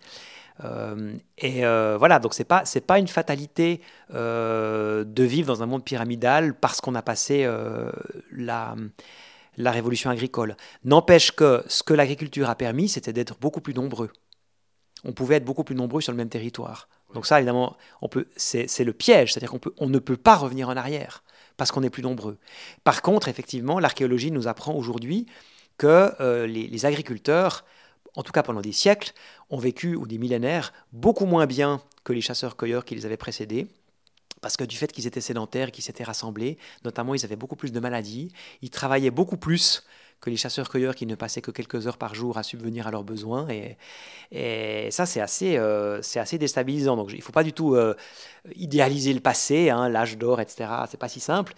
et 1.38 1.62
voilà, 1.98 2.20
donc 2.20 2.34
c'est 2.34 2.46
pas 2.46 2.64
c'est 2.64 2.86
pas 2.86 2.98
une 2.98 3.10
fatalité 3.10 3.82
de 4.10 5.24
vivre 5.24 5.48
dans 5.48 5.64
un 5.64 5.66
monde 5.66 5.84
pyramidal 5.84 6.54
parce 6.54 6.80
qu'on 6.80 6.96
a 6.96 7.02
passé 7.02 7.46
la 8.32 8.76
la 9.58 9.72
révolution 9.72 10.10
agricole. 10.10 10.56
N'empêche 10.84 11.32
que 11.32 11.64
ce 11.68 11.84
que 11.84 11.94
l'agriculture 11.94 12.50
a 12.50 12.56
permis, 12.56 12.90
c'était 12.90 13.14
d'être 13.14 13.38
beaucoup 13.40 13.62
plus 13.62 13.74
nombreux 13.74 14.10
on 15.06 15.14
pouvait 15.14 15.36
être 15.36 15.46
beaucoup 15.46 15.64
plus 15.64 15.76
nombreux 15.76 16.02
sur 16.02 16.12
le 16.12 16.18
même 16.18 16.30
territoire. 16.30 16.90
Donc 17.14 17.26
ça, 17.26 17.38
évidemment, 17.40 17.78
on 18.02 18.10
peut, 18.10 18.28
c'est, 18.36 18.84
le 18.84 18.94
piège, 18.94 19.32
c'est-à-dire 19.32 19.52
qu'on 19.52 19.60
peut, 19.60 19.74
on 19.78 19.88
ne 19.88 20.00
peut 20.00 20.18
pas 20.18 20.36
revenir 20.36 20.68
en 20.68 20.76
arrière 20.76 21.24
parce 21.58 21.72
qu'on 21.72 21.84
est 21.84 21.90
plus 21.90 22.04
nombreux. 22.04 22.38
Par 22.84 23.02
contre, 23.02 23.30
effectivement, 23.30 23.80
l'archéologie 23.80 24.32
nous 24.32 24.48
apprend 24.48 24.74
aujourd'hui 24.74 25.26
que 25.78 26.12
euh, 26.20 26.48
les, 26.48 26.86
agriculteurs, 26.86 27.64
en 28.16 28.24
tout 28.24 28.32
cas 28.32 28.44
pendant 28.44 28.62
des 28.62 28.74
siècles, 28.74 29.14
ont 29.50 29.58
vécu, 29.58 29.96
ou 29.96 30.08
des 30.08 30.18
millénaires, 30.18 30.74
beaucoup 30.92 31.26
moins 31.26 31.46
bien 31.46 31.82
que 32.04 32.12
les 32.12 32.22
chasseurs-cueilleurs 32.22 32.84
qui 32.84 32.96
les 32.96 33.06
avaient 33.06 33.18
précédés 33.18 33.68
parce 34.42 34.58
que 34.58 34.64
du 34.64 34.78
fait 34.78 34.92
qu'ils 34.92 35.08
étaient 35.08 35.22
sédentaires, 35.22 35.72
qu'ils 35.72 35.84
s'étaient 35.84 36.04
rassemblés, 36.04 36.60
notamment 36.84 37.16
ils 37.16 37.26
avaient 37.26 37.36
beaucoup 37.36 37.56
plus 37.56 37.72
de 37.72 37.80
maladies, 37.80 38.32
ils 38.62 38.70
travaillaient 38.70 39.10
beaucoup 39.10 39.38
plus 39.38 39.84
que 40.26 40.32
les 40.32 40.38
chasseurs-cueilleurs 40.38 40.96
qui 40.96 41.06
ne 41.06 41.14
passaient 41.14 41.42
que 41.42 41.52
quelques 41.52 41.86
heures 41.86 41.98
par 41.98 42.16
jour 42.16 42.38
à 42.38 42.44
subvenir 42.44 42.88
à 42.88 42.92
leurs 42.92 43.04
besoins. 43.04 43.48
Et, 43.50 43.78
ça, 44.90 45.06
c'est 45.06 45.22
assez, 45.22 45.58
euh, 45.58 46.02
assez 46.16 46.38
déstabilisant. 46.38 46.98
Donc, 46.98 47.12
il 47.12 47.18
ne 47.18 47.22
faut 47.22 47.32
pas 47.32 47.44
du 47.44 47.54
tout 47.54 47.76
euh, 47.76 47.94
idéaliser 48.56 49.14
le 49.14 49.20
passé, 49.20 49.70
hein, 49.70 49.88
l'âge 49.88 50.18
d'or, 50.18 50.42
etc. 50.42 50.70
C'est 50.90 51.00
pas 51.00 51.08
si 51.08 51.20
simple. 51.20 51.54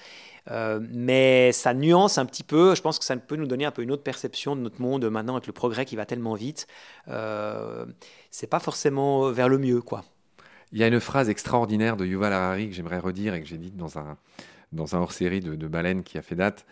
Euh, 0.51 0.79
mais 0.91 1.51
ça 1.53 1.73
nuance 1.73 2.17
un 2.17 2.25
petit 2.25 2.43
peu. 2.43 2.75
Je 2.75 2.81
pense 2.81 2.99
que 2.99 3.05
ça 3.05 3.15
peut 3.15 3.37
nous 3.37 3.47
donner 3.47 3.65
un 3.65 3.71
peu 3.71 3.81
une 3.81 3.91
autre 3.91 4.03
perception 4.03 4.55
de 4.55 4.61
notre 4.61 4.81
monde 4.81 5.09
maintenant 5.09 5.35
avec 5.35 5.47
le 5.47 5.53
progrès 5.53 5.85
qui 5.85 5.95
va 5.95 6.05
tellement 6.05 6.35
vite. 6.35 6.67
C'est 7.07 8.47
pas 8.47 8.59
forcément 8.59 9.31
vers 9.31 9.49
le 9.49 9.57
mieux, 9.57 9.81
quoi. 9.81 10.03
Il 10.73 10.79
y 10.79 10.83
a 10.83 10.87
une 10.87 10.99
phrase 10.99 11.29
extraordinaire 11.29 11.95
de 11.95 12.05
Yuval 12.05 12.33
Harari 12.33 12.67
que 12.67 12.75
j'aimerais 12.75 12.99
redire 12.99 13.33
et 13.33 13.41
que 13.41 13.47
j'ai 13.47 13.57
dite 13.57 13.77
dans 13.77 13.97
un, 13.97 14.17
dans 14.73 14.97
un 14.97 14.99
hors-série 14.99 15.39
de, 15.39 15.55
de 15.55 15.67
Baleine 15.67 16.03
qui 16.03 16.17
a 16.17 16.21
fait 16.21 16.35
date 16.35 16.65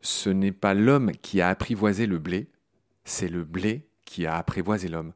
ce 0.00 0.30
n'est 0.30 0.52
pas 0.52 0.74
l'homme 0.74 1.12
qui 1.22 1.40
a 1.40 1.48
apprivoisé 1.48 2.06
le 2.06 2.18
blé, 2.18 2.48
c'est 3.04 3.28
le 3.28 3.44
blé 3.44 3.86
qui 4.04 4.26
a 4.26 4.36
apprivoisé 4.36 4.88
l'homme. 4.88 5.12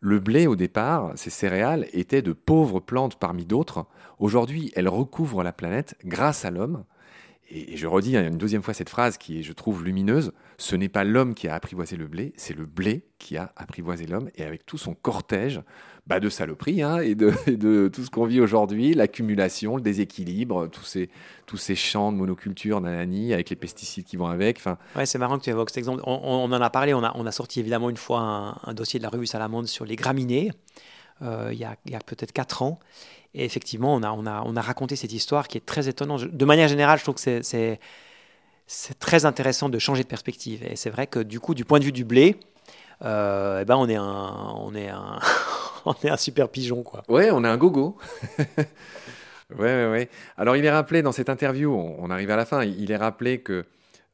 Le 0.00 0.18
blé, 0.18 0.46
au 0.46 0.54
départ, 0.54 1.12
ces 1.14 1.30
céréales 1.30 1.86
étaient 1.92 2.20
de 2.20 2.34
pauvres 2.34 2.80
plantes 2.80 3.18
parmi 3.18 3.46
d'autres. 3.46 3.86
Aujourd'hui, 4.18 4.70
elles 4.76 4.88
recouvrent 4.88 5.42
la 5.42 5.52
planète 5.52 5.96
grâce 6.04 6.44
à 6.44 6.50
l'homme. 6.50 6.84
Et 7.50 7.76
je 7.76 7.86
redis 7.86 8.16
une 8.16 8.36
deuxième 8.36 8.62
fois 8.62 8.74
cette 8.74 8.90
phrase 8.90 9.16
qui 9.16 9.42
je 9.42 9.52
trouve, 9.52 9.84
lumineuse. 9.84 10.32
Ce 10.58 10.76
n'est 10.76 10.88
pas 10.88 11.04
l'homme 11.04 11.34
qui 11.34 11.48
a 11.48 11.54
apprivoisé 11.54 11.96
le 11.96 12.06
blé, 12.06 12.32
c'est 12.36 12.56
le 12.56 12.66
blé 12.66 13.06
qui 13.18 13.36
a 13.36 13.52
apprivoisé 13.56 14.06
l'homme. 14.06 14.28
Et 14.34 14.44
avec 14.44 14.66
tout 14.66 14.78
son 14.78 14.94
cortège 14.94 15.62
bah, 16.06 16.20
de 16.20 16.28
saloperies 16.28 16.82
hein, 16.82 16.98
et, 17.02 17.14
de, 17.14 17.88
tout 17.88 18.04
ce 18.04 18.10
qu'on 18.10 18.26
vit 18.26 18.40
aujourd'hui, 18.40 18.94
l'accumulation, 18.94 19.76
le 19.76 19.82
déséquilibre, 19.82 20.68
tous 20.68 20.84
ces, 20.84 21.10
tous 21.46 21.56
ces 21.56 21.74
champs 21.74 22.12
de 22.12 22.16
monoculture, 22.16 22.80
nanani, 22.80 23.32
avec 23.32 23.50
les 23.50 23.56
pesticides 23.56 24.04
qui 24.04 24.16
vont 24.16 24.26
avec. 24.26 24.60
Ouais, 24.96 25.06
c'est 25.06 25.18
marrant 25.18 25.38
que 25.38 25.44
tu 25.44 25.50
évoques 25.50 25.70
cet 25.70 25.78
exemple. 25.78 26.02
On, 26.06 26.52
en 26.52 26.52
a 26.52 26.70
parlé, 26.70 26.94
on 26.94 27.02
a, 27.02 27.12
on 27.14 27.26
a 27.26 27.32
sorti 27.32 27.60
évidemment 27.60 27.90
une 27.90 27.96
fois 27.96 28.58
un, 28.62 28.74
dossier 28.74 28.98
de 28.98 29.04
la 29.04 29.10
revue 29.10 29.26
Salamande 29.26 29.66
sur 29.66 29.84
les 29.84 29.96
graminées, 29.96 30.52
euh, 31.22 31.50
il 31.52 31.58
y 31.58 31.64
a, 31.64 31.70
a 31.70 32.00
peut-être 32.04 32.32
4 32.32 32.62
ans. 32.62 32.80
Et 33.36 33.44
effectivement, 33.44 33.94
on 33.94 34.02
a, 34.02 34.12
on, 34.12 34.26
a, 34.26 34.42
on 34.46 34.56
a 34.56 34.60
raconté 34.60 34.94
cette 34.94 35.12
histoire 35.12 35.48
qui 35.48 35.58
est 35.58 35.66
très 35.66 35.88
étonnante. 35.88 36.24
De 36.24 36.44
manière 36.44 36.68
générale, 36.68 36.98
je 36.98 37.02
trouve 37.02 37.16
que 37.16 37.42
c'est 37.42 37.80
c'est 38.66 38.98
très 38.98 39.24
intéressant 39.26 39.68
de 39.68 39.78
changer 39.78 40.02
de 40.02 40.08
perspective. 40.08 40.64
Et 40.64 40.76
c'est 40.76 40.90
vrai 40.90 41.06
que 41.06 41.18
du 41.18 41.40
coup, 41.40 41.54
du 41.54 41.64
point 41.64 41.78
de 41.78 41.84
vue 41.84 41.92
du 41.92 42.04
blé, 42.04 42.36
euh, 43.02 43.60
eh 43.60 43.64
ben 43.64 43.76
on 43.76 43.88
est 43.88 43.96
un, 43.96 44.54
on 44.56 44.74
est 44.74 44.88
un, 44.88 45.18
on 45.86 45.94
est 46.02 46.10
un 46.10 46.16
super 46.16 46.48
pigeon, 46.48 46.82
quoi. 46.82 47.02
Ouais, 47.08 47.30
on 47.30 47.44
est 47.44 47.48
un 47.48 47.56
gogo. 47.56 47.96
ouais, 48.58 48.66
ouais, 49.58 49.90
ouais. 49.90 50.08
Alors, 50.36 50.56
il 50.56 50.64
est 50.64 50.70
rappelé 50.70 51.02
dans 51.02 51.12
cette 51.12 51.28
interview, 51.28 51.72
on, 51.72 52.10
arrive 52.10 52.30
à 52.30 52.36
la 52.36 52.46
fin, 52.46 52.64
il 52.64 52.90
est 52.90 52.96
rappelé 52.96 53.40
que 53.40 53.64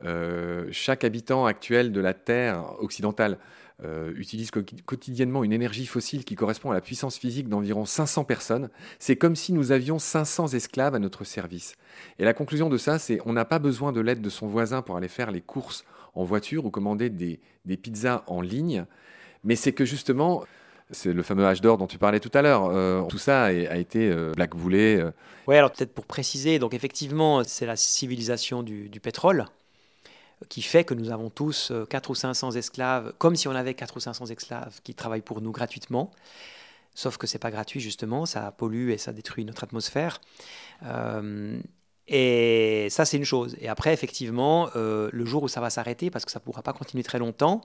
euh, 0.05 0.67
chaque 0.73 1.05
habitant 1.05 1.47
actuel 1.47 1.93
de 1.93 2.01
la 2.01 2.15
Terre 2.15 2.65
occidentale 2.81 3.39
euh, 3.83 4.13
utilise 4.17 4.51
quotidiennement 4.51 5.43
une 5.43 5.55
énergie 5.55 5.87
fossile 5.87 6.27
qui 6.27 6.35
correspond 6.35 6.71
à 6.71 6.75
la 6.75 6.83
puissance 6.83 7.17
physique 7.17 7.49
d'environ 7.49 7.87
500 7.87 8.25
personnes. 8.25 8.69
C'est 8.99 9.17
comme 9.17 9.37
si 9.37 9.55
nous 9.55 9.73
avions 9.73 9.99
500 9.99 10.49
esclaves 10.49 10.95
à 10.95 10.99
notre 10.99 11.25
service. 11.25 11.77
Et 12.19 12.25
la 12.25 12.35
conclusion 12.35 12.69
de 12.69 12.77
ça, 12.77 12.99
c'est 12.99 13.21
on 13.25 13.33
n'a 13.33 13.47
pas 13.47 13.59
besoin 13.59 13.93
de 13.93 14.01
l'aide 14.01 14.21
de 14.21 14.29
son 14.29 14.47
voisin 14.47 14.83
pour 14.83 14.99
aller 14.99 15.09
faire 15.09 15.31
les 15.31 15.41
courses 15.41 15.85
en 16.15 16.25
voiture 16.25 16.67
ou 16.67 16.71
commander 16.71 17.09
des, 17.09 17.41
des 17.65 17.77
pizzas 17.79 18.23
en 18.27 18.43
ligne, 18.43 18.85
mais 19.45 19.57
c'est 19.57 19.73
que 19.73 19.87
justement, 19.87 20.45
C'est 20.93 21.13
le 21.13 21.23
fameux 21.23 21.45
âge 21.45 21.61
d'or 21.61 21.79
dont 21.79 21.87
tu 21.87 21.99
parlais 21.99 22.21
tout 22.21 22.31
à 22.35 22.43
l'heure. 22.43 22.65
Euh, 22.65 23.03
tout 23.03 23.19
ça 23.19 23.45
a, 23.45 23.53
été 23.53 24.11
euh, 24.11 24.33
blackboulé. 24.33 24.97
Euh. 24.97 25.13
Oui, 25.47 25.57
alors 25.57 25.71
peut-être 25.71 25.95
pour 25.95 26.05
préciser, 26.05 26.59
donc 26.59 26.75
effectivement, 26.75 27.45
c'est 27.45 27.67
la 27.67 27.77
civilisation 27.77 28.63
du, 28.63 28.89
pétrole 29.01 29.47
qui 30.49 30.63
fait 30.63 30.85
que 30.85 30.95
nous 30.95 31.11
avons 31.11 31.29
tous 31.29 31.71
4 31.91 32.11
ou 32.11 32.15
500 32.15 32.53
esclaves, 32.53 33.13
comme 33.19 33.37
si 33.37 33.47
on 33.47 33.55
avait 33.55 33.75
4 33.75 33.99
ou 33.99 34.01
500 34.01 34.27
esclaves 34.27 34.81
qui 34.83 34.95
travaillent 34.95 35.21
pour 35.21 35.43
nous 35.43 35.53
gratuitement. 35.53 36.11
Sauf 36.95 37.19
que 37.19 37.27
c'est 37.27 37.39
pas 37.39 37.51
gratuit 37.51 37.81
justement, 37.81 38.25
ça 38.27 38.51
pollue 38.51 38.91
et 38.91 38.99
ça 38.99 39.13
détruit 39.13 39.45
notre 39.45 39.65
atmosphère. 39.65 40.21
et 42.09 42.89
ça, 42.91 43.05
c'est 43.05 43.19
une 43.19 43.25
chose. 43.25 43.55
Et 43.61 43.69
après, 43.69 43.93
effectivement, 43.93 44.71
le 44.75 45.25
jour 45.25 45.43
où 45.43 45.49
ça 45.49 45.61
va 45.61 45.69
s'arrêter, 45.69 46.11
parce 46.11 46.25
que 46.25 46.31
ça 46.31 46.39
ne 46.39 46.45
pourra 46.45 46.63
pas 46.63 46.73
continuer 46.73 47.05
très 47.05 47.19
longtemps, 47.19 47.61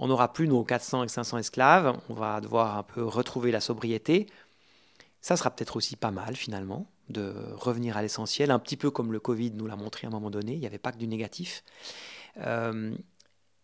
on 0.00 0.08
n'aura 0.08 0.32
plus 0.32 0.48
nos 0.48 0.64
400 0.64 1.04
et 1.04 1.08
500 1.08 1.38
esclaves, 1.38 1.96
on 2.08 2.14
va 2.14 2.40
devoir 2.40 2.78
un 2.78 2.82
peu 2.82 3.04
retrouver 3.04 3.52
la 3.52 3.60
sobriété. 3.60 4.26
Ça 5.20 5.36
sera 5.36 5.50
peut-être 5.50 5.76
aussi 5.76 5.94
pas 5.94 6.10
mal 6.10 6.36
finalement 6.36 6.90
de 7.10 7.34
revenir 7.52 7.98
à 7.98 8.02
l'essentiel, 8.02 8.50
un 8.50 8.58
petit 8.58 8.78
peu 8.78 8.90
comme 8.90 9.12
le 9.12 9.20
Covid 9.20 9.52
nous 9.52 9.66
l'a 9.66 9.76
montré 9.76 10.06
à 10.06 10.08
un 10.08 10.10
moment 10.10 10.30
donné, 10.30 10.54
il 10.54 10.60
n'y 10.60 10.66
avait 10.66 10.78
pas 10.78 10.90
que 10.90 10.96
du 10.96 11.06
négatif. 11.06 11.64
Euh, 12.38 12.94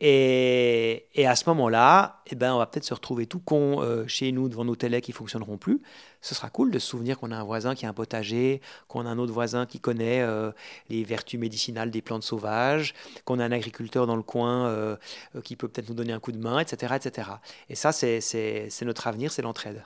et, 0.00 1.26
à 1.26 1.34
ce 1.36 1.48
moment-là, 1.48 2.22
eh 2.26 2.34
ben, 2.34 2.52
on 2.52 2.58
va 2.58 2.66
peut-être 2.66 2.84
se 2.84 2.92
retrouver 2.92 3.26
tout 3.26 3.38
con 3.38 3.80
euh, 3.80 4.06
chez 4.06 4.30
nous 4.30 4.48
devant 4.48 4.64
nos 4.64 4.76
télés 4.76 5.00
qui 5.00 5.12
fonctionneront 5.12 5.56
plus. 5.56 5.80
Ce 6.20 6.34
sera 6.34 6.50
cool 6.50 6.70
de 6.70 6.78
se 6.78 6.86
souvenir 6.86 7.18
qu'on 7.18 7.30
a 7.30 7.36
un 7.36 7.44
voisin 7.44 7.74
qui 7.74 7.86
a 7.86 7.88
un 7.88 7.94
potager, 7.94 8.60
qu'on 8.88 9.06
a 9.06 9.08
un 9.08 9.18
autre 9.18 9.32
voisin 9.32 9.64
qui 9.64 9.80
connaît 9.80 10.20
euh, 10.20 10.52
les 10.90 11.02
vertus 11.02 11.40
médicinales 11.40 11.90
des 11.90 12.02
plantes 12.02 12.24
sauvages, 12.24 12.94
qu'on 13.24 13.38
a 13.38 13.44
un 13.44 13.52
agriculteur 13.52 14.06
dans 14.06 14.16
le 14.16 14.22
coin 14.22 14.66
euh, 14.66 14.96
qui 15.44 15.56
peut 15.56 15.68
peut-être 15.68 15.88
nous 15.88 15.94
donner 15.94 16.12
un 16.12 16.20
coup 16.20 16.32
de 16.32 16.38
main, 16.38 16.58
etc. 16.58 16.94
etc. 16.96 17.30
Et 17.70 17.74
ça, 17.74 17.92
c'est 17.92 18.68
notre 18.82 19.06
avenir, 19.06 19.32
c'est 19.32 19.42
l'entraide. 19.42 19.84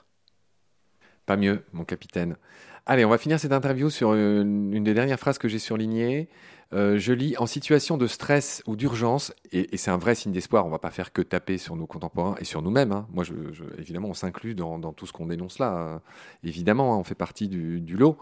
Pas 1.26 1.36
mieux, 1.36 1.62
mon 1.72 1.84
capitaine. 1.84 2.36
Allez, 2.86 3.04
on 3.04 3.10
va 3.10 3.18
finir 3.18 3.38
cette 3.38 3.52
interview 3.52 3.90
sur 3.90 4.14
une, 4.14 4.82
des 4.82 4.94
dernières 4.94 5.18
phrases 5.18 5.38
que 5.38 5.48
j'ai 5.48 5.58
surlignées. 5.58 6.28
Euh, 6.72 6.98
je 6.98 7.12
lis 7.12 7.36
en 7.36 7.46
situation 7.46 7.96
de 7.96 8.06
stress 8.06 8.62
ou 8.66 8.76
d'urgence, 8.76 9.34
et, 9.50 9.76
c'est 9.76 9.90
un 9.90 9.96
vrai 9.96 10.14
signe 10.14 10.30
d'espoir, 10.30 10.64
on 10.66 10.70
va 10.70 10.78
pas 10.78 10.92
faire 10.92 11.12
que 11.12 11.20
taper 11.20 11.58
sur 11.58 11.74
nos 11.74 11.86
contemporains 11.86 12.36
et 12.38 12.44
sur 12.44 12.62
nous-mêmes. 12.62 12.92
Hein. 12.92 13.08
Moi, 13.12 13.24
évidemment, 13.76 14.08
on 14.08 14.14
s'inclut 14.14 14.54
dans, 14.54 14.78
tout 14.92 15.04
ce 15.04 15.12
qu'on 15.12 15.26
dénonce 15.26 15.58
là. 15.58 15.72
Hein. 15.72 16.00
Évidemment, 16.44 16.94
hein, 16.94 16.98
on 16.98 17.04
fait 17.04 17.16
partie 17.16 17.48
du, 17.48 17.96
lot. 17.96 18.16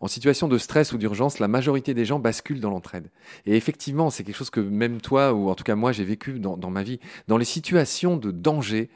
En 0.00 0.06
situation 0.06 0.48
de 0.48 0.58
stress 0.58 0.92
ou 0.92 0.98
d'urgence, 0.98 1.38
la 1.38 1.48
majorité 1.48 1.94
des 1.94 2.04
gens 2.04 2.18
basculent 2.18 2.60
dans 2.60 2.70
l'entraide. 2.70 3.08
Et 3.46 3.56
effectivement, 3.56 4.10
c'est 4.10 4.22
quelque 4.22 4.36
chose 4.36 4.50
que 4.50 4.60
même 4.60 5.00
toi, 5.00 5.32
ou 5.32 5.48
en 5.48 5.54
tout 5.54 5.64
cas 5.64 5.74
moi, 5.74 5.92
j'ai 5.92 6.04
vécu 6.04 6.38
dans 6.38 6.70
ma 6.70 6.82
vie. 6.82 7.00
Dans 7.26 7.38
les 7.38 7.46
situations 7.46 8.18
de 8.18 8.30
danger, 8.30 8.90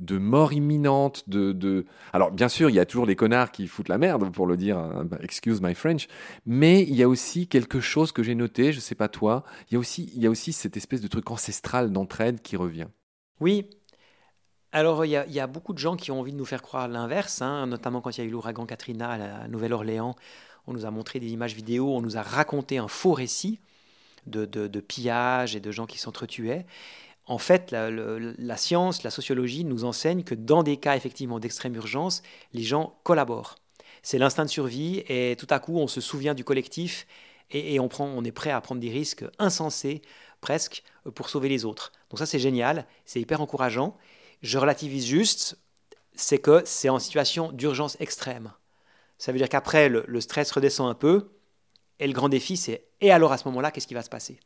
de 0.00 0.18
mort 0.18 0.52
imminente, 0.52 1.28
de, 1.28 1.86
Alors, 2.12 2.32
bien 2.32 2.48
sûr, 2.48 2.68
il 2.68 2.74
y 2.74 2.80
a 2.80 2.86
toujours 2.86 3.06
des 3.06 3.16
connards 3.16 3.52
qui 3.52 3.66
foutent 3.68 3.88
la 3.88 3.98
merde, 3.98 4.30
pour 4.32 4.46
le 4.46 4.56
dire, 4.56 4.76
hein, 4.76 5.04
bah, 5.04 5.18
excuse 5.22 5.60
my 5.62 5.74
French, 5.74 6.08
mais 6.46 6.82
il 6.82 6.94
y 6.94 7.02
a 7.02 7.08
aussi 7.08 7.46
quelque 7.46 7.80
chose 7.80 8.10
que 8.10 8.22
j'ai 8.22 8.34
noté, 8.34 8.72
je 8.72 8.80
sais 8.80 8.96
pas 8.96 9.08
toi, 9.08 9.44
il 9.70 9.74
y 9.74 9.76
a 9.76 9.78
aussi, 9.78 10.10
il 10.14 10.22
y 10.22 10.26
a 10.26 10.30
aussi 10.30 10.52
cette 10.52 10.76
espèce 10.76 11.00
de 11.00 11.08
truc 11.08 11.30
ancestral 11.30 11.92
d'entraide 11.92 12.42
qui 12.42 12.56
revient. 12.56 12.88
Oui. 13.40 13.66
Alors, 14.72 15.04
il 15.04 15.10
y, 15.12 15.40
a, 15.40 15.46
beaucoup 15.46 15.72
de 15.72 15.78
gens 15.78 15.94
qui 15.94 16.10
ont 16.10 16.18
envie 16.18 16.32
de 16.32 16.36
nous 16.36 16.44
faire 16.44 16.60
croire 16.60 16.88
l'inverse, 16.88 17.42
hein, 17.42 17.68
notamment 17.68 18.00
quand 18.00 18.10
il 18.10 18.20
y 18.20 18.24
a 18.24 18.26
eu 18.26 18.30
l'ouragan 18.30 18.66
Katrina 18.66 19.10
à 19.10 19.18
la 19.18 19.48
Nouvelle-Orléans. 19.48 20.16
On 20.66 20.72
nous 20.72 20.84
a 20.84 20.90
montré 20.90 21.20
des 21.20 21.28
images 21.28 21.54
vidéo, 21.54 21.94
on 21.94 22.00
nous 22.00 22.16
a 22.16 22.22
raconté 22.22 22.78
un 22.78 22.88
faux 22.88 23.12
récit 23.12 23.60
de, 24.26 24.44
de, 24.46 24.66
de 24.66 24.80
pillage 24.80 25.54
et 25.54 25.60
de 25.60 25.70
gens 25.70 25.86
qui 25.86 25.98
s'entretuaient 25.98 26.66
en 27.26 27.38
fait, 27.38 27.70
la, 27.70 28.56
science, 28.56 29.02
la 29.02 29.10
sociologie 29.10 29.64
nous 29.64 29.84
enseigne 29.84 30.24
que 30.24 30.34
dans 30.34 30.62
des 30.62 30.76
cas 30.76 30.96
effectivement 30.96 31.40
d'extrême 31.40 31.74
urgence, 31.74 32.22
les 32.52 32.62
gens 32.62 32.98
collaborent. 33.02 33.56
C'est 34.02 34.18
l'instinct 34.18 34.44
de 34.44 34.50
survie 34.50 35.02
et 35.08 35.34
tout 35.38 35.46
à 35.48 35.58
coup 35.58 35.78
on 35.78 35.86
se 35.86 36.02
souvient 36.02 36.34
du 36.34 36.44
collectif 36.44 37.06
et, 37.50 37.78
on, 37.80 38.24
est 38.24 38.32
prêt 38.32 38.50
à 38.50 38.60
prendre 38.60 38.80
des 38.80 38.90
risques 38.90 39.24
insensés 39.38 40.02
presque 40.40 40.82
pour 41.14 41.30
sauver 41.30 41.48
les 41.48 41.64
autres. 41.64 41.92
Donc 42.10 42.18
ça 42.18 42.26
c'est 42.26 42.38
génial, 42.38 42.86
c'est 43.06 43.20
hyper 43.20 43.40
encourageant. 43.40 43.96
Je 44.42 44.58
relativise 44.58 45.06
juste, 45.06 45.58
c'est 46.14 46.38
que 46.38 46.62
c'est 46.66 46.90
en 46.90 46.98
situation 46.98 47.52
d'urgence 47.52 47.96
extrême. 48.00 48.52
Ça 49.16 49.32
veut 49.32 49.38
dire 49.38 49.48
qu'après 49.48 49.88
le 49.88 50.20
stress 50.20 50.50
redescend 50.50 50.90
un 50.90 50.94
peu 50.94 51.30
et 52.00 52.06
le 52.06 52.12
grand 52.12 52.28
défi 52.28 52.58
c'est 52.58 52.86
et 53.00 53.10
alors 53.10 53.32
à 53.32 53.38
ce 53.38 53.46
moment-là 53.48 53.70
qu'est-ce 53.70 53.86
qui 53.86 53.94
va 53.94 54.02
se 54.02 54.10
passer? 54.10 54.38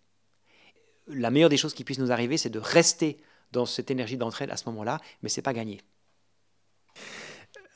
La 1.08 1.30
meilleure 1.30 1.48
des 1.48 1.56
choses 1.56 1.74
qui 1.74 1.84
puissent 1.84 1.98
nous 1.98 2.12
arriver, 2.12 2.36
c'est 2.36 2.50
de 2.50 2.58
rester 2.58 3.18
dans 3.52 3.66
cette 3.66 3.90
énergie 3.90 4.16
d'entraide 4.16 4.50
à 4.50 4.56
ce 4.56 4.68
moment-là, 4.68 5.00
mais 5.22 5.28
c'est 5.28 5.42
pas 5.42 5.52
gagné. 5.54 5.80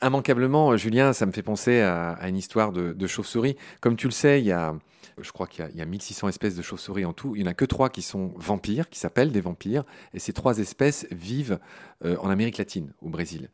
Immanquablement, 0.03 0.75
Julien, 0.75 1.13
ça 1.13 1.25
me 1.25 1.31
fait 1.31 1.43
penser 1.43 1.81
à, 1.81 2.27
une 2.27 2.35
histoire 2.35 2.71
de, 2.71 3.07
chauve-souris. 3.07 3.55
Comme 3.81 3.95
tu 3.95 4.07
le 4.07 4.11
sais, 4.11 4.41
il 4.41 4.45
y 4.45 4.51
a, 4.51 4.75
je 5.19 5.31
crois 5.31 5.47
qu'il 5.47 5.65
y, 5.73 5.81
a 5.81 5.85
1600 5.85 6.27
espèces 6.27 6.55
de 6.55 6.61
chauves-souris 6.61 7.05
en 7.05 7.13
tout. 7.13 7.35
Il 7.35 7.43
n'y 7.43 7.47
en 7.47 7.51
a 7.51 7.53
que 7.53 7.65
trois 7.65 7.89
qui 7.89 8.01
sont 8.01 8.33
vampires, 8.35 8.89
qui 8.89 8.99
s'appellent 8.99 9.31
des 9.31 9.41
vampires. 9.41 9.83
Et 10.13 10.19
ces 10.19 10.33
trois 10.33 10.59
espèces 10.59 11.07
vivent 11.11 11.59
euh, 12.03 12.17
en 12.19 12.29
Amérique 12.29 12.57
latine, 12.57 12.91
au 13.01 13.09
Brésil. 13.09 13.49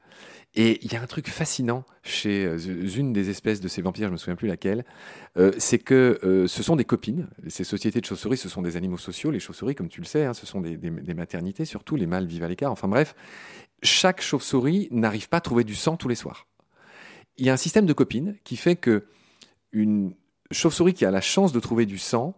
Et 0.55 0.79
il 0.83 0.91
y 0.91 0.95
a 0.95 1.01
un 1.01 1.05
truc 1.05 1.29
fascinant 1.29 1.83
chez 2.01 2.45
euh, 2.45 2.57
une 2.57 3.13
des 3.13 3.29
espèces 3.29 3.61
de 3.61 3.67
ces 3.67 3.83
vampires, 3.83 4.07
je 4.07 4.13
me 4.13 4.17
souviens 4.17 4.35
plus 4.35 4.47
laquelle, 4.47 4.83
euh, 5.37 5.51
c'est 5.59 5.77
que 5.77 6.19
euh, 6.23 6.47
ce 6.47 6.63
sont 6.63 6.75
des 6.75 6.85
copines. 6.85 7.27
Ces 7.47 7.63
sociétés 7.63 8.01
de 8.01 8.05
chauves-souris, 8.05 8.37
ce 8.37 8.49
sont 8.49 8.63
des 8.63 8.75
animaux 8.75 8.97
sociaux. 8.97 9.29
Les 9.29 9.39
chauves-souris, 9.39 9.75
comme 9.75 9.89
tu 9.89 10.01
le 10.01 10.07
sais, 10.07 10.25
hein, 10.25 10.33
ce 10.33 10.47
sont 10.47 10.61
des, 10.61 10.77
maternités 11.13 11.65
surtout. 11.65 11.95
Les 11.95 12.07
mâles 12.07 12.25
vivent 12.25 12.43
à 12.43 12.47
l'écart. 12.47 12.71
Enfin 12.71 12.87
bref, 12.87 13.15
chaque 13.83 14.21
chauve-souris 14.21 14.87
n'arrive 14.91 15.29
pas 15.29 15.37
à 15.37 15.41
trouver 15.41 15.63
du 15.63 15.75
sang 15.75 15.97
tous 15.97 16.07
les 16.07 16.15
soirs. 16.15 16.47
Il 17.37 17.45
y 17.45 17.49
a 17.49 17.53
un 17.53 17.57
système 17.57 17.85
de 17.85 17.93
copines 17.93 18.35
qui 18.43 18.57
fait 18.57 18.75
que 18.75 19.05
une 19.71 20.13
chauve-souris 20.51 20.93
qui 20.93 21.05
a 21.05 21.11
la 21.11 21.21
chance 21.21 21.51
de 21.51 21.59
trouver 21.59 21.85
du 21.85 21.97
sang 21.97 22.35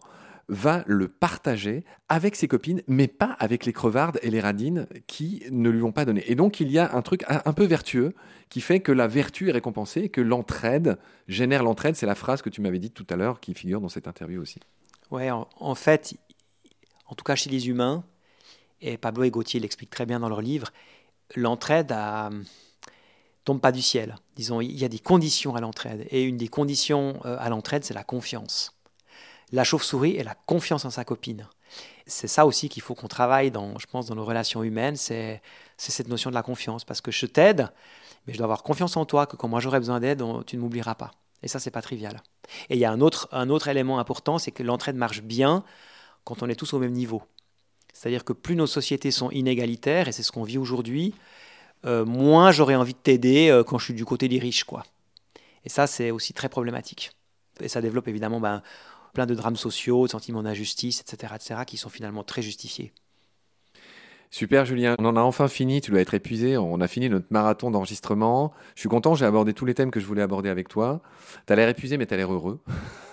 va 0.50 0.84
le 0.86 1.08
partager 1.08 1.86
avec 2.10 2.36
ses 2.36 2.48
copines, 2.48 2.82
mais 2.88 3.08
pas 3.08 3.38
avec 3.40 3.66
les 3.66 3.72
crevardes 3.72 4.20
et 4.22 4.30
les 4.30 4.42
radines 4.42 4.86
qui 5.08 5.44
ne 5.50 5.70
lui 5.70 5.82
ont 5.82 5.94
pas 5.94 6.04
donné. 6.04 6.24
Et 6.30 6.36
donc 6.36 6.60
il 6.60 6.70
y 6.70 6.78
a 6.78 6.94
un 6.94 7.02
truc 7.02 7.24
un 7.28 7.54
peu 7.54 7.64
vertueux 7.64 8.14
qui 8.50 8.60
fait 8.60 8.82
que 8.82 8.92
la 8.92 9.08
vertu 9.08 9.48
est 9.48 9.54
récompensée, 9.54 10.10
que 10.10 10.20
l'entraide 10.20 10.98
génère 11.30 11.64
l'entraide. 11.64 11.96
C'est 11.96 12.06
la 12.06 12.16
phrase 12.16 12.42
que 12.42 12.50
tu 12.50 12.60
m'avais 12.60 12.80
dite 12.80 12.94
tout 12.94 13.08
à 13.10 13.16
l'heure 13.16 13.40
qui 13.40 13.54
figure 13.54 13.80
dans 13.80 13.88
cette 13.88 14.08
interview 14.08 14.42
aussi. 14.42 14.60
Ouais, 15.10 15.32
en, 15.32 15.76
fait, 15.76 16.16
en 17.08 17.16
tout 17.16 17.24
cas 17.24 17.36
chez 17.36 17.50
les 17.50 17.70
humains, 17.70 18.04
et 18.82 18.98
Pablo 18.98 19.24
et 19.24 19.32
Gauthier 19.32 19.62
l'expliquent 19.62 19.90
très 19.90 20.06
bien 20.06 20.20
dans 20.20 20.28
leur 20.28 20.42
livre, 20.42 20.72
l'entraide 21.36 21.96
tombe 23.44 23.60
pas 23.60 23.72
du 23.72 23.82
ciel. 23.82 24.16
Disons, 24.36 24.62
il 24.62 24.78
y 24.78 24.86
a 24.86 24.90
des 24.90 25.00
conditions 25.00 25.56
à 25.56 25.62
l'entraide. 25.62 26.08
Et 26.12 26.24
une 26.24 26.38
des 26.38 26.48
conditions 26.48 27.20
euh, 27.26 27.38
à 27.40 27.50
l'entraide, 27.50 27.84
c'est 27.84 27.94
la 27.94 28.04
confiance 28.04 28.74
la 29.52 29.64
chauve-souris 29.64 30.16
et 30.16 30.24
la 30.24 30.36
confiance 30.46 30.86
en 30.86 30.90
sa 30.90 31.04
copine. 31.04 31.48
C'est 32.06 32.28
ça 32.28 32.46
aussi 32.46 32.70
qu'il 32.70 32.82
faut 32.82 32.96
qu'on 32.96 33.08
travaille, 33.08 33.52
dans, 33.52 33.78
je 33.78 33.88
pense, 33.88 34.08
dans 34.08 34.16
nos 34.16 34.26
relations 34.26 34.64
humaines, 34.64 34.96
c'est 34.96 35.42
cette 35.78 36.08
notion 36.08 36.30
de 36.30 36.36
la 36.36 36.44
confiance. 36.44 36.84
Parce 36.84 37.02
que 37.02 37.12
je 37.12 37.26
t'aide, 37.26 37.70
mais 38.26 38.34
je 38.34 38.38
dois 38.38 38.46
avoir 38.46 38.64
confiance 38.64 38.98
en 38.98 39.06
toi, 39.06 39.26
que 39.26 39.36
quand 39.36 39.48
moi 39.48 39.60
j'aurai 39.60 39.80
besoin 39.80 40.00
d'aide, 40.00 40.24
tu 40.46 40.58
ne 40.58 40.62
m'oublieras 40.62 40.96
pas. 40.96 41.12
Et 41.44 41.48
ça, 41.48 41.60
c'est 41.60 41.72
pas 41.72 41.82
trivial. 41.82 42.22
Et 42.70 42.76
il 42.76 42.80
y 42.80 42.86
a 42.86 42.92
un 42.92 43.02
autre, 43.02 43.28
un 43.32 43.50
autre 43.50 43.68
élément 43.68 44.00
important, 44.00 44.38
c'est 44.38 44.52
que 44.52 44.64
l'entraide 44.64 44.96
marche 44.96 45.22
bien 45.22 45.64
quand 46.24 46.44
on 46.44 46.50
est 46.50 46.56
tous 46.56 46.74
au 46.74 46.80
même 46.80 46.92
niveau. 46.92 47.24
C'est-à-dire 48.02 48.24
que 48.24 48.34
plus 48.34 48.56
nos 48.56 48.66
sociétés 48.66 49.12
sont 49.12 49.30
inégalitaires, 49.30 50.08
et 50.08 50.12
c'est 50.12 50.24
ce 50.24 50.32
qu'on 50.32 50.42
vit 50.42 50.58
aujourd'hui, 50.58 51.14
euh, 51.86 52.04
moins 52.04 52.50
j'aurai 52.50 52.76
envie 52.76 52.94
de 52.94 52.98
t'aider 52.98 53.50
euh, 53.50 53.64
quand 53.64 53.78
je 53.78 53.86
suis 53.86 53.94
du 53.94 54.06
côté 54.06 54.28
des 54.28 54.40
riches. 54.40 54.64
quoi. 54.64 54.84
Et 55.66 55.70
ça, 55.70 55.86
c'est 55.86 56.10
aussi 56.10 56.34
très 56.34 56.50
problématique. 56.50 57.12
Et 57.60 57.68
ça 57.68 57.80
développe 57.80 58.08
évidemment 58.08 58.40
ben, 58.40 58.64
plein 59.14 59.28
de 59.28 59.36
drames 59.36 59.56
sociaux, 59.56 60.08
de 60.08 60.10
sentiments 60.10 60.42
d'injustice, 60.42 61.02
etc., 61.02 61.34
etc., 61.36 61.62
qui 61.68 61.78
sont 61.78 61.90
finalement 61.90 62.24
très 62.24 62.42
justifiés. 62.42 62.92
Super 64.32 64.66
Julien, 64.66 64.96
on 64.98 65.06
en 65.06 65.16
a 65.16 65.22
enfin 65.22 65.48
fini, 65.48 65.80
tu 65.80 65.92
dois 65.92 66.02
être 66.02 66.16
épuisé, 66.16 66.58
on 66.58 66.82
a 66.82 66.88
fini 66.88 67.08
notre 67.08 67.28
marathon 67.30 67.70
d'enregistrement. 67.70 68.52
Je 68.74 68.80
suis 68.80 68.90
content, 68.90 69.14
j'ai 69.14 69.26
abordé 69.26 69.54
tous 69.54 69.66
les 69.66 69.76
thèmes 69.76 69.92
que 69.92 70.00
je 70.00 70.08
voulais 70.08 70.24
aborder 70.24 70.50
avec 70.50 70.70
toi. 70.70 71.04
Tu 71.46 71.54
as 71.54 71.56
l'air 71.56 71.70
épuisé 71.70 71.98
mais 71.98 72.08
tu 72.08 72.16
as 72.16 72.18
l'air 72.18 72.34
heureux. 72.34 72.64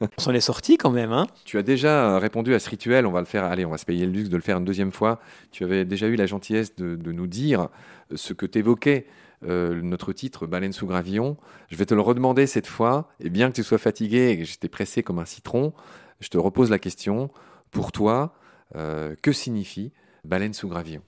on 0.00 0.20
s'en 0.20 0.32
est 0.32 0.40
sorti 0.40 0.76
quand 0.76 0.90
même. 0.90 1.12
Hein 1.12 1.26
tu 1.44 1.58
as 1.58 1.62
déjà 1.62 2.18
répondu 2.18 2.54
à 2.54 2.58
ce 2.58 2.68
rituel, 2.70 3.06
on 3.06 3.12
va 3.12 3.20
le 3.20 3.26
faire, 3.26 3.44
allez, 3.44 3.64
on 3.64 3.70
va 3.70 3.78
se 3.78 3.84
payer 3.84 4.06
le 4.06 4.12
luxe 4.12 4.28
de 4.28 4.36
le 4.36 4.42
faire 4.42 4.58
une 4.58 4.64
deuxième 4.64 4.92
fois. 4.92 5.20
Tu 5.50 5.64
avais 5.64 5.84
déjà 5.84 6.06
eu 6.06 6.16
la 6.16 6.26
gentillesse 6.26 6.74
de, 6.76 6.96
de 6.96 7.12
nous 7.12 7.26
dire 7.26 7.68
ce 8.14 8.32
que 8.32 8.46
tu 8.46 8.58
évoquais 8.58 9.06
euh, 9.44 9.80
notre 9.82 10.12
titre 10.12 10.46
Baleine 10.46 10.72
sous 10.72 10.86
gravillon. 10.86 11.36
Je 11.68 11.76
vais 11.76 11.86
te 11.86 11.94
le 11.94 12.00
redemander 12.00 12.46
cette 12.46 12.66
fois, 12.66 13.10
et 13.20 13.28
bien 13.28 13.50
que 13.50 13.56
tu 13.56 13.62
sois 13.62 13.78
fatigué 13.78 14.30
et 14.30 14.38
que 14.38 14.44
j'étais 14.44 14.68
pressé 14.68 15.02
comme 15.02 15.18
un 15.18 15.24
citron, 15.24 15.72
je 16.20 16.28
te 16.28 16.38
repose 16.38 16.70
la 16.70 16.78
question. 16.78 17.30
Pour 17.70 17.92
toi, 17.92 18.34
euh, 18.76 19.14
que 19.20 19.32
signifie 19.32 19.92
Baleine 20.24 20.54
sous 20.54 20.68
gravillon? 20.68 21.02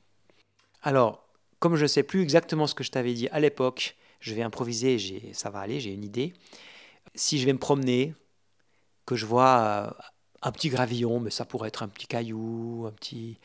Alors, 0.82 1.26
comme 1.59 1.76
je 1.76 1.82
ne 1.82 1.89
sais 1.89 2.03
plus 2.03 2.20
exactement 2.20 2.66
ce 2.66 2.74
que 2.74 2.84
je 2.84 2.91
t'avais 2.91 3.14
dit 3.14 3.28
à 3.28 3.41
l'époque, 3.41 3.97
je 4.20 4.34
vais 4.34 4.43
improviser, 4.43 4.99
ça 5.32 5.49
va 5.51 5.61
aller, 5.61 5.80
j'ai 5.80 5.93
une 5.93 6.05
idée. 6.05 6.34
Si 7.14 7.39
je 7.39 7.47
vais 7.47 7.53
me 7.53 7.59
promener, 7.59 8.14
que 9.09 9.16
je 9.16 9.26
vois 9.26 9.61
euh, 9.61 9.90
un 10.42 10.52
petit 10.52 10.68
gravillon, 10.68 11.20
mais 11.20 11.30
ça 11.30 11.44
pourrait 11.44 11.68
être 11.68 11.82
un 11.82 11.88
petit 11.88 12.06
caillou, 12.06 12.86
un 12.86 12.92
petit, 12.92 13.38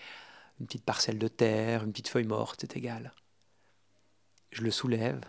une 0.60 0.68
petite 0.68 0.86
parcelle 0.86 1.20
de 1.20 1.28
terre, 1.28 1.84
une 1.84 1.92
petite 1.92 2.10
feuille 2.10 2.28
morte, 2.28 2.62
c'est 2.62 2.78
égal 2.78 3.14
je 4.54 4.62
le 4.62 4.72
soulève, 4.72 5.22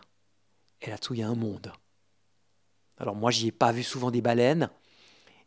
et 0.82 0.90
là-dessous, 0.90 1.14
il 1.14 1.20
y 1.20 1.22
a 1.22 1.28
un 1.28 1.34
monde. 1.34 1.72
Alors 2.98 3.16
moi, 3.16 3.30
j'y 3.30 3.48
ai 3.48 3.52
pas 3.52 3.72
vu 3.72 3.82
souvent 3.82 4.10
des 4.10 4.20
baleines, 4.20 4.70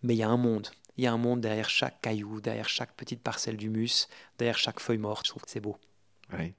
mais 0.02 0.16
il 0.16 0.18
y 0.18 0.24
a 0.24 0.30
un 0.30 0.38
monde. 0.38 0.68
Il 0.98 1.04
y 1.04 1.08
a 1.08 1.14
un 1.14 1.18
monde 1.18 1.42
derrière 1.42 1.70
chaque 1.70 2.02
caillou, 2.02 2.42
derrière 2.42 2.70
chaque 2.70 2.96
petite 2.96 3.22
parcelle 3.22 3.56
d'humus, 3.56 4.08
derrière 4.40 4.58
chaque 4.58 4.80
feuille 4.80 4.98
morte. 4.98 5.28
Je 5.28 5.32
trouve 5.32 5.44
que 5.44 5.52
c'est 5.52 5.60
beau. 5.60 5.78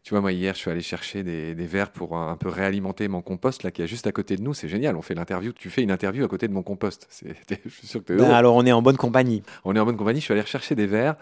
Tu 0.03 0.11
vois, 0.11 0.23
moi, 0.23 0.33
hier, 0.33 0.55
je 0.55 0.61
suis 0.61 0.71
allé 0.71 0.81
chercher 0.81 1.23
des, 1.23 1.55
verres 1.55 1.91
pour 1.91 2.17
un, 2.17 2.37
peu 2.37 2.49
réalimenter 2.49 3.07
mon 3.09 3.21
compost, 3.21 3.63
là, 3.63 3.71
qui 3.71 3.83
est 3.83 3.87
juste 3.87 4.07
à 4.07 4.13
côté 4.13 4.37
de 4.37 4.43
nous. 4.43 4.55
C'est 4.55 4.69
génial. 4.69 4.97
On 4.97 5.03
fait 5.03 5.15
l'interview. 5.15 5.53
Tu 5.53 5.69
fais 5.69 5.83
une 5.83 5.91
interview 5.91 6.25
à 6.25 6.29
côté 6.29 6.49
de 6.49 6.55
mon 6.55 6.63
compost. 6.63 7.07
je 7.65 7.71
suis 7.71 7.87
sûr 7.87 8.03
que 8.03 8.15
ben, 8.15 8.31
alors, 8.31 8.55
on 8.55 8.65
est 8.65 8.73
en 8.73 8.81
bonne 8.81 8.97
compagnie. 8.97 9.43
On 9.65 9.77
est 9.77 9.79
en 9.79 9.85
bonne 9.85 9.97
compagnie. 9.97 10.21
Je 10.21 10.25
suis 10.25 10.33
allé 10.33 10.45
chercher 10.47 10.75
des 10.75 10.87
verres. 10.87 11.17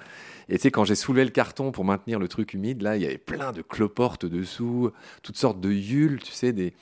Et 0.48 0.56
tu 0.56 0.62
sais, 0.62 0.70
quand 0.70 0.84
j'ai 0.84 0.94
soulevé 0.94 1.24
le 1.24 1.30
carton 1.30 1.72
pour 1.72 1.84
maintenir 1.84 2.20
le 2.20 2.28
truc 2.28 2.54
humide, 2.54 2.82
là, 2.82 2.96
il 2.96 3.02
y 3.02 3.06
avait 3.06 3.18
plein 3.18 3.50
de 3.50 3.62
cloportes 3.62 4.26
dessous, 4.26 4.92
toutes 5.24 5.36
sortes 5.36 5.60
de 5.60 5.70
yules, 5.70 6.22
tu 6.22 6.30
sais, 6.30 6.52
des, 6.52 6.72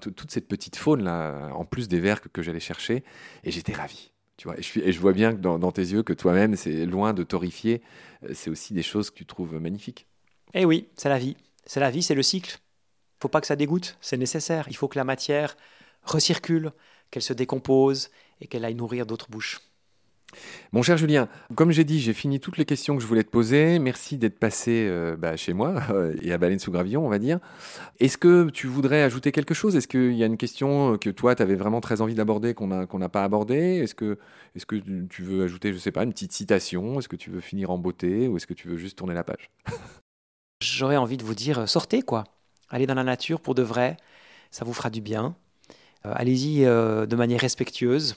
toute 0.00 0.32
cette 0.32 0.48
petite 0.48 0.74
faune, 0.74 1.04
là, 1.04 1.50
en 1.54 1.64
plus 1.64 1.86
des 1.86 2.00
verres 2.00 2.20
que, 2.20 2.42
j'allais 2.42 2.58
chercher. 2.58 3.04
Et 3.44 3.52
j'étais 3.52 3.72
ravi. 3.72 4.10
Tu 4.36 4.48
vois, 4.48 4.58
et, 4.58 4.62
je, 4.62 4.80
et 4.80 4.90
je 4.90 5.00
vois 5.00 5.12
bien 5.12 5.32
que 5.32 5.38
dans, 5.38 5.60
dans 5.60 5.70
tes 5.70 5.82
yeux 5.82 6.02
que 6.02 6.12
toi-même, 6.12 6.56
c'est 6.56 6.86
loin 6.86 7.12
de 7.12 7.22
t'horrifier. 7.22 7.82
Euh, 8.24 8.30
c'est 8.34 8.50
aussi 8.50 8.74
des 8.74 8.82
choses 8.82 9.10
que 9.10 9.18
tu 9.18 9.26
trouves 9.26 9.60
magnifiques. 9.60 10.08
Eh 10.54 10.64
oui, 10.64 10.88
c'est 10.96 11.08
la 11.08 11.18
vie. 11.18 11.36
C'est 11.66 11.80
la 11.80 11.90
vie, 11.90 12.02
c'est 12.02 12.14
le 12.14 12.22
cycle. 12.22 12.58
Faut 13.20 13.28
pas 13.28 13.40
que 13.40 13.46
ça 13.46 13.56
dégoûte, 13.56 13.96
c'est 14.00 14.16
nécessaire. 14.16 14.66
Il 14.68 14.76
faut 14.76 14.86
que 14.86 14.98
la 14.98 15.04
matière 15.04 15.56
recircule, 16.04 16.72
qu'elle 17.10 17.22
se 17.22 17.32
décompose 17.32 18.10
et 18.40 18.46
qu'elle 18.46 18.64
aille 18.64 18.74
nourrir 18.74 19.06
d'autres 19.06 19.30
bouches. 19.30 19.60
Mon 20.72 20.82
cher 20.82 20.96
Julien, 20.96 21.28
comme 21.54 21.70
j'ai 21.70 21.84
dit, 21.84 22.00
j'ai 22.00 22.12
fini 22.12 22.40
toutes 22.40 22.56
les 22.56 22.64
questions 22.64 22.96
que 22.96 23.02
je 23.02 23.06
voulais 23.06 23.22
te 23.22 23.30
poser. 23.30 23.78
Merci 23.78 24.18
d'être 24.18 24.38
passé 24.38 24.86
euh, 24.88 25.16
bah, 25.16 25.36
chez 25.36 25.52
moi 25.52 25.80
et 26.22 26.32
à 26.32 26.38
Baleine 26.38 26.58
sous 26.58 26.70
Gravillon, 26.70 27.04
on 27.04 27.08
va 27.08 27.18
dire. 27.18 27.38
Est-ce 28.00 28.18
que 28.18 28.50
tu 28.50 28.66
voudrais 28.66 29.02
ajouter 29.02 29.32
quelque 29.32 29.54
chose? 29.54 29.76
Est-ce 29.76 29.88
qu'il 29.88 30.14
y 30.14 30.22
a 30.22 30.26
une 30.26 30.36
question 30.36 30.98
que 30.98 31.10
toi, 31.10 31.34
tu 31.34 31.42
avais 31.42 31.54
vraiment 31.54 31.80
très 31.80 32.00
envie 32.00 32.14
d'aborder 32.14 32.54
qu'on 32.54 32.66
n'a 32.66 33.08
pas 33.08 33.24
abordée? 33.24 33.78
Est-ce 33.82 33.94
que, 33.94 34.18
est 34.54 34.64
que 34.64 34.76
tu 35.08 35.22
veux 35.22 35.44
ajouter, 35.44 35.72
je 35.72 35.78
sais 35.78 35.92
pas, 35.92 36.04
une 36.04 36.12
petite 36.12 36.32
citation? 36.32 36.98
Est-ce 36.98 37.08
que 37.08 37.16
tu 37.16 37.30
veux 37.30 37.40
finir 37.40 37.70
en 37.70 37.78
beauté? 37.78 38.28
Ou 38.28 38.36
est-ce 38.36 38.46
que 38.46 38.54
tu 38.54 38.68
veux 38.68 38.76
juste 38.76 38.98
tourner 38.98 39.14
la 39.14 39.24
page? 39.24 39.50
j'aurais 40.64 40.96
envie 40.96 41.16
de 41.16 41.24
vous 41.24 41.34
dire 41.34 41.60
euh, 41.60 41.66
sortez 41.66 42.02
quoi. 42.02 42.24
Allez 42.70 42.86
dans 42.86 42.94
la 42.94 43.04
nature 43.04 43.40
pour 43.40 43.54
de 43.54 43.62
vrai, 43.62 43.96
ça 44.50 44.64
vous 44.64 44.72
fera 44.72 44.90
du 44.90 45.00
bien. 45.00 45.36
Euh, 46.06 46.12
allez-y 46.14 46.64
euh, 46.64 47.06
de 47.06 47.16
manière 47.16 47.40
respectueuse. 47.40 48.16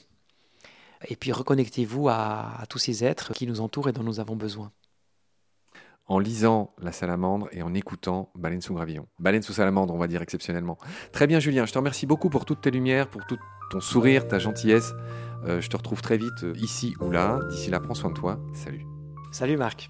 Et 1.07 1.15
puis 1.15 1.31
reconnectez-vous 1.31 2.09
à, 2.09 2.63
tous 2.69 2.79
ces 2.79 3.03
êtres 3.03 3.33
qui 3.33 3.45
nous 3.45 3.61
entourent 3.61 3.89
et 3.89 3.91
dont 3.91 4.03
nous 4.03 4.19
avons 4.19 4.35
besoin. 4.35 4.71
En 6.07 6.17
lisant 6.19 6.73
La 6.81 6.91
Salamandre 6.91 7.49
et 7.51 7.61
en 7.61 7.73
écoutant 7.73 8.31
Baleine 8.33 8.61
sous 8.61 8.73
Gravillon. 8.73 9.07
Baleine 9.19 9.43
sous 9.43 9.53
Salamandre, 9.53 9.93
on 9.93 9.97
va 9.97 10.07
dire 10.07 10.21
exceptionnellement. 10.21 10.77
Très 11.11 11.27
bien, 11.27 11.39
Julien. 11.39 11.65
Je 11.65 11.73
te 11.73 11.77
remercie 11.77 12.07
beaucoup 12.07 12.29
pour 12.29 12.45
toutes 12.45 12.61
tes 12.61 12.71
lumières, 12.71 13.09
pour 13.09 13.25
tout 13.25 13.37
ton 13.69 13.81
sourire, 13.81 14.27
ta 14.27 14.39
gentillesse. 14.39 14.93
je 15.45 15.67
te 15.67 15.75
retrouve 15.75 16.01
très 16.01 16.17
vite 16.17 16.45
ici 16.55 16.95
ou 17.01 17.11
là. 17.11 17.39
D'ici 17.49 17.69
là, 17.69 17.81
prends 17.81 17.93
soin 17.93 18.09
de 18.09 18.15
toi. 18.15 18.39
Salut. 18.53 18.85
Salut, 19.33 19.57
Marc. 19.57 19.89